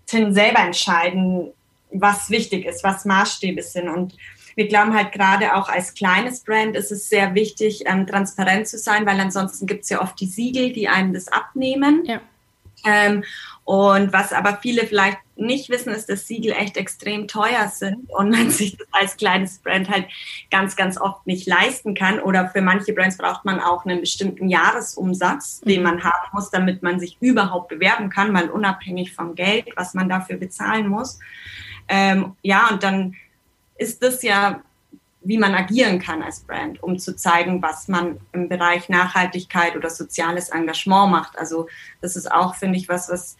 selber 0.07 0.61
entscheiden, 0.61 1.53
was 1.93 2.31
wichtig 2.31 2.65
ist, 2.65 2.85
was 2.85 3.05
Maßstäbe 3.05 3.63
sind. 3.63 3.89
Und 3.89 4.17
wir 4.55 4.69
glauben 4.69 4.95
halt 4.95 5.13
gerade 5.13 5.55
auch 5.57 5.69
als 5.69 5.95
kleines 5.95 6.41
Brand 6.41 6.77
ist 6.77 6.93
es 6.93 7.09
sehr 7.09 7.35
wichtig, 7.35 7.85
ähm, 7.87 8.07
transparent 8.07 8.69
zu 8.69 8.79
sein, 8.79 9.07
weil 9.07 9.19
ansonsten 9.21 9.67
gibt 9.67 9.85
es 9.85 9.91
ja 9.91 10.03
oft 10.03 10.19
die 10.21 10.27
Siegel, 10.27 10.73
die 10.73 10.89
einem 10.89 11.13
das 11.13 11.29
abnehmen. 11.29 12.05
Ja. 12.05 12.21
Ähm, 12.85 13.25
und 13.65 14.13
was 14.13 14.33
aber 14.33 14.59
viele 14.61 14.87
vielleicht 14.87 15.19
nicht 15.37 15.71
wissen, 15.71 15.93
ist, 15.93 16.09
dass 16.09 16.27
Siegel 16.27 16.53
echt 16.53 16.77
extrem 16.77 17.29
teuer 17.29 17.69
sind 17.69 18.11
und 18.11 18.31
man 18.31 18.51
sich 18.51 18.77
das 18.77 18.89
als 18.91 19.17
kleines 19.17 19.59
Brand 19.59 19.89
halt 19.89 20.07
ganz, 20.51 20.75
ganz 20.77 21.01
oft 21.01 21.27
nicht 21.27 21.47
leisten 21.47 21.95
kann. 21.95 22.19
Oder 22.19 22.49
für 22.49 22.61
manche 22.61 22.93
Brands 22.93 23.17
braucht 23.17 23.45
man 23.45 23.61
auch 23.61 23.85
einen 23.85 24.01
bestimmten 24.01 24.49
Jahresumsatz, 24.49 25.61
den 25.61 25.81
mhm. 25.81 25.85
man 25.85 26.05
haben 26.05 26.29
muss, 26.33 26.51
damit 26.51 26.83
man 26.83 26.99
sich 26.99 27.17
überhaupt 27.21 27.69
bewerben 27.69 28.11
kann, 28.11 28.33
mal 28.33 28.51
unabhängig 28.51 29.13
vom 29.13 29.35
Geld, 29.35 29.67
was 29.77 29.95
man 29.95 30.09
dafür 30.09 30.37
bezahlen 30.37 30.89
muss. 30.89 31.21
Ähm, 31.89 32.37
ja, 32.43 32.69
und 32.71 32.83
dann 32.83 33.15
ist 33.77 34.03
das 34.03 34.23
ja 34.23 34.63
wie 35.25 35.39
man 35.39 35.55
agieren 35.55 35.99
kann 35.99 36.23
als 36.23 36.41
Brand, 36.41 36.83
um 36.83 36.99
zu 36.99 37.15
zeigen, 37.15 37.63
was 37.63 37.89
man 37.89 38.19
im 38.33 38.49
Bereich 38.49 38.89
Nachhaltigkeit 38.89 39.77
oder 39.77 39.89
soziales 39.89 40.49
Engagement 40.49 41.11
macht. 41.11 41.39
Also 41.39 41.69
das 42.01 42.17
ist 42.17 42.31
auch, 42.31 42.57
finde 42.57 42.79
ich, 42.79 42.89
was, 42.89 43.09
was 43.09 43.37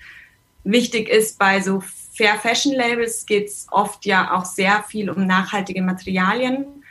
wichtig 0.65 1.09
ist 1.09 1.39
bei 1.39 1.61
so 1.61 1.83
Fair 2.15 2.39
Fashion 2.39 2.75
Labels 2.75 3.27
geht 3.27 3.49
es 3.49 3.67
oft 3.71 4.05
ja 4.05 4.35
auch 4.35 4.45
sehr 4.45 4.85
viel 4.85 5.11
um 5.11 5.27
nachhaltige 5.27 5.83
Materialien 5.83 6.82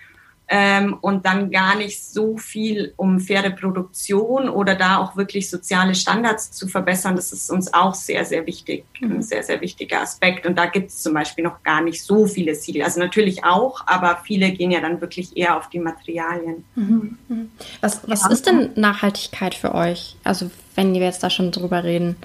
ähm, 0.53 0.97
und 0.99 1.25
dann 1.25 1.49
gar 1.49 1.75
nicht 1.75 2.03
so 2.03 2.35
viel 2.35 2.93
um 2.97 3.21
faire 3.21 3.51
Produktion 3.51 4.49
oder 4.49 4.75
da 4.75 4.97
auch 4.97 5.15
wirklich 5.15 5.49
soziale 5.49 5.95
Standards 5.95 6.51
zu 6.51 6.67
verbessern. 6.67 7.15
Das 7.15 7.31
ist 7.31 7.49
uns 7.49 7.73
auch 7.73 7.95
sehr, 7.95 8.25
sehr 8.25 8.45
wichtig, 8.45 8.83
mhm. 8.99 9.11
ein 9.13 9.23
sehr, 9.23 9.43
sehr 9.43 9.61
wichtiger 9.61 10.01
Aspekt. 10.01 10.45
Und 10.45 10.57
da 10.57 10.65
gibt 10.65 10.89
es 10.89 11.01
zum 11.01 11.13
Beispiel 11.13 11.45
noch 11.45 11.63
gar 11.63 11.81
nicht 11.81 12.03
so 12.03 12.27
viele 12.27 12.53
Siegel. 12.53 12.83
Also 12.83 12.99
natürlich 12.99 13.45
auch, 13.45 13.87
aber 13.87 14.19
viele 14.25 14.51
gehen 14.51 14.71
ja 14.71 14.81
dann 14.81 14.99
wirklich 14.99 15.37
eher 15.37 15.55
auf 15.55 15.69
die 15.69 15.79
Materialien. 15.79 16.65
Mhm. 16.75 17.17
mhm. 17.29 17.51
Was, 17.79 18.01
was 18.09 18.23
ja. 18.23 18.29
ist 18.31 18.45
denn 18.45 18.71
Nachhaltigkeit 18.75 19.55
für 19.55 19.73
euch? 19.73 20.17
Also 20.25 20.51
wenn 20.75 20.93
wir 20.93 21.01
jetzt 21.01 21.23
da 21.23 21.29
schon 21.29 21.51
drüber 21.51 21.85
reden. 21.85 22.17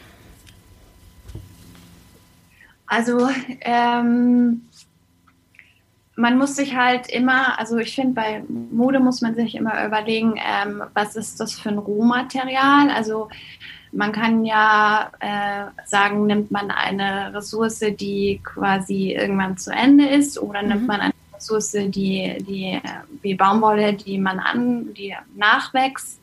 Also 2.89 3.29
ähm, 3.61 4.63
man 6.17 6.39
muss 6.39 6.57
sich 6.57 6.75
halt 6.75 7.09
immer, 7.09 7.59
also 7.59 7.77
ich 7.77 7.95
finde, 7.95 8.15
bei 8.15 8.43
Mode 8.49 9.01
muss 9.01 9.21
man 9.21 9.35
sich 9.35 9.55
immer 9.55 9.85
überlegen, 9.87 10.37
ähm, 10.37 10.83
was 10.95 11.15
ist 11.15 11.39
das 11.39 11.59
für 11.59 11.69
ein 11.69 11.79
Rohmaterial? 11.79 12.91
Also 12.91 13.29
man 13.93 14.13
kann 14.13 14.45
ja 14.45 15.11
äh, 15.21 15.87
sagen, 15.87 16.27
nimmt 16.27 16.51
man 16.51 16.71
eine 16.71 17.33
Ressource, 17.35 17.81
die 17.81 18.41
quasi 18.43 19.13
irgendwann 19.13 19.59
zu 19.59 19.71
Ende 19.71 20.09
ist, 20.09 20.39
oder 20.41 20.63
mhm. 20.63 20.69
nimmt 20.69 20.87
man 20.87 21.01
eine 21.01 21.15
Ressource, 21.35 21.73
die, 21.73 22.37
die 22.41 22.81
wie 23.21 23.35
Baumwolle, 23.35 23.93
die 23.93 24.19
man 24.19 24.39
an, 24.39 24.95
die 24.95 25.15
nachwächst. 25.35 26.21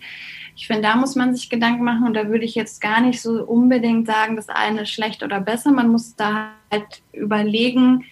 Ich 0.56 0.68
finde, 0.68 0.84
da 0.84 0.96
muss 0.96 1.16
man 1.16 1.36
sich 1.36 1.50
Gedanken 1.50 1.84
machen 1.84 2.06
und 2.06 2.14
da 2.16 2.28
würde 2.28 2.46
ich 2.46 2.56
jetzt 2.56 2.80
gar 2.82 3.02
nicht 3.02 3.22
so 3.22 3.44
unbedingt 3.44 4.08
sagen, 4.08 4.36
das 4.36 4.50
eine 4.50 4.82
ist 4.82 4.92
schlecht 4.92 5.24
oder 5.24 5.40
besser. 5.40 5.72
Man 5.72 5.90
muss 5.90 6.16
da 6.16 6.50
halt 6.72 7.02
überlegen, 7.12 8.06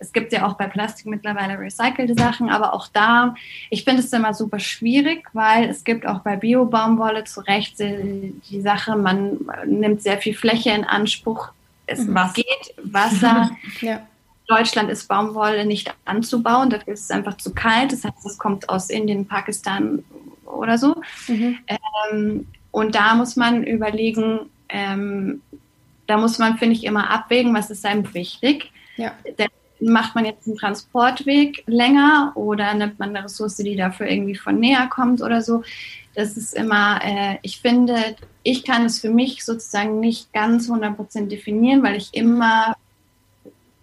es 0.00 0.12
gibt 0.12 0.32
ja 0.32 0.46
auch 0.46 0.54
bei 0.54 0.66
Plastik 0.66 1.06
mittlerweile 1.06 1.58
recycelte 1.58 2.14
Sachen, 2.14 2.48
aber 2.50 2.74
auch 2.74 2.88
da, 2.88 3.34
ich 3.68 3.84
finde 3.84 4.00
es 4.00 4.12
immer 4.12 4.34
super 4.34 4.58
schwierig, 4.58 5.28
weil 5.34 5.68
es 5.68 5.84
gibt 5.84 6.06
auch 6.06 6.20
bei 6.20 6.36
Bio-Baumwolle 6.36 7.24
zu 7.24 7.40
Recht 7.42 7.78
die 7.78 8.60
Sache, 8.62 8.96
man 8.96 9.38
nimmt 9.66 10.02
sehr 10.02 10.18
viel 10.18 10.34
Fläche 10.34 10.70
in 10.70 10.84
Anspruch. 10.84 11.50
Es 11.86 12.00
mhm. 12.00 12.14
Wasser. 12.14 12.34
geht 12.34 12.74
Wasser. 12.82 13.50
ja. 13.82 14.06
Deutschland 14.48 14.90
ist 14.90 15.06
Baumwolle 15.06 15.64
nicht 15.64 15.94
anzubauen, 16.06 16.70
dafür 16.70 16.94
ist 16.94 17.04
es 17.04 17.10
einfach 17.10 17.36
zu 17.36 17.54
kalt. 17.54 17.92
Das 17.92 18.02
heißt, 18.02 18.26
es 18.26 18.38
kommt 18.38 18.68
aus 18.68 18.90
Indien, 18.90 19.26
Pakistan 19.26 20.02
oder 20.44 20.78
so. 20.78 20.96
Mhm. 21.28 21.58
Ähm, 22.12 22.46
und 22.72 22.94
da 22.94 23.14
muss 23.14 23.36
man 23.36 23.64
überlegen, 23.64 24.50
ähm, 24.68 25.42
da 26.06 26.16
muss 26.16 26.38
man, 26.38 26.58
finde 26.58 26.74
ich, 26.74 26.84
immer 26.84 27.10
abwägen, 27.10 27.54
was 27.54 27.70
ist 27.70 27.84
einem 27.84 28.12
wichtig. 28.14 28.72
Ja. 28.96 29.12
Denn 29.38 29.48
macht 29.80 30.14
man 30.14 30.24
jetzt 30.24 30.46
einen 30.46 30.56
Transportweg 30.56 31.62
länger 31.66 32.32
oder 32.34 32.74
nimmt 32.74 32.98
man 32.98 33.10
eine 33.10 33.24
Ressource, 33.24 33.56
die 33.56 33.76
dafür 33.76 34.06
irgendwie 34.08 34.36
von 34.36 34.58
näher 34.58 34.86
kommt 34.88 35.22
oder 35.22 35.42
so. 35.42 35.62
Das 36.14 36.36
ist 36.36 36.54
immer, 36.54 37.00
äh, 37.04 37.38
ich 37.42 37.60
finde, 37.60 38.16
ich 38.42 38.64
kann 38.64 38.84
es 38.84 39.00
für 39.00 39.10
mich 39.10 39.44
sozusagen 39.44 40.00
nicht 40.00 40.32
ganz 40.32 40.70
100% 40.70 41.28
definieren, 41.28 41.82
weil 41.82 41.96
ich 41.96 42.12
immer 42.12 42.76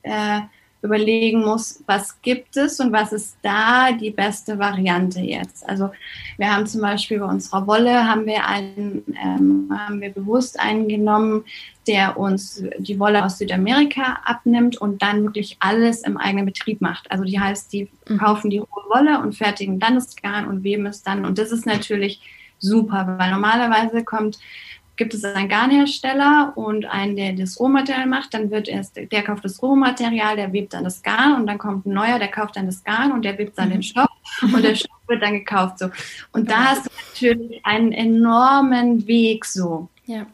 äh, 0.04 0.42
überlegen 0.82 1.42
muss, 1.42 1.84
was 1.88 2.22
gibt 2.22 2.56
es 2.56 2.80
und 2.80 2.92
was 2.92 3.12
ist 3.12 3.38
da 3.42 3.92
die 3.92 4.12
beste 4.12 4.60
Variante 4.60 5.20
jetzt. 5.20 5.68
Also 5.68 5.90
wir 6.38 6.54
haben 6.54 6.68
zum 6.68 6.82
Beispiel 6.82 7.20
bei 7.20 7.26
unserer 7.26 7.66
Wolle 7.66 8.08
haben 8.08 8.26
wir 8.26 8.46
einen, 8.46 9.04
ähm, 9.22 9.70
haben 9.76 10.02
wir 10.02 10.12
bewusst 10.12 10.60
einen 10.60 10.88
genommen, 10.88 11.46
der 11.88 12.18
uns 12.18 12.64
die 12.78 13.00
Wolle 13.00 13.26
aus 13.26 13.40
Südamerika 13.40 14.20
abnimmt 14.24 14.78
und 14.78 15.02
dann 15.02 15.24
wirklich 15.24 15.58
alles 15.60 16.04
im 16.04 16.18
eigenen 16.18 16.46
Betrieb 16.46 16.80
macht. 16.80 17.10
Also 17.10 17.24
die 17.24 17.40
heißt, 17.40 17.74
die 17.74 17.90
mhm. 18.08 18.18
kaufen 18.20 18.50
die 18.50 18.60
rohe 18.60 18.84
Wolle 18.90 19.20
und 19.20 19.36
fertigen 19.36 19.80
dann 19.80 19.96
das 19.96 20.16
Garn 20.16 20.48
und 20.48 20.64
weben 20.64 20.86
es 20.86 21.02
dann. 21.02 21.26
Und 21.26 21.40
das 21.40 21.52
ist 21.52 21.66
natürlich 21.66 22.22
super, 22.60 23.16
weil 23.18 23.32
normalerweise 23.32 24.04
kommt 24.04 24.40
gibt 24.98 25.14
es 25.14 25.24
einen 25.24 25.48
Garnhersteller 25.48 26.54
und 26.56 26.86
einen, 26.86 27.16
der 27.16 27.34
das 27.34 27.60
Rohmaterial 27.60 28.08
macht, 28.08 28.34
dann 28.34 28.52
wird 28.52 28.68
erst, 28.68 28.98
der 28.98 29.24
kauft 29.24 29.46
das 29.46 29.62
Rohmaterial, 29.62 30.36
der 30.36 30.52
webt 30.52 30.74
dann 30.74 30.84
das 30.84 31.04
Garn 31.04 31.36
und 31.36 31.48
dann 31.48 31.60
kommt 31.60 31.86
ein 31.86 31.94
neuer, 31.94 32.20
der 32.20 32.30
kauft 32.30 32.58
dann 32.58 32.66
das 32.66 32.84
Garn 32.84 33.12
und 33.12 33.24
der 33.24 33.38
webt 33.38 33.58
dann 33.58 33.70
den 33.70 33.78
mhm. 33.78 33.84
Stoff 33.84 34.10
und 34.42 34.64
der 34.64 34.76
Stoff 34.76 34.98
wird 35.08 35.22
dann 35.22 35.34
gekauft 35.34 35.80
so. 35.80 35.90
Und 36.32 36.50
da 36.50 36.66
hast 36.66 36.88
du 36.88 36.90
natürlich 37.14 37.66
einen 37.66 37.92
enormen 37.92 39.08
Weg 39.08 39.46
so. 39.46 39.88
Ja. 40.06 40.26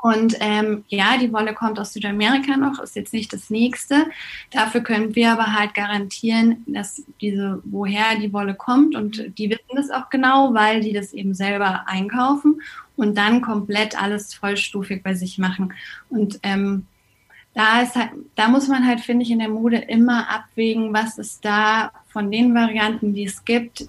Und 0.00 0.36
ähm, 0.40 0.84
ja, 0.88 1.16
die 1.16 1.32
Wolle 1.32 1.54
kommt 1.54 1.78
aus 1.78 1.92
Südamerika 1.92 2.56
noch, 2.56 2.78
ist 2.80 2.94
jetzt 2.94 3.12
nicht 3.12 3.32
das 3.32 3.50
nächste. 3.50 4.06
Dafür 4.52 4.80
können 4.80 5.16
wir 5.16 5.32
aber 5.32 5.54
halt 5.54 5.74
garantieren, 5.74 6.64
dass 6.66 7.02
diese, 7.20 7.60
woher 7.64 8.16
die 8.20 8.32
Wolle 8.32 8.54
kommt 8.54 8.94
und 8.94 9.36
die 9.38 9.50
wissen 9.50 9.74
das 9.74 9.90
auch 9.90 10.08
genau, 10.08 10.54
weil 10.54 10.82
die 10.82 10.92
das 10.92 11.12
eben 11.12 11.34
selber 11.34 11.82
einkaufen 11.86 12.60
und 12.98 13.16
dann 13.16 13.40
komplett 13.40 14.00
alles 14.00 14.34
vollstufig 14.34 15.02
bei 15.02 15.14
sich 15.14 15.38
machen. 15.38 15.72
Und 16.10 16.40
ähm, 16.42 16.86
da 17.54 17.80
ist 17.80 17.94
halt, 17.94 18.10
da 18.34 18.48
muss 18.48 18.68
man 18.68 18.86
halt, 18.86 19.00
finde 19.00 19.24
ich, 19.24 19.30
in 19.30 19.38
der 19.38 19.48
Mode 19.48 19.76
immer 19.76 20.28
abwägen, 20.28 20.92
was 20.92 21.16
ist 21.16 21.44
da 21.44 21.92
von 22.08 22.30
den 22.30 22.54
Varianten, 22.54 23.14
die 23.14 23.24
es 23.24 23.44
gibt, 23.44 23.86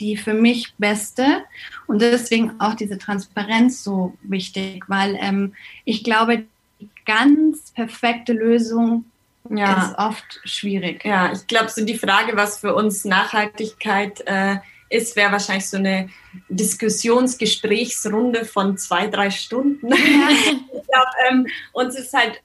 die 0.00 0.16
für 0.16 0.34
mich 0.34 0.74
beste. 0.78 1.44
Und 1.86 2.00
deswegen 2.00 2.58
auch 2.58 2.74
diese 2.74 2.98
Transparenz 2.98 3.84
so 3.84 4.16
wichtig, 4.22 4.84
weil 4.88 5.16
ähm, 5.20 5.54
ich 5.84 6.02
glaube, 6.02 6.44
die 6.80 6.88
ganz 7.04 7.70
perfekte 7.70 8.32
Lösung 8.32 9.04
ja. 9.50 9.88
ist 9.88 9.98
oft 9.98 10.40
schwierig. 10.44 11.04
Ja, 11.04 11.32
ich 11.32 11.46
glaube, 11.46 11.68
so 11.68 11.84
die 11.84 11.98
Frage, 11.98 12.34
was 12.34 12.58
für 12.58 12.74
uns 12.74 13.04
Nachhaltigkeit 13.04 14.22
äh, 14.26 14.56
ist, 14.92 15.16
wäre 15.16 15.32
wahrscheinlich 15.32 15.68
so 15.68 15.78
eine 15.78 16.08
Diskussionsgesprächsrunde 16.48 18.44
von 18.44 18.76
zwei, 18.76 19.06
drei 19.06 19.30
Stunden. 19.30 19.88
Ja. 19.88 19.96
ich 20.30 20.86
glaube, 20.86 21.10
ähm, 21.30 21.46
uns 21.72 21.96
ist 21.96 22.12
halt, 22.12 22.42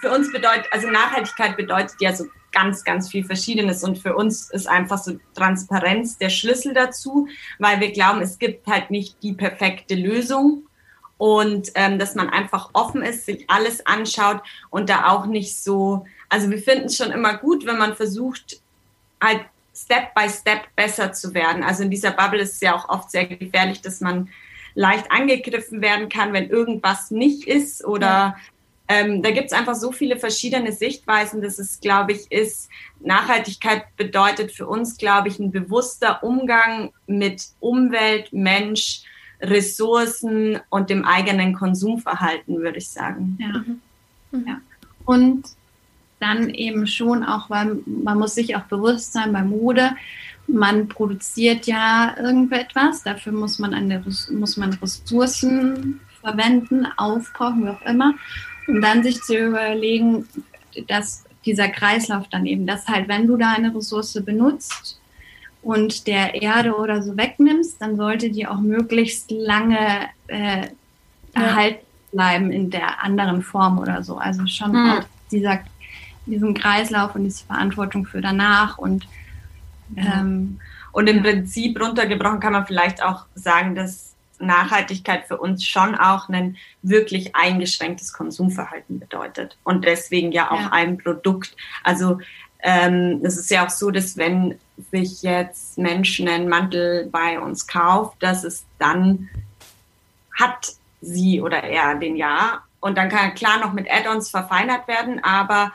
für 0.00 0.10
uns 0.10 0.32
bedeutet, 0.32 0.66
also 0.70 0.88
Nachhaltigkeit 0.88 1.56
bedeutet 1.56 1.96
ja 2.00 2.14
so 2.14 2.24
ganz, 2.52 2.84
ganz 2.84 3.10
viel 3.10 3.24
Verschiedenes 3.24 3.84
und 3.84 3.98
für 3.98 4.16
uns 4.16 4.50
ist 4.50 4.68
einfach 4.68 4.98
so 4.98 5.18
Transparenz 5.34 6.18
der 6.18 6.30
Schlüssel 6.30 6.74
dazu, 6.74 7.28
weil 7.58 7.80
wir 7.80 7.92
glauben, 7.92 8.22
es 8.22 8.38
gibt 8.38 8.66
halt 8.66 8.90
nicht 8.90 9.22
die 9.22 9.34
perfekte 9.34 9.94
Lösung 9.94 10.64
und 11.18 11.70
ähm, 11.74 11.98
dass 11.98 12.14
man 12.14 12.30
einfach 12.30 12.70
offen 12.72 13.02
ist, 13.02 13.26
sich 13.26 13.44
alles 13.48 13.84
anschaut 13.86 14.42
und 14.70 14.88
da 14.88 15.08
auch 15.10 15.26
nicht 15.26 15.62
so, 15.62 16.06
also 16.28 16.50
wir 16.50 16.58
finden 16.58 16.86
es 16.86 16.96
schon 16.96 17.10
immer 17.10 17.36
gut, 17.36 17.66
wenn 17.66 17.78
man 17.78 17.94
versucht, 17.94 18.60
halt 19.22 19.42
Step 19.82 20.14
by 20.14 20.28
Step 20.28 20.62
besser 20.76 21.12
zu 21.12 21.34
werden. 21.34 21.62
Also 21.62 21.82
in 21.82 21.90
dieser 21.90 22.10
Bubble 22.10 22.40
ist 22.40 22.54
es 22.54 22.60
ja 22.60 22.74
auch 22.74 22.88
oft 22.88 23.10
sehr 23.10 23.26
gefährlich, 23.26 23.80
dass 23.80 24.00
man 24.00 24.28
leicht 24.74 25.10
angegriffen 25.10 25.80
werden 25.80 26.08
kann, 26.08 26.32
wenn 26.32 26.48
irgendwas 26.48 27.10
nicht 27.10 27.46
ist 27.46 27.84
oder 27.84 28.06
ja. 28.06 28.36
ähm, 28.88 29.22
da 29.22 29.30
gibt 29.30 29.46
es 29.46 29.52
einfach 29.52 29.74
so 29.74 29.90
viele 29.90 30.16
verschiedene 30.16 30.72
Sichtweisen, 30.72 31.42
dass 31.42 31.58
es, 31.58 31.80
glaube 31.80 32.12
ich, 32.12 32.30
ist, 32.30 32.68
Nachhaltigkeit 33.00 33.84
bedeutet 33.96 34.52
für 34.52 34.66
uns, 34.66 34.96
glaube 34.96 35.28
ich, 35.28 35.38
ein 35.38 35.50
bewusster 35.50 36.22
Umgang 36.22 36.92
mit 37.06 37.48
Umwelt, 37.58 38.32
Mensch, 38.32 39.02
Ressourcen 39.40 40.60
und 40.68 40.90
dem 40.90 41.04
eigenen 41.04 41.54
Konsumverhalten, 41.54 42.58
würde 42.58 42.78
ich 42.78 42.88
sagen. 42.88 43.38
Ja. 43.40 43.64
Mhm. 44.38 44.46
ja. 44.46 44.60
Und 45.04 45.44
dann 46.20 46.50
eben 46.50 46.86
schon 46.86 47.24
auch, 47.24 47.50
weil 47.50 47.78
man 47.86 48.18
muss 48.18 48.34
sich 48.34 48.56
auch 48.56 48.62
bewusst 48.62 49.12
sein 49.12 49.32
bei 49.32 49.42
Mode, 49.42 49.92
man 50.46 50.88
produziert 50.88 51.66
ja 51.66 52.14
irgendetwas, 52.18 53.02
dafür 53.02 53.32
muss 53.32 53.58
man, 53.58 53.72
eine, 53.72 54.02
muss 54.30 54.56
man 54.56 54.72
Ressourcen 54.74 56.00
verwenden, 56.20 56.86
aufbrauchen, 56.96 57.64
wie 57.64 57.68
auch 57.70 57.82
immer. 57.82 58.14
Und 58.66 58.82
dann 58.82 59.02
sich 59.02 59.22
zu 59.22 59.36
überlegen, 59.36 60.26
dass 60.88 61.24
dieser 61.46 61.68
Kreislauf 61.68 62.28
dann 62.28 62.46
eben, 62.46 62.66
dass 62.66 62.86
halt, 62.86 63.08
wenn 63.08 63.26
du 63.26 63.36
da 63.36 63.52
eine 63.52 63.74
Ressource 63.74 64.20
benutzt 64.24 65.00
und 65.62 66.06
der 66.06 66.42
Erde 66.42 66.76
oder 66.76 67.02
so 67.02 67.16
wegnimmst, 67.16 67.80
dann 67.80 67.96
sollte 67.96 68.30
die 68.30 68.46
auch 68.46 68.60
möglichst 68.60 69.30
lange 69.30 70.08
äh, 70.26 70.68
erhalten 71.32 71.86
bleiben 72.12 72.50
in 72.50 72.70
der 72.70 73.02
anderen 73.02 73.42
Form 73.42 73.78
oder 73.78 74.02
so. 74.02 74.18
Also 74.18 74.46
schon 74.46 74.72
mhm. 74.72 75.00
dieser 75.30 75.60
diesen 76.26 76.54
Kreislauf 76.54 77.14
und 77.14 77.24
diese 77.24 77.44
Verantwortung 77.44 78.06
für 78.06 78.20
danach 78.20 78.78
und 78.78 79.06
ähm, 79.96 80.60
und 80.92 81.08
im 81.08 81.16
ja. 81.18 81.22
Prinzip 81.22 81.80
runtergebrochen 81.80 82.40
kann 82.40 82.52
man 82.52 82.66
vielleicht 82.66 83.02
auch 83.02 83.26
sagen, 83.34 83.74
dass 83.74 84.14
Nachhaltigkeit 84.38 85.26
für 85.26 85.36
uns 85.36 85.64
schon 85.64 85.94
auch 85.94 86.28
ein 86.28 86.56
wirklich 86.82 87.36
eingeschränktes 87.36 88.12
Konsumverhalten 88.12 88.98
bedeutet 88.98 89.56
und 89.64 89.84
deswegen 89.84 90.32
ja 90.32 90.50
auch 90.50 90.60
ja. 90.60 90.72
ein 90.72 90.98
Produkt. 90.98 91.54
Also 91.84 92.18
ähm, 92.62 93.20
es 93.22 93.36
ist 93.36 93.50
ja 93.50 93.66
auch 93.66 93.70
so, 93.70 93.90
dass 93.90 94.16
wenn 94.16 94.58
sich 94.90 95.22
jetzt 95.22 95.78
Menschen 95.78 96.28
einen 96.28 96.48
Mantel 96.48 97.08
bei 97.10 97.38
uns 97.38 97.66
kauft, 97.66 98.22
dass 98.22 98.44
es 98.44 98.64
dann 98.78 99.28
hat 100.38 100.72
sie 101.02 101.40
oder 101.40 101.62
er 101.62 101.94
den 101.96 102.16
ja 102.16 102.62
und 102.80 102.96
dann 102.96 103.10
kann 103.10 103.28
er 103.28 103.34
klar 103.34 103.60
noch 103.60 103.74
mit 103.74 103.90
Add-ons 103.90 104.30
verfeinert 104.30 104.88
werden, 104.88 105.22
aber 105.22 105.72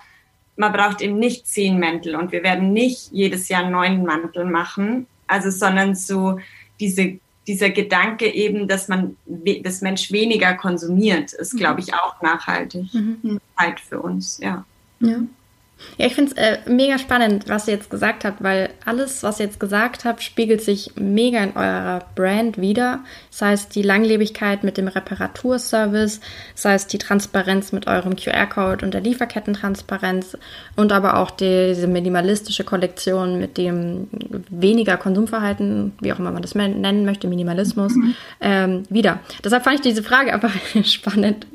man 0.55 0.71
braucht 0.73 1.01
eben 1.01 1.19
nicht 1.19 1.47
zehn 1.47 1.77
Mäntel 1.77 2.15
und 2.15 2.31
wir 2.31 2.43
werden 2.43 2.73
nicht 2.73 3.11
jedes 3.11 3.49
Jahr 3.49 3.69
neuen 3.69 4.05
Mantel 4.05 4.45
machen, 4.45 5.07
also 5.27 5.49
sondern 5.49 5.95
so 5.95 6.39
diese 6.79 7.19
dieser 7.47 7.69
Gedanke 7.69 8.27
eben, 8.27 8.67
dass 8.67 8.87
man 8.87 9.17
das 9.61 9.81
Mensch 9.81 10.11
weniger 10.11 10.55
konsumiert, 10.55 11.33
ist, 11.33 11.53
mhm. 11.53 11.57
glaube 11.57 11.79
ich, 11.81 11.93
auch 11.93 12.21
nachhaltig 12.21 12.91
mhm. 12.93 13.39
halt 13.55 13.79
für 13.79 13.99
uns, 14.01 14.39
ja. 14.41 14.65
Ja. 14.99 15.19
Ja, 15.97 16.07
ich 16.07 16.15
finde 16.15 16.31
es 16.31 16.37
äh, 16.37 16.57
mega 16.69 16.97
spannend, 16.97 17.45
was 17.47 17.67
ihr 17.67 17.75
jetzt 17.75 17.89
gesagt 17.89 18.25
habt, 18.25 18.43
weil 18.43 18.69
alles, 18.85 19.23
was 19.23 19.39
ihr 19.39 19.45
jetzt 19.45 19.59
gesagt 19.59 20.03
habt, 20.03 20.23
spiegelt 20.23 20.61
sich 20.61 20.91
mega 20.95 21.41
in 21.41 21.55
eurer 21.55 22.01
Brand 22.15 22.59
wieder. 22.59 22.99
Das 23.31 23.41
heißt, 23.41 23.75
die 23.75 23.81
Langlebigkeit 23.81 24.63
mit 24.63 24.77
dem 24.77 24.87
Reparaturservice, 24.87 26.19
das 26.53 26.65
heißt, 26.65 26.93
die 26.93 26.97
Transparenz 26.97 27.71
mit 27.71 27.87
eurem 27.87 28.15
QR-Code 28.15 28.85
und 28.85 28.93
der 28.93 29.01
Lieferkettentransparenz 29.01 30.37
und 30.75 30.91
aber 30.91 31.17
auch 31.17 31.31
die, 31.31 31.67
diese 31.69 31.87
minimalistische 31.87 32.63
Kollektion 32.63 33.39
mit 33.39 33.57
dem 33.57 34.07
weniger 34.49 34.97
Konsumverhalten, 34.97 35.93
wie 36.01 36.11
auch 36.11 36.19
immer 36.19 36.31
man 36.31 36.41
das 36.41 36.55
nennen 36.55 37.05
möchte, 37.05 37.27
Minimalismus, 37.27 37.95
mhm. 37.95 38.15
ähm, 38.41 38.83
wieder. 38.89 39.19
Deshalb 39.43 39.63
fand 39.63 39.77
ich 39.77 39.81
diese 39.81 40.03
Frage 40.03 40.33
einfach 40.33 40.53
spannend. 40.83 41.47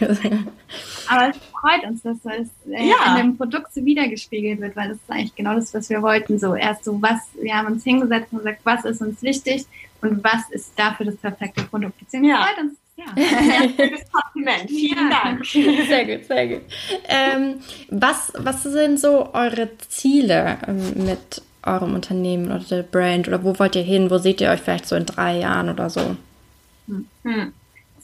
aber 1.08 1.32
freut 1.66 1.84
uns, 1.88 2.02
dass 2.02 2.16
das 2.22 2.48
äh, 2.70 2.88
ja. 2.88 3.10
in 3.10 3.16
dem 3.16 3.36
Produkt 3.36 3.72
so 3.74 3.84
wiedergespiegelt 3.84 4.60
wird, 4.60 4.76
weil 4.76 4.88
das 4.88 4.98
ist 4.98 5.10
eigentlich 5.10 5.34
genau 5.34 5.54
das, 5.54 5.74
was 5.74 5.90
wir 5.90 6.02
wollten. 6.02 6.38
So 6.38 6.54
erst 6.54 6.84
so, 6.84 7.00
was, 7.02 7.20
wir 7.40 7.54
haben 7.54 7.72
uns 7.72 7.84
hingesetzt 7.84 8.28
und 8.32 8.38
gesagt, 8.38 8.60
was 8.64 8.84
ist 8.84 9.00
uns 9.00 9.22
wichtig 9.22 9.66
und 10.02 10.22
was 10.22 10.48
ist 10.50 10.78
dafür 10.78 11.06
das 11.06 11.16
perfekte 11.16 11.64
Produkt. 11.64 11.94
Deswegen 12.00 12.24
ja. 12.24 12.44
freut 12.44 12.64
uns 12.64 12.74
ja. 12.96 13.04
Kompliment. 14.12 14.66
Vielen 14.70 15.10
Dank. 15.10 15.44
Sehr 15.46 16.06
gut, 16.06 16.24
sehr 16.24 16.48
gut. 16.48 16.62
Ähm, 17.08 17.56
was, 17.90 18.32
was 18.38 18.62
sind 18.62 18.98
so 18.98 19.34
eure 19.34 19.68
Ziele 19.88 20.56
ähm, 20.66 21.04
mit 21.04 21.42
eurem 21.62 21.94
Unternehmen 21.94 22.46
oder 22.46 22.64
der 22.64 22.82
Brand? 22.82 23.28
Oder 23.28 23.44
wo 23.44 23.58
wollt 23.58 23.76
ihr 23.76 23.82
hin? 23.82 24.10
Wo 24.10 24.16
seht 24.16 24.40
ihr 24.40 24.48
euch 24.48 24.60
vielleicht 24.60 24.86
so 24.86 24.96
in 24.96 25.04
drei 25.04 25.38
Jahren 25.38 25.68
oder 25.68 25.90
so? 25.90 26.16
Hm 26.86 27.52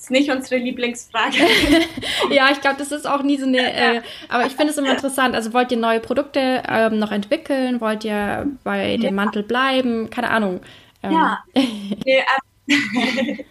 ist 0.02 0.10
nicht 0.10 0.30
unsere 0.30 0.60
Lieblingsfrage. 0.60 1.36
ja, 2.30 2.50
ich 2.50 2.60
glaube, 2.60 2.76
das 2.78 2.90
ist 2.90 3.06
auch 3.06 3.22
nie 3.22 3.38
so 3.38 3.46
eine. 3.46 3.72
Äh, 3.72 4.02
aber 4.28 4.46
ich 4.46 4.52
finde 4.52 4.72
es 4.72 4.78
immer 4.78 4.90
interessant. 4.90 5.36
Also 5.36 5.52
wollt 5.52 5.70
ihr 5.70 5.78
neue 5.78 6.00
Produkte 6.00 6.62
ähm, 6.68 6.98
noch 6.98 7.12
entwickeln? 7.12 7.80
Wollt 7.80 8.04
ihr 8.04 8.48
bei 8.64 8.96
dem 8.96 9.14
Mantel 9.14 9.44
bleiben? 9.44 10.10
Keine 10.10 10.30
Ahnung. 10.30 10.60
Ähm. 11.02 11.12
Ja. 11.12 11.44
Nee, 12.04 12.22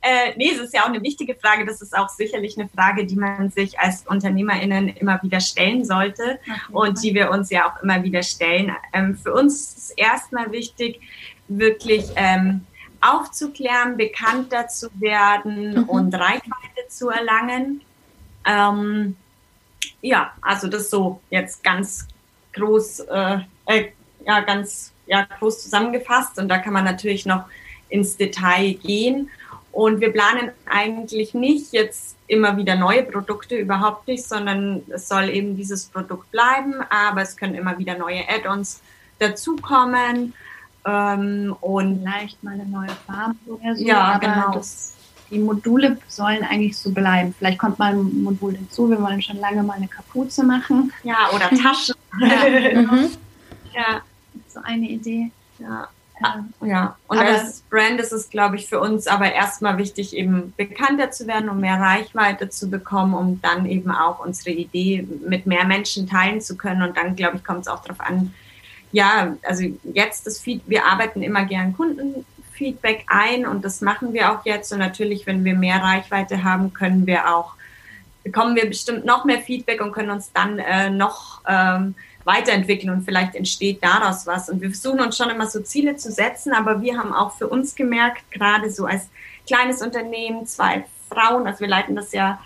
äh, 0.00 0.32
nee, 0.36 0.50
es 0.52 0.58
ist 0.58 0.72
ja 0.72 0.82
auch 0.82 0.88
eine 0.88 1.02
wichtige 1.02 1.34
Frage. 1.34 1.66
Das 1.66 1.82
ist 1.82 1.96
auch 1.96 2.08
sicherlich 2.08 2.56
eine 2.56 2.68
Frage, 2.68 3.04
die 3.04 3.16
man 3.16 3.50
sich 3.50 3.78
als 3.78 4.06
UnternehmerInnen 4.06 4.88
immer 4.88 5.20
wieder 5.22 5.40
stellen 5.40 5.84
sollte 5.84 6.38
okay. 6.42 6.72
und 6.72 7.02
die 7.02 7.12
wir 7.12 7.30
uns 7.30 7.50
ja 7.50 7.68
auch 7.68 7.82
immer 7.82 8.02
wieder 8.04 8.22
stellen. 8.22 8.70
Ähm, 8.92 9.16
für 9.16 9.34
uns 9.34 9.76
ist 9.76 9.94
erstmal 9.96 10.52
wichtig, 10.52 11.00
wirklich 11.48 12.04
ähm, 12.14 12.64
aufzuklären, 13.12 13.96
bekannter 13.96 14.68
zu 14.68 14.88
werden 15.00 15.82
mhm. 15.82 15.84
und 15.84 16.14
Reichweite 16.14 16.88
zu 16.88 17.08
erlangen. 17.08 17.82
Ähm, 18.46 19.16
ja, 20.00 20.32
also 20.40 20.68
das 20.68 20.90
so 20.90 21.20
jetzt 21.30 21.62
ganz 21.62 22.06
groß, 22.52 23.00
äh, 23.00 23.38
äh, 23.66 23.88
ja, 24.24 24.40
ganz 24.40 24.92
ja, 25.06 25.26
groß 25.38 25.62
zusammengefasst 25.62 26.38
und 26.38 26.48
da 26.48 26.58
kann 26.58 26.72
man 26.72 26.84
natürlich 26.84 27.26
noch 27.26 27.44
ins 27.88 28.16
Detail 28.16 28.74
gehen. 28.74 29.30
Und 29.72 30.00
wir 30.00 30.10
planen 30.10 30.52
eigentlich 30.64 31.34
nicht 31.34 31.72
jetzt 31.72 32.16
immer 32.28 32.56
wieder 32.56 32.76
neue 32.76 33.02
Produkte, 33.02 33.56
überhaupt 33.56 34.08
nicht, 34.08 34.26
sondern 34.26 34.82
es 34.88 35.06
soll 35.06 35.28
eben 35.28 35.56
dieses 35.56 35.84
Produkt 35.84 36.30
bleiben, 36.30 36.80
aber 36.88 37.20
es 37.20 37.36
können 37.36 37.54
immer 37.54 37.78
wieder 37.78 37.98
neue 37.98 38.26
Add-ons 38.28 38.80
dazukommen. 39.18 40.32
Ähm, 40.86 41.56
und 41.60 42.02
Vielleicht 42.02 42.42
mal 42.44 42.54
eine 42.54 42.66
neue 42.66 42.88
Farbe 43.06 43.36
oder 43.46 43.74
so. 43.74 43.84
Ja, 43.84 44.18
genau. 44.18 44.52
Das, 44.52 44.92
die 45.30 45.40
Module 45.40 45.98
sollen 46.06 46.44
eigentlich 46.44 46.78
so 46.78 46.92
bleiben. 46.92 47.34
Vielleicht 47.36 47.58
kommt 47.58 47.78
mal 47.78 47.92
ein 47.92 48.22
Modul 48.22 48.54
hinzu. 48.54 48.88
Wir 48.88 49.02
wollen 49.02 49.20
schon 49.20 49.38
lange 49.38 49.62
mal 49.64 49.74
eine 49.74 49.88
Kapuze 49.88 50.44
machen. 50.44 50.92
Ja, 51.02 51.28
oder 51.34 51.50
Taschen. 51.50 51.96
ja, 52.20 52.82
mhm. 52.82 53.10
ja, 53.74 54.00
so 54.46 54.60
eine 54.62 54.88
Idee. 54.88 55.32
Ja. 55.58 55.88
Ja, 56.62 56.96
und 57.08 57.18
aber 57.18 57.28
als 57.28 57.60
Brand 57.68 58.00
ist 58.00 58.12
es, 58.12 58.30
glaube 58.30 58.56
ich, 58.56 58.66
für 58.66 58.80
uns 58.80 59.06
aber 59.06 59.30
erstmal 59.32 59.76
wichtig, 59.76 60.16
eben 60.16 60.54
bekannter 60.56 61.10
zu 61.10 61.26
werden, 61.26 61.50
um 61.50 61.60
mehr 61.60 61.78
Reichweite 61.78 62.48
zu 62.48 62.70
bekommen, 62.70 63.12
um 63.12 63.42
dann 63.42 63.66
eben 63.66 63.90
auch 63.90 64.24
unsere 64.24 64.56
Idee 64.56 65.06
mit 65.26 65.44
mehr 65.44 65.66
Menschen 65.66 66.08
teilen 66.08 66.40
zu 66.40 66.56
können. 66.56 66.80
Und 66.80 66.96
dann, 66.96 67.16
glaube 67.16 67.36
ich, 67.36 67.44
kommt 67.44 67.60
es 67.60 67.68
auch 67.68 67.82
darauf 67.82 68.00
an, 68.00 68.32
ja, 68.96 69.36
also 69.42 69.62
jetzt 69.92 70.26
das 70.26 70.40
Feed, 70.40 70.62
wir 70.64 70.86
arbeiten 70.86 71.22
immer 71.22 71.44
gern 71.44 71.76
Kundenfeedback 71.76 73.04
ein 73.08 73.46
und 73.46 73.62
das 73.62 73.82
machen 73.82 74.14
wir 74.14 74.32
auch 74.32 74.46
jetzt. 74.46 74.72
Und 74.72 74.78
natürlich, 74.78 75.26
wenn 75.26 75.44
wir 75.44 75.54
mehr 75.54 75.82
Reichweite 75.82 76.44
haben, 76.44 76.72
können 76.72 77.06
wir 77.06 77.30
auch, 77.30 77.56
bekommen 78.24 78.56
wir 78.56 78.66
bestimmt 78.66 79.04
noch 79.04 79.26
mehr 79.26 79.40
Feedback 79.40 79.82
und 79.82 79.92
können 79.92 80.08
uns 80.08 80.32
dann 80.32 80.58
äh, 80.58 80.88
noch 80.88 81.42
ähm, 81.46 81.94
weiterentwickeln 82.24 82.90
und 82.90 83.02
vielleicht 83.02 83.34
entsteht 83.34 83.84
daraus 83.84 84.26
was. 84.26 84.48
Und 84.48 84.62
wir 84.62 84.70
versuchen 84.70 85.00
uns 85.00 85.18
schon 85.18 85.28
immer 85.28 85.46
so 85.46 85.60
Ziele 85.60 85.96
zu 85.96 86.10
setzen, 86.10 86.54
aber 86.54 86.80
wir 86.80 86.96
haben 86.96 87.12
auch 87.12 87.36
für 87.36 87.48
uns 87.48 87.74
gemerkt, 87.74 88.22
gerade 88.30 88.70
so 88.70 88.86
als 88.86 89.10
kleines 89.46 89.82
Unternehmen, 89.82 90.46
zwei 90.46 90.86
Frauen, 91.10 91.46
also 91.46 91.60
wir 91.60 91.68
leiten 91.68 91.94
das 91.94 92.12
ja 92.12 92.40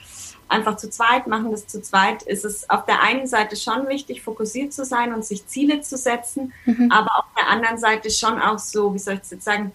einfach 0.51 0.77
zu 0.77 0.91
zweit 0.91 1.27
machen 1.27 1.51
das 1.51 1.67
zu 1.67 1.81
zweit, 1.81 2.23
ist 2.23 2.45
es 2.45 2.69
auf 2.69 2.85
der 2.85 3.03
einen 3.03 3.27
Seite 3.27 3.57
schon 3.57 3.89
wichtig, 3.89 4.23
fokussiert 4.23 4.73
zu 4.73 4.85
sein 4.85 5.15
und 5.15 5.25
sich 5.25 5.47
Ziele 5.47 5.81
zu 5.81 5.97
setzen, 5.97 6.53
mhm. 6.65 6.91
aber 6.91 7.19
auf 7.19 7.25
der 7.37 7.49
anderen 7.49 7.79
Seite 7.79 8.11
schon 8.11 8.41
auch 8.41 8.59
so, 8.59 8.93
wie 8.95 8.99
soll 8.99 9.15
ich 9.15 9.31
jetzt 9.31 9.45
sagen, 9.45 9.73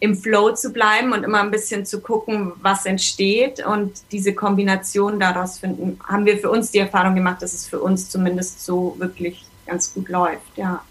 im 0.00 0.16
Flow 0.16 0.52
zu 0.52 0.70
bleiben 0.70 1.12
und 1.12 1.24
immer 1.24 1.40
ein 1.40 1.50
bisschen 1.50 1.86
zu 1.86 2.00
gucken, 2.00 2.52
was 2.60 2.84
entsteht 2.84 3.64
und 3.64 4.02
diese 4.12 4.34
Kombination 4.34 5.18
daraus 5.18 5.58
finden, 5.58 5.98
haben 6.06 6.26
wir 6.26 6.38
für 6.38 6.50
uns 6.50 6.70
die 6.70 6.78
Erfahrung 6.78 7.14
gemacht, 7.14 7.40
dass 7.40 7.54
es 7.54 7.66
für 7.66 7.80
uns 7.80 8.10
zumindest 8.10 8.64
so 8.64 8.96
wirklich 8.98 9.44
ganz 9.66 9.94
gut 9.94 10.08
läuft, 10.08 10.56
ja. 10.56 10.82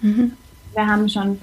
Mhm. 0.00 0.32
Wir 0.72 0.86
haben 0.86 1.08
schon 1.08 1.40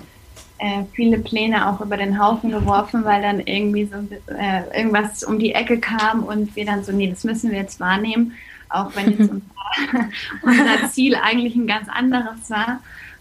äh, 0.64 0.86
viele 0.94 1.20
Pläne 1.20 1.68
auch 1.68 1.82
über 1.82 1.98
den 1.98 2.18
Haufen 2.18 2.50
geworfen, 2.50 3.04
weil 3.04 3.22
dann 3.22 3.42
irgendwie 3.42 3.84
so 3.84 3.98
äh, 4.34 4.78
irgendwas 4.78 5.22
um 5.26 5.38
die 5.38 5.54
Ecke 5.54 5.78
kam 5.78 6.24
und 6.24 6.56
wir 6.56 6.66
dann 6.66 6.86
so, 6.86 6.94
nee, 6.94 7.10
das 7.10 7.26
müssen 7.26 7.52
wir 7.52 7.58
jetzt 7.58 7.82
wahrnehmen, 7.82 8.34
auch 8.70 8.96
wenn 8.96 9.12
jetzt 9.12 9.30
unser, 9.30 10.10
unser 10.42 10.90
Ziel 10.90 11.16
eigentlich 11.16 11.56
ein 11.56 11.68
ganz 11.68 11.90
anderes 11.90 12.50
war. 12.50 12.80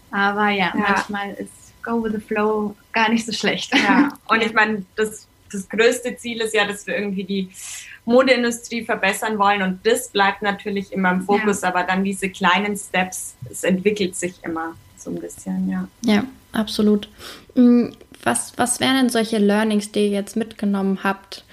Aber 0.09 0.49
ja, 0.51 0.71
ja, 0.73 0.85
manchmal 0.87 1.33
ist 1.33 1.73
Go 1.83 2.01
with 2.01 2.13
the 2.13 2.21
Flow 2.21 2.77
gar 2.93 3.09
nicht 3.09 3.25
so 3.25 3.33
schlecht. 3.33 3.75
Ja, 3.75 4.13
und 4.29 4.41
ich 4.41 4.53
meine, 4.53 4.85
das, 4.95 5.27
das 5.51 5.67
größte 5.67 6.15
Ziel 6.15 6.39
ist 6.39 6.53
ja, 6.53 6.65
dass 6.65 6.87
wir 6.87 6.95
irgendwie 6.95 7.25
die 7.25 7.49
Modeindustrie 8.05 8.85
verbessern 8.85 9.37
wollen 9.37 9.61
und 9.63 9.85
das 9.85 10.07
bleibt 10.07 10.43
natürlich 10.43 10.93
immer 10.93 11.11
im 11.11 11.23
Fokus, 11.23 11.61
ja. 11.61 11.69
aber 11.69 11.83
dann 11.83 12.05
diese 12.05 12.29
kleinen 12.29 12.77
Steps, 12.77 13.35
es 13.51 13.65
entwickelt 13.65 14.15
sich 14.15 14.35
immer 14.43 14.75
so 15.03 15.11
ein 15.11 15.19
bisschen, 15.19 15.69
ja. 15.69 15.87
Ja, 16.05 16.23
absolut. 16.51 17.09
Mm, 17.55 17.89
was, 18.23 18.53
was 18.57 18.79
wären 18.79 18.95
denn 18.95 19.09
solche 19.09 19.37
Learnings, 19.37 19.91
die 19.91 20.05
ihr 20.05 20.09
jetzt 20.09 20.35
mitgenommen 20.35 20.99
habt 21.03 21.43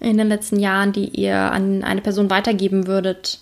in 0.00 0.18
den 0.18 0.28
letzten 0.28 0.58
Jahren, 0.58 0.92
die 0.92 1.08
ihr 1.08 1.36
an 1.36 1.84
eine 1.84 2.00
Person 2.00 2.30
weitergeben 2.30 2.86
würdet, 2.86 3.40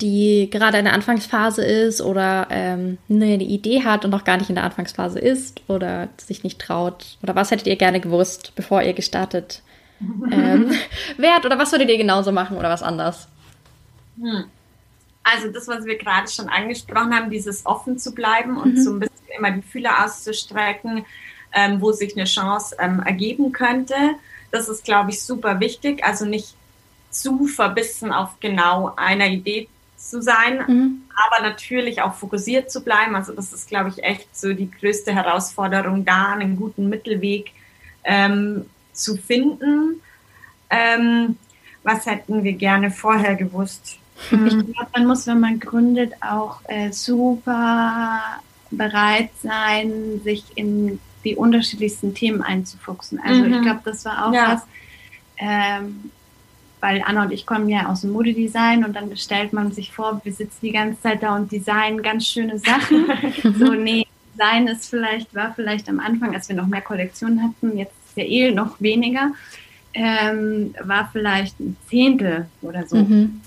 die 0.00 0.48
gerade 0.50 0.78
in 0.78 0.84
der 0.84 0.94
Anfangsphase 0.94 1.64
ist 1.64 2.00
oder 2.00 2.46
ähm, 2.50 2.98
eine 3.10 3.36
Idee 3.36 3.82
hat 3.82 4.04
und 4.04 4.12
noch 4.12 4.24
gar 4.24 4.36
nicht 4.36 4.48
in 4.48 4.54
der 4.54 4.64
Anfangsphase 4.64 5.18
ist 5.18 5.62
oder 5.68 6.08
sich 6.18 6.44
nicht 6.44 6.60
traut? 6.60 7.18
Oder 7.22 7.34
was 7.34 7.50
hättet 7.50 7.66
ihr 7.66 7.76
gerne 7.76 8.00
gewusst, 8.00 8.52
bevor 8.54 8.82
ihr 8.82 8.92
gestartet 8.92 9.62
ähm, 10.32 10.72
wärt? 11.16 11.44
Oder 11.44 11.58
was 11.58 11.72
würdet 11.72 11.90
ihr 11.90 11.98
genauso 11.98 12.30
machen 12.30 12.56
oder 12.56 12.70
was 12.70 12.82
anders? 12.82 13.28
Hm. 14.20 14.44
Also 15.30 15.48
das, 15.48 15.68
was 15.68 15.84
wir 15.84 15.98
gerade 15.98 16.28
schon 16.28 16.48
angesprochen 16.48 17.14
haben, 17.14 17.30
dieses 17.30 17.66
offen 17.66 17.98
zu 17.98 18.14
bleiben 18.14 18.56
und 18.56 18.74
mhm. 18.74 18.82
so 18.82 18.92
ein 18.92 19.00
bisschen 19.00 19.16
immer 19.36 19.50
die 19.50 19.62
Fühler 19.62 20.04
auszustrecken, 20.04 21.04
ähm, 21.52 21.80
wo 21.80 21.92
sich 21.92 22.16
eine 22.16 22.24
Chance 22.24 22.76
ähm, 22.78 23.00
ergeben 23.04 23.52
könnte. 23.52 23.94
Das 24.50 24.68
ist, 24.68 24.84
glaube 24.84 25.10
ich, 25.10 25.22
super 25.22 25.60
wichtig. 25.60 26.02
Also 26.02 26.24
nicht 26.24 26.54
zu 27.10 27.46
verbissen 27.46 28.12
auf 28.12 28.40
genau 28.40 28.94
einer 28.96 29.26
Idee 29.26 29.68
zu 29.96 30.22
sein, 30.22 30.64
mhm. 30.66 31.02
aber 31.26 31.46
natürlich 31.46 32.00
auch 32.00 32.14
fokussiert 32.14 32.70
zu 32.70 32.82
bleiben. 32.82 33.14
Also 33.14 33.34
das 33.34 33.52
ist, 33.52 33.68
glaube 33.68 33.90
ich, 33.90 34.02
echt 34.02 34.34
so 34.34 34.54
die 34.54 34.70
größte 34.70 35.14
Herausforderung, 35.14 36.04
da 36.04 36.32
einen 36.32 36.56
guten 36.56 36.88
Mittelweg 36.88 37.50
ähm, 38.04 38.64
zu 38.92 39.16
finden. 39.16 40.00
Ähm, 40.70 41.36
was 41.82 42.06
hätten 42.06 42.44
wir 42.44 42.52
gerne 42.52 42.90
vorher 42.90 43.34
gewusst? 43.34 43.98
Mhm. 44.30 44.46
Ich 44.46 44.52
glaube, 44.52 44.90
man 44.94 45.06
muss, 45.06 45.26
wenn 45.26 45.40
man 45.40 45.60
gründet, 45.60 46.12
auch 46.20 46.60
äh, 46.68 46.92
super 46.92 48.20
bereit 48.70 49.30
sein, 49.42 50.20
sich 50.22 50.44
in 50.54 50.98
die 51.24 51.36
unterschiedlichsten 51.36 52.14
Themen 52.14 52.42
einzufuchsen. 52.42 53.20
Also 53.20 53.42
mhm. 53.42 53.54
ich 53.54 53.62
glaube, 53.62 53.80
das 53.84 54.04
war 54.04 54.26
auch 54.26 54.32
ja. 54.32 54.52
was, 54.52 54.62
ähm, 55.38 56.10
weil 56.80 57.02
Anna 57.04 57.24
und 57.24 57.32
ich 57.32 57.44
kommen 57.44 57.68
ja 57.68 57.86
aus 57.88 58.02
dem 58.02 58.10
Modedesign 58.10 58.84
und 58.84 58.94
dann 58.94 59.16
stellt 59.16 59.52
man 59.52 59.72
sich 59.72 59.92
vor, 59.92 60.20
wir 60.22 60.32
sitzen 60.32 60.58
die 60.62 60.72
ganze 60.72 61.00
Zeit 61.00 61.22
da 61.22 61.34
und 61.34 61.50
designen 61.50 62.02
ganz 62.02 62.26
schöne 62.26 62.58
Sachen. 62.58 63.06
so, 63.58 63.72
nee, 63.72 64.06
Design 64.32 64.68
ist 64.68 64.88
vielleicht, 64.88 65.34
war 65.34 65.52
vielleicht 65.54 65.88
am 65.88 65.98
Anfang, 65.98 66.34
als 66.34 66.48
wir 66.48 66.56
noch 66.56 66.66
mehr 66.66 66.80
Kollektionen 66.80 67.42
hatten, 67.42 67.76
jetzt 67.76 67.94
ist 68.08 68.16
ja 68.16 68.24
eh 68.24 68.52
noch 68.52 68.80
weniger, 68.80 69.32
ähm, 69.94 70.74
war 70.82 71.08
vielleicht 71.12 71.58
ein 71.58 71.76
Zehntel 71.88 72.46
oder 72.62 72.86
so. 72.86 72.96
Mhm. 72.96 73.40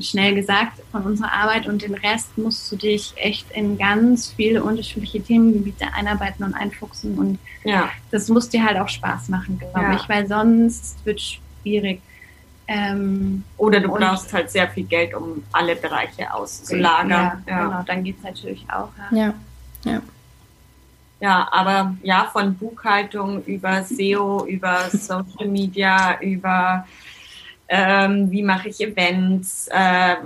Schnell 0.00 0.34
gesagt 0.34 0.80
von 0.92 1.02
unserer 1.02 1.32
Arbeit 1.32 1.66
und 1.66 1.82
den 1.82 1.94
Rest 1.94 2.36
musst 2.36 2.70
du 2.70 2.76
dich 2.76 3.14
echt 3.16 3.50
in 3.52 3.78
ganz 3.78 4.32
viele 4.32 4.62
unterschiedliche 4.62 5.22
Themengebiete 5.22 5.92
einarbeiten 5.94 6.44
und 6.44 6.54
einfuchsen 6.54 7.18
und 7.18 7.38
ja. 7.64 7.88
das 8.10 8.28
muss 8.28 8.48
dir 8.48 8.64
halt 8.64 8.78
auch 8.78 8.88
Spaß 8.88 9.28
machen, 9.28 9.58
glaube 9.58 9.80
ja. 9.80 9.96
ich, 9.96 10.08
weil 10.08 10.26
sonst 10.26 11.04
wird 11.04 11.18
es 11.18 11.38
schwierig. 11.62 12.00
Ähm, 12.70 13.44
Oder 13.56 13.80
du 13.80 13.88
brauchst 13.88 14.30
halt 14.32 14.50
sehr 14.50 14.68
viel 14.68 14.84
Geld, 14.84 15.14
um 15.14 15.42
alle 15.52 15.74
Bereiche 15.74 16.32
auszulagern. 16.32 17.10
Ja, 17.10 17.42
ja. 17.46 17.64
genau, 17.64 17.82
dann 17.82 18.04
geht 18.04 18.18
es 18.18 18.24
natürlich 18.24 18.66
auch. 18.70 18.90
Ja. 19.10 19.32
ja. 19.84 20.02
Ja, 21.20 21.48
aber 21.50 21.96
ja, 22.02 22.28
von 22.32 22.54
Buchhaltung 22.54 23.42
über 23.44 23.82
SEO, 23.82 24.46
über 24.46 24.88
Social 24.90 25.48
Media, 25.48 26.18
über 26.20 26.86
ähm, 27.68 28.30
wie 28.30 28.42
mache 28.42 28.68
ich 28.68 28.80
Events, 28.80 29.68
äh, 29.70 30.16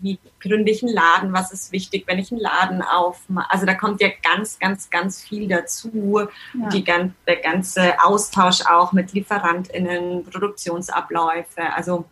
wie 0.00 0.18
gründe 0.40 0.70
ich 0.70 0.82
einen 0.82 0.94
Laden, 0.94 1.32
was 1.32 1.52
ist 1.52 1.72
wichtig, 1.72 2.04
wenn 2.06 2.18
ich 2.18 2.30
einen 2.30 2.40
Laden 2.40 2.82
aufmache. 2.82 3.50
Also 3.50 3.66
da 3.66 3.74
kommt 3.74 4.00
ja 4.00 4.08
ganz, 4.22 4.58
ganz, 4.58 4.90
ganz 4.90 5.22
viel 5.22 5.48
dazu. 5.48 6.20
Ja. 6.54 6.68
Die, 6.68 6.84
der 6.84 7.36
ganze 7.42 8.02
Austausch 8.02 8.62
auch 8.66 8.92
mit 8.92 9.12
LieferantInnen, 9.12 10.24
Produktionsabläufe. 10.24 11.72
Also 11.74 12.04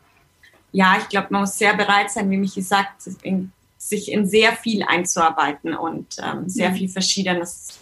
ja, 0.73 0.97
ich 0.99 1.09
glaube, 1.09 1.29
man 1.31 1.43
muss 1.43 1.57
sehr 1.57 1.75
bereit 1.75 2.11
sein, 2.11 2.31
wie 2.31 2.37
Michi 2.37 2.61
sagt, 2.61 3.07
in, 3.23 3.53
sich 3.79 4.11
in 4.11 4.27
sehr 4.27 4.53
viel 4.53 4.83
einzuarbeiten 4.83 5.75
und 5.75 6.17
ähm, 6.23 6.49
sehr 6.49 6.71
mhm. 6.71 6.75
viel 6.75 6.89
Verschiedenes 6.89 7.79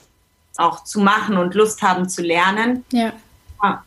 auch 0.56 0.84
zu 0.84 1.00
machen 1.00 1.36
und 1.36 1.54
Lust 1.54 1.82
haben 1.82 2.08
zu 2.08 2.22
lernen. 2.22 2.84
Ja. 2.92 3.12
ja. 3.62 3.84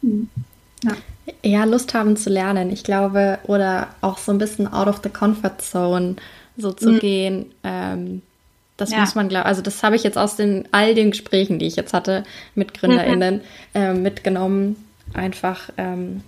ja. 0.84 0.96
Ja, 1.44 1.66
Lust 1.66 1.94
haben 1.94 2.16
zu 2.16 2.30
lernen, 2.30 2.72
ich 2.72 2.84
glaube, 2.84 3.40
oder 3.44 3.90
auch 4.02 4.18
so 4.18 4.32
ein 4.32 4.38
bisschen 4.38 4.72
out 4.72 4.88
of 4.88 5.02
the 5.04 5.10
comfort 5.10 5.60
zone 5.60 6.16
so 6.56 6.72
zu 6.72 6.92
mhm. 6.92 7.00
gehen. 7.00 7.46
Ähm, 7.64 8.22
das 8.78 8.92
ja. 8.92 9.00
muss 9.00 9.16
man 9.16 9.28
glauben. 9.28 9.46
Also 9.46 9.62
das 9.62 9.82
habe 9.84 9.96
ich 9.96 10.04
jetzt 10.04 10.18
aus 10.18 10.36
den 10.36 10.68
all 10.72 10.94
den 10.94 11.12
Gesprächen, 11.12 11.60
die 11.60 11.66
ich 11.66 11.76
jetzt 11.76 11.94
hatte 11.94 12.24
mit 12.56 12.74
GründerInnen, 12.74 13.36
mhm. 13.36 13.42
äh, 13.74 13.94
mitgenommen. 13.94 14.76
Einfach 15.14 15.70
ähm, 15.78 16.22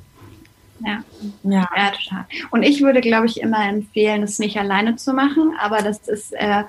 ja. 0.85 1.03
ja, 1.43 1.69
ja, 1.75 1.91
total. 1.91 2.25
Und 2.51 2.63
ich 2.63 2.81
würde, 2.81 3.01
glaube 3.01 3.25
ich, 3.25 3.41
immer 3.41 3.67
empfehlen, 3.67 4.23
es 4.23 4.39
nicht 4.39 4.57
alleine 4.57 4.95
zu 4.95 5.13
machen, 5.13 5.53
aber 5.59 5.81
das 5.81 6.07
ist, 6.07 6.33
äh, 6.33 6.63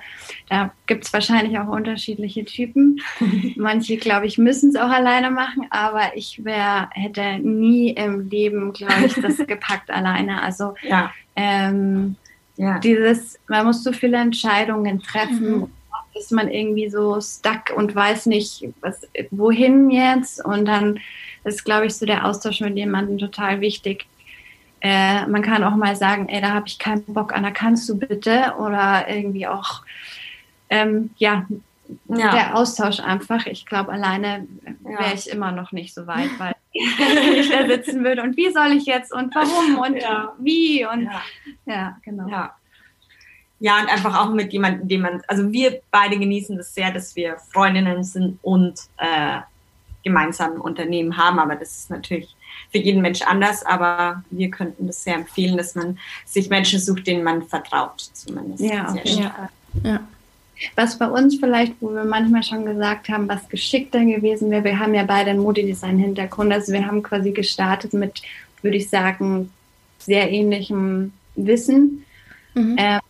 da 0.48 0.72
gibt 0.86 1.04
es 1.04 1.12
wahrscheinlich 1.12 1.58
auch 1.58 1.68
unterschiedliche 1.68 2.44
Typen. 2.44 3.00
Manche, 3.56 3.96
glaube 3.96 4.26
ich, 4.26 4.38
müssen 4.38 4.70
es 4.70 4.76
auch 4.76 4.90
alleine 4.90 5.30
machen, 5.30 5.66
aber 5.70 6.16
ich 6.16 6.44
wär, 6.44 6.90
hätte 6.92 7.38
nie 7.38 7.90
im 7.90 8.28
Leben, 8.28 8.72
glaube 8.72 9.06
ich, 9.06 9.14
das 9.14 9.36
gepackt 9.46 9.90
alleine. 9.90 10.42
Also 10.42 10.74
ja. 10.82 11.12
Ähm, 11.36 12.16
ja. 12.56 12.78
dieses, 12.78 13.38
man 13.48 13.66
muss 13.66 13.82
so 13.82 13.92
viele 13.92 14.18
Entscheidungen 14.18 15.00
treffen. 15.00 15.60
Mhm. 15.60 15.70
Ist 16.14 16.32
man 16.32 16.48
irgendwie 16.48 16.90
so 16.90 17.20
stuck 17.20 17.70
und 17.76 17.94
weiß 17.94 18.26
nicht, 18.26 18.68
was, 18.80 19.08
wohin 19.30 19.90
jetzt? 19.90 20.44
Und 20.44 20.66
dann 20.66 20.98
ist, 21.44 21.64
glaube 21.64 21.86
ich, 21.86 21.96
so 21.96 22.06
der 22.06 22.26
Austausch 22.26 22.60
mit 22.60 22.76
jemandem 22.76 23.18
total 23.18 23.60
wichtig. 23.60 24.06
Äh, 24.80 25.26
man 25.26 25.42
kann 25.42 25.62
auch 25.64 25.76
mal 25.76 25.94
sagen, 25.96 26.28
ey, 26.28 26.40
da 26.40 26.52
habe 26.52 26.66
ich 26.66 26.78
keinen 26.78 27.04
Bock, 27.04 27.34
Anna, 27.34 27.50
kannst 27.50 27.88
du 27.88 27.98
bitte? 27.98 28.54
Oder 28.58 29.08
irgendwie 29.08 29.46
auch, 29.46 29.82
ähm, 30.70 31.10
ja, 31.18 31.46
ja, 32.08 32.30
der 32.30 32.56
Austausch 32.56 33.00
einfach. 33.00 33.46
Ich 33.46 33.66
glaube, 33.66 33.92
alleine 33.92 34.46
wäre 34.80 35.02
ja. 35.02 35.12
ich 35.14 35.28
immer 35.28 35.52
noch 35.52 35.72
nicht 35.72 35.94
so 35.94 36.06
weit, 36.06 36.30
weil 36.38 36.54
ich 36.72 37.50
da 37.50 37.66
sitzen 37.66 38.04
würde 38.04 38.22
und 38.22 38.36
wie 38.36 38.52
soll 38.52 38.72
ich 38.72 38.86
jetzt 38.86 39.12
und 39.12 39.34
warum 39.34 39.78
und 39.78 40.00
ja. 40.00 40.32
wie 40.38 40.86
und 40.86 41.08
ja, 41.66 41.98
genau. 42.02 42.28
Ja. 42.28 42.54
ja, 43.58 43.80
und 43.80 43.88
einfach 43.88 44.18
auch 44.18 44.32
mit 44.32 44.52
jemandem, 44.52 44.88
dem 44.88 45.00
man, 45.02 45.22
also 45.26 45.50
wir 45.50 45.80
beide 45.90 46.18
genießen 46.18 46.56
das 46.56 46.74
sehr, 46.74 46.92
dass 46.92 47.16
wir 47.16 47.38
Freundinnen 47.52 48.04
sind 48.04 48.38
und 48.42 48.80
äh, 48.98 49.40
gemeinsam 50.02 50.54
ein 50.54 50.60
Unternehmen 50.60 51.16
haben. 51.16 51.38
Aber 51.38 51.56
das 51.56 51.76
ist 51.78 51.90
natürlich 51.90 52.34
für 52.70 52.78
jeden 52.78 53.02
Mensch 53.02 53.22
anders. 53.22 53.64
Aber 53.64 54.22
wir 54.30 54.50
könnten 54.50 54.86
das 54.86 55.02
sehr 55.04 55.14
empfehlen, 55.14 55.56
dass 55.56 55.74
man 55.74 55.98
sich 56.24 56.50
Menschen 56.50 56.80
sucht, 56.80 57.06
denen 57.06 57.24
man 57.24 57.42
vertraut, 57.42 58.00
zumindest. 58.12 58.62
Ja, 58.62 58.94
ja. 59.04 59.48
ja. 59.84 60.00
Was 60.76 60.98
bei 60.98 61.08
uns 61.08 61.36
vielleicht, 61.36 61.74
wo 61.80 61.90
wir 61.90 62.04
manchmal 62.04 62.42
schon 62.42 62.66
gesagt 62.66 63.08
haben, 63.08 63.28
was 63.28 63.48
geschickter 63.48 64.04
gewesen 64.04 64.50
wäre, 64.50 64.64
wir 64.64 64.78
haben 64.78 64.94
ja 64.94 65.04
beide 65.04 65.30
einen 65.30 65.40
Modedesign-Hintergrund. 65.40 66.52
Also 66.52 66.72
wir 66.72 66.86
haben 66.86 67.02
quasi 67.02 67.32
gestartet 67.32 67.94
mit, 67.94 68.20
würde 68.60 68.76
ich 68.76 68.90
sagen, 68.90 69.50
sehr 69.98 70.30
ähnlichem 70.30 71.12
Wissen. 71.34 72.04
Mhm. 72.54 72.76
Ähm, 72.78 73.00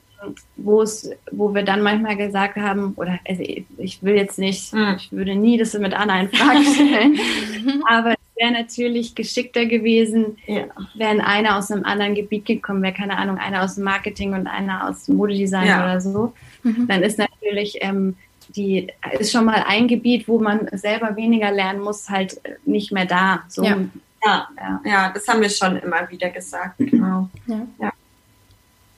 wo 0.57 0.83
es, 0.83 1.11
wo 1.31 1.55
wir 1.55 1.63
dann 1.63 1.83
manchmal 1.83 2.17
gesagt 2.17 2.57
haben, 2.57 2.95
oder 2.97 3.19
also 3.27 3.43
ich 3.43 4.03
will 4.03 4.15
jetzt 4.15 4.39
nicht, 4.39 4.73
mhm. 4.73 4.97
ich 4.97 5.13
würde 5.13 5.35
nie 5.35 5.59
das 5.59 5.75
mit 5.75 5.95
Anna 5.95 6.21
in 6.21 6.29
Frage 6.29 6.65
stellen, 6.65 7.19
aber 7.89 8.13
es 8.13 8.37
wäre 8.37 8.53
natürlich 8.53 9.15
geschickter 9.15 9.67
gewesen, 9.67 10.39
ja. 10.47 10.65
wären 10.95 11.21
einer 11.21 11.57
aus 11.57 11.71
einem 11.71 11.85
anderen 11.85 12.15
Gebiet 12.15 12.47
gekommen, 12.47 12.83
wäre 12.83 12.95
keine 12.95 13.17
Ahnung, 13.17 13.39
einer 13.39 13.63
aus 13.63 13.77
dem 13.77 13.85
Marketing 13.85 14.35
und 14.35 14.47
einer 14.47 14.89
aus 14.89 15.07
dem 15.07 15.17
Modedesign 15.17 15.67
ja. 15.67 15.85
oder 15.85 16.01
so. 16.01 16.33
Mhm. 16.63 16.87
Dann 16.87 17.03
ist 17.03 17.19
natürlich 17.19 17.79
ähm, 17.81 18.17
die 18.57 18.89
ist 19.19 19.31
schon 19.33 19.45
mal 19.45 19.65
ein 19.67 19.87
Gebiet, 19.87 20.27
wo 20.27 20.41
man 20.41 20.69
selber 20.73 21.15
weniger 21.15 21.53
lernen 21.53 21.81
muss, 21.81 22.09
halt 22.11 22.41
nicht 22.65 22.91
mehr 22.91 23.07
da. 23.07 23.45
So, 23.49 23.63
ja. 23.63 23.79
Ja, 24.23 24.49
ja, 24.85 25.11
das 25.15 25.27
haben 25.29 25.41
wir 25.41 25.49
schon 25.49 25.77
immer 25.77 26.09
wieder 26.11 26.29
gesagt. 26.29 26.75
Genau. 26.79 27.31
Ja. 27.47 27.67
ja. 27.81 27.93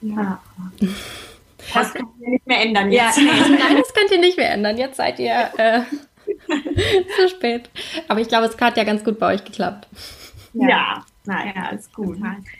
Ja. 0.03 0.41
Das 1.73 1.93
könnt 1.93 2.09
ihr 2.19 2.29
nicht 2.29 2.47
mehr 2.47 2.61
ändern 2.61 2.91
jetzt. 2.91 3.17
Ja, 3.17 3.23
nein, 3.49 3.77
das 3.77 3.93
könnt 3.93 4.11
ihr 4.11 4.19
nicht 4.19 4.37
mehr 4.37 4.51
ändern. 4.51 4.77
Jetzt 4.77 4.97
seid 4.97 5.19
ihr 5.19 5.49
äh, 5.57 5.81
zu 7.17 7.29
spät. 7.29 7.69
Aber 8.07 8.19
ich 8.19 8.27
glaube, 8.27 8.47
es 8.47 8.59
hat 8.59 8.77
ja 8.77 8.83
ganz 8.83 9.03
gut 9.03 9.19
bei 9.19 9.33
euch 9.33 9.43
geklappt. 9.43 9.87
Ja, 10.53 10.67
ja 10.67 11.05
naja, 11.25 11.53
alles 11.69 11.91
gut. 11.91 12.17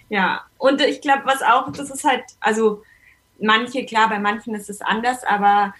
Ja, 0.09 0.41
und 0.57 0.81
ich 0.81 1.01
glaube, 1.01 1.23
was 1.25 1.41
auch, 1.41 1.71
das 1.71 1.89
ist 1.89 2.03
halt, 2.05 2.23
also 2.39 2.83
manche, 3.39 3.85
klar, 3.85 4.09
bei 4.09 4.19
manchen 4.19 4.55
ist 4.55 4.69
es 4.69 4.81
anders, 4.81 5.23
aber 5.25 5.73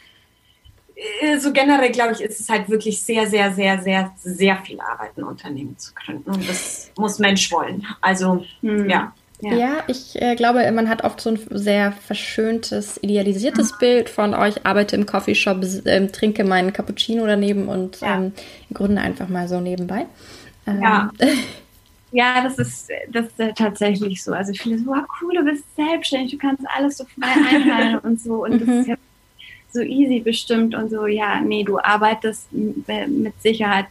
äh, 1.21 1.38
so 1.38 1.54
generell, 1.54 1.91
glaube 1.91 2.13
ich, 2.13 2.21
ist 2.21 2.39
es 2.39 2.49
halt 2.49 2.69
wirklich 2.69 3.02
sehr, 3.02 3.28
sehr, 3.28 3.54
sehr, 3.54 3.82
sehr, 3.82 4.13
sehr 4.17 4.58
viel 4.58 4.82
Arbeit, 4.82 5.17
ein 5.17 5.23
Unternehmen 5.23 5.78
zu 5.78 5.93
gründen. 5.93 6.30
Und 6.30 6.47
das 6.47 6.91
muss 6.97 7.19
Mensch 7.19 7.52
wollen. 7.52 7.86
Also, 8.02 8.43
hm. 8.62 8.89
ja. 8.89 9.13
Ja, 9.43 9.53
ja 9.53 9.84
ich 9.88 10.21
äh, 10.21 10.36
glaube, 10.36 10.69
man 10.71 10.89
hat 10.89 11.03
oft 11.03 11.19
so 11.19 11.32
ein 11.32 11.39
sehr 11.51 11.91
verschöntes, 11.91 12.99
idealisiertes 13.01 13.73
mhm. 13.73 13.77
Bild 13.79 14.10
von 14.10 14.34
euch, 14.34 14.65
arbeite 14.65 14.95
im 14.95 15.06
Coffeeshop, 15.06 15.63
äh, 15.86 16.08
trinke 16.08 16.43
meinen 16.43 16.73
Cappuccino 16.73 17.25
daneben 17.25 17.67
und 17.67 18.01
ja. 18.01 18.15
ähm, 18.15 18.34
im 18.69 18.73
Grunde 18.73 19.01
einfach 19.01 19.27
mal 19.27 19.47
so 19.47 19.60
nebenbei. 19.60 20.06
Ähm, 20.67 20.82
ja. 20.82 21.12
Ja, 22.15 22.43
das 22.43 22.60
ist, 22.60 22.89
das 23.10 23.25
ist 23.25 23.58
tatsächlich 23.58 24.23
so. 24.23 24.34
Also 24.34 24.53
viele 24.53 24.77
so, 24.77 24.86
wow, 24.86 25.03
cool, 25.19 25.34
du 25.34 25.45
bist 25.45 25.63
selbstständig, 25.75 26.34
du 26.34 26.38
kannst 26.38 26.63
alles 26.77 26.97
so 26.97 27.06
frei 27.06 27.56
einteilen 27.56 27.97
und 27.97 28.21
so. 28.21 28.43
Und 28.43 28.51
mhm. 28.51 28.60
das 28.60 28.69
ist 28.69 28.88
ja 28.88 28.95
so 29.71 29.82
easy 29.82 30.19
bestimmt 30.19 30.75
und 30.75 30.91
so, 30.91 31.08
ja, 31.08 31.41
nee, 31.41 31.63
du 31.63 31.79
arbeitest 31.79 32.49
mit 32.51 33.34
Sicherheit 33.41 33.88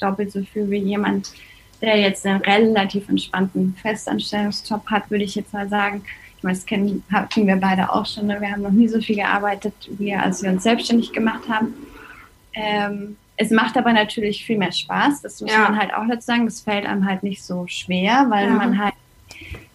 doppelt 0.00 0.32
so 0.32 0.42
viel 0.42 0.70
wie 0.70 0.78
jemand, 0.78 1.32
der 1.80 1.98
jetzt 1.98 2.26
einen 2.26 2.40
relativ 2.40 3.08
entspannten 3.08 3.76
Festanstellungsjob 3.80 4.86
hat, 4.86 5.10
würde 5.10 5.24
ich 5.24 5.34
jetzt 5.34 5.52
mal 5.52 5.68
sagen. 5.68 6.04
Ich 6.36 6.42
meine, 6.42 6.56
das 6.56 6.66
kennen, 6.66 7.02
hatten 7.12 7.46
wir 7.46 7.56
beide 7.56 7.92
auch 7.92 8.06
schon. 8.06 8.26
Ne? 8.26 8.40
Wir 8.40 8.50
haben 8.50 8.62
noch 8.62 8.70
nie 8.70 8.88
so 8.88 9.00
viel 9.00 9.16
gearbeitet, 9.16 9.74
wie 9.98 10.14
als 10.14 10.42
wir 10.42 10.50
uns 10.50 10.62
selbstständig 10.62 11.12
gemacht 11.12 11.48
haben. 11.48 11.74
Ähm, 12.54 13.16
es 13.36 13.50
macht 13.50 13.76
aber 13.76 13.92
natürlich 13.92 14.44
viel 14.44 14.58
mehr 14.58 14.72
Spaß. 14.72 15.22
Das 15.22 15.40
muss 15.40 15.52
ja. 15.52 15.60
man 15.60 15.78
halt 15.78 15.94
auch 15.94 16.06
dazu 16.08 16.26
sagen. 16.26 16.44
Das 16.44 16.60
fällt 16.60 16.86
einem 16.86 17.06
halt 17.06 17.22
nicht 17.22 17.42
so 17.42 17.66
schwer, 17.68 18.26
weil 18.28 18.48
ja. 18.48 18.54
man 18.54 18.78
halt 18.78 18.94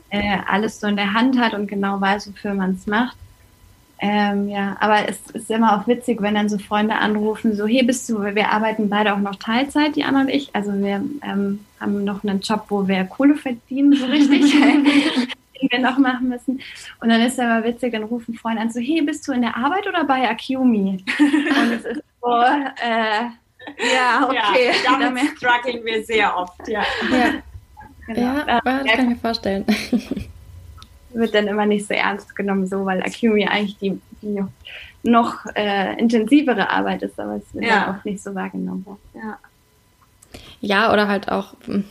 äh, 0.10 0.38
alles 0.48 0.80
so 0.80 0.88
in 0.88 0.96
der 0.96 1.14
Hand 1.14 1.40
hat 1.40 1.54
und 1.54 1.68
genau 1.68 2.00
weiß, 2.00 2.30
wofür 2.30 2.54
man 2.54 2.72
es 2.72 2.88
macht. 2.88 3.18
Ähm, 4.06 4.50
ja, 4.50 4.76
aber 4.82 5.08
es 5.08 5.18
ist 5.32 5.50
immer 5.50 5.78
auch 5.78 5.88
witzig, 5.88 6.22
wenn 6.22 6.36
dann 6.36 6.50
so 6.50 6.58
Freunde 6.58 6.96
anrufen, 6.96 7.56
so, 7.56 7.66
hier 7.66 7.88
bist 7.88 8.10
du, 8.10 8.22
wir 8.22 8.50
arbeiten 8.50 8.90
beide 8.90 9.14
auch 9.14 9.20
noch 9.20 9.38
Teilzeit, 9.38 9.96
die 9.96 10.04
Anna 10.04 10.22
und 10.22 10.30
ich. 10.30 10.54
Also 10.54 10.74
wir 10.74 11.02
ähm, 11.22 11.64
haben 11.80 12.04
noch 12.04 12.22
einen 12.22 12.42
Job, 12.42 12.66
wo 12.68 12.86
wir 12.86 13.06
Kohle 13.06 13.36
verdienen, 13.36 13.94
so 13.94 14.06
richtig. 14.08 14.54
wir 15.72 15.80
noch 15.80 15.98
machen 15.98 16.28
müssen. 16.28 16.62
Und 17.00 17.10
dann 17.10 17.22
ist 17.22 17.40
er 17.40 17.46
immer 17.46 17.64
witzig, 17.66 17.94
dann 17.94 18.04
rufen 18.04 18.34
Freunde 18.34 18.62
an, 18.62 18.72
so, 18.72 18.82
hey, 18.82 19.02
bist 19.02 19.26
du 19.26 19.32
in 19.32 19.42
der 19.42 19.56
Arbeit 19.56 19.88
oder 19.88 20.04
bei 20.04 20.30
Akumi? 20.30 21.04
Und 21.20 21.72
es 21.72 21.86
ist 21.86 22.04
so, 22.22 22.42
äh, 22.42 23.30
ja, 23.94 24.28
okay. 24.28 24.72
Ja, 24.84 25.00
damit 25.00 25.38
strugglen 25.38 25.86
wir 25.86 26.04
sehr 26.04 26.36
oft, 26.38 26.68
ja. 26.68 26.84
Ja, 27.10 27.34
genau. 28.08 28.22
ja 28.22 28.62
das 28.62 28.64
kann 28.64 29.00
ich 29.00 29.10
mir 29.10 29.16
vorstellen. 29.16 29.66
Wird 31.14 31.36
dann 31.36 31.48
immer 31.48 31.66
nicht 31.66 31.88
so 31.88 31.94
ernst 31.94 32.36
genommen, 32.36 32.68
so, 32.68 32.86
weil 32.86 33.02
Akumi 33.02 33.48
eigentlich 33.48 33.78
die, 33.78 34.00
die 34.22 34.44
noch 35.04 35.46
äh, 35.56 36.00
intensivere 36.00 36.70
Arbeit 36.70 37.04
ist, 37.04 37.20
aber 37.20 37.36
es 37.36 37.54
wird 37.54 37.66
ja. 37.66 37.92
auch 37.92 38.04
nicht 38.04 38.24
so 38.24 38.34
wahrgenommen. 38.34 38.86
Ja. 39.14 39.38
ja, 40.62 40.94
oder 40.94 41.08
halt 41.08 41.30
auch, 41.30 41.54
hm, 41.66 41.84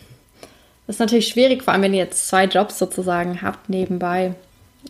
das 0.86 0.96
ist 0.96 1.00
natürlich 1.00 1.28
schwierig, 1.28 1.62
vor 1.62 1.72
allem 1.72 1.82
wenn 1.82 1.94
ihr 1.94 2.00
jetzt 2.00 2.28
zwei 2.28 2.46
Jobs 2.46 2.78
sozusagen 2.78 3.42
habt 3.42 3.68
nebenbei 3.68 4.34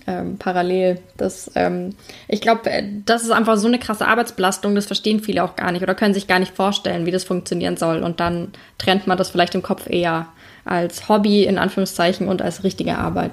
ähm, 0.07 0.39
parallel. 0.39 1.01
Das, 1.17 1.51
ähm, 1.55 1.95
ich 2.29 2.41
glaube, 2.41 2.71
äh, 2.71 2.85
das 3.05 3.25
ist 3.25 3.31
einfach 3.31 3.57
so 3.57 3.69
eine 3.69 3.79
krasse 3.79 4.07
Arbeitsbelastung, 4.07 4.75
das 4.75 4.87
verstehen 4.87 5.21
viele 5.21 5.45
auch 5.45 5.57
gar 5.57 5.73
nicht 5.73 5.83
oder 5.83 5.95
können 5.95 6.15
sich 6.15 6.27
gar 6.27 6.39
nicht 6.39 6.55
vorstellen, 6.55 7.07
wie 7.07 7.11
das 7.11 7.25
funktionieren 7.25 7.77
soll. 7.77 8.03
Und 8.03 8.21
dann 8.21 8.53
trennt 8.79 9.07
man 9.07 9.19
das 9.19 9.31
vielleicht 9.31 9.55
im 9.55 9.63
Kopf 9.63 9.89
eher 9.89 10.29
als 10.65 11.09
Hobby 11.09 11.45
in 11.45 11.59
Anführungszeichen 11.59 12.29
und 12.29 12.41
als 12.41 12.65
richtige 12.65 12.97
Arbeit. 12.99 13.33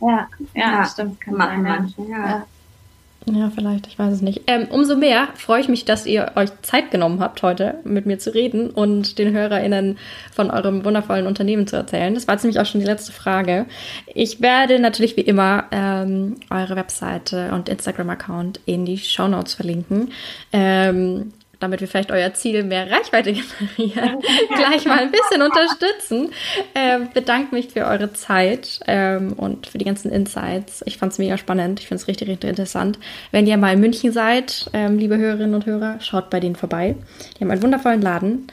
Ja, 0.00 0.28
ja, 0.54 0.72
ja 0.72 0.84
stimmt. 0.84 1.20
Kann 1.20 1.34
machen 1.34 1.62
manche, 1.62 2.02
ja. 2.02 2.26
ja. 2.26 2.46
Ja, 3.34 3.50
vielleicht, 3.54 3.86
ich 3.86 3.98
weiß 3.98 4.14
es 4.14 4.22
nicht. 4.22 4.42
Ähm, 4.46 4.68
umso 4.70 4.96
mehr 4.96 5.28
freue 5.34 5.60
ich 5.60 5.68
mich, 5.68 5.84
dass 5.84 6.06
ihr 6.06 6.32
euch 6.36 6.50
Zeit 6.62 6.90
genommen 6.90 7.20
habt, 7.20 7.42
heute 7.42 7.74
mit 7.84 8.06
mir 8.06 8.18
zu 8.18 8.32
reden 8.32 8.70
und 8.70 9.18
den 9.18 9.32
HörerInnen 9.32 9.98
von 10.32 10.50
eurem 10.50 10.84
wundervollen 10.84 11.26
Unternehmen 11.26 11.66
zu 11.66 11.76
erzählen. 11.76 12.14
Das 12.14 12.26
war 12.26 12.34
jetzt 12.34 12.44
nämlich 12.44 12.60
auch 12.60 12.66
schon 12.66 12.80
die 12.80 12.86
letzte 12.86 13.12
Frage. 13.12 13.66
Ich 14.06 14.40
werde 14.40 14.78
natürlich 14.78 15.16
wie 15.16 15.22
immer 15.22 15.64
ähm, 15.72 16.36
eure 16.50 16.76
Webseite 16.76 17.50
und 17.52 17.68
Instagram-Account 17.68 18.60
in 18.64 18.86
die 18.86 18.98
Show 18.98 19.28
Notes 19.28 19.54
verlinken. 19.54 20.12
Ähm, 20.52 21.32
damit 21.60 21.80
wir 21.80 21.88
vielleicht 21.88 22.12
euer 22.12 22.32
Ziel 22.34 22.62
mehr 22.62 22.90
Reichweite 22.90 23.32
generieren, 23.78 24.20
gleich 24.54 24.84
mal 24.84 24.98
ein 24.98 25.10
bisschen 25.10 25.42
unterstützen. 25.42 26.30
Ähm, 26.74 27.08
bedanke 27.12 27.54
mich 27.54 27.68
für 27.68 27.84
eure 27.86 28.12
Zeit 28.12 28.80
ähm, 28.86 29.32
und 29.32 29.66
für 29.66 29.78
die 29.78 29.84
ganzen 29.84 30.10
Insights. 30.10 30.82
Ich 30.86 30.98
fand 30.98 31.12
es 31.12 31.18
mega 31.18 31.36
spannend. 31.36 31.80
Ich 31.80 31.88
finde 31.88 32.02
es 32.02 32.08
richtig, 32.08 32.28
richtig 32.28 32.50
interessant. 32.50 32.98
Wenn 33.32 33.46
ihr 33.46 33.56
mal 33.56 33.74
in 33.74 33.80
München 33.80 34.12
seid, 34.12 34.70
ähm, 34.72 34.98
liebe 34.98 35.18
Hörerinnen 35.18 35.54
und 35.54 35.66
Hörer, 35.66 36.00
schaut 36.00 36.30
bei 36.30 36.40
denen 36.40 36.56
vorbei. 36.56 36.94
Die 37.36 37.44
haben 37.44 37.50
einen 37.50 37.62
wundervollen 37.62 38.02
Laden 38.02 38.46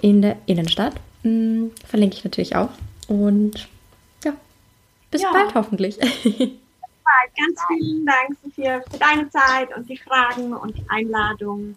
in 0.00 0.22
der 0.22 0.36
Innenstadt. 0.46 0.94
Hm, 1.22 1.72
verlinke 1.86 2.16
ich 2.16 2.24
natürlich 2.24 2.56
auch. 2.56 2.70
Und 3.08 3.68
ja, 4.24 4.32
bis 5.10 5.22
ja. 5.22 5.30
bald 5.32 5.54
hoffentlich. 5.54 5.98
Ganz 7.36 7.60
vielen 7.68 8.04
Dank, 8.04 8.36
Sophia, 8.42 8.80
für 8.90 8.98
deine 8.98 9.28
Zeit 9.30 9.74
und 9.76 9.88
die 9.88 9.96
Fragen 9.96 10.52
und 10.52 10.76
die 10.76 10.84
Einladung. 10.88 11.76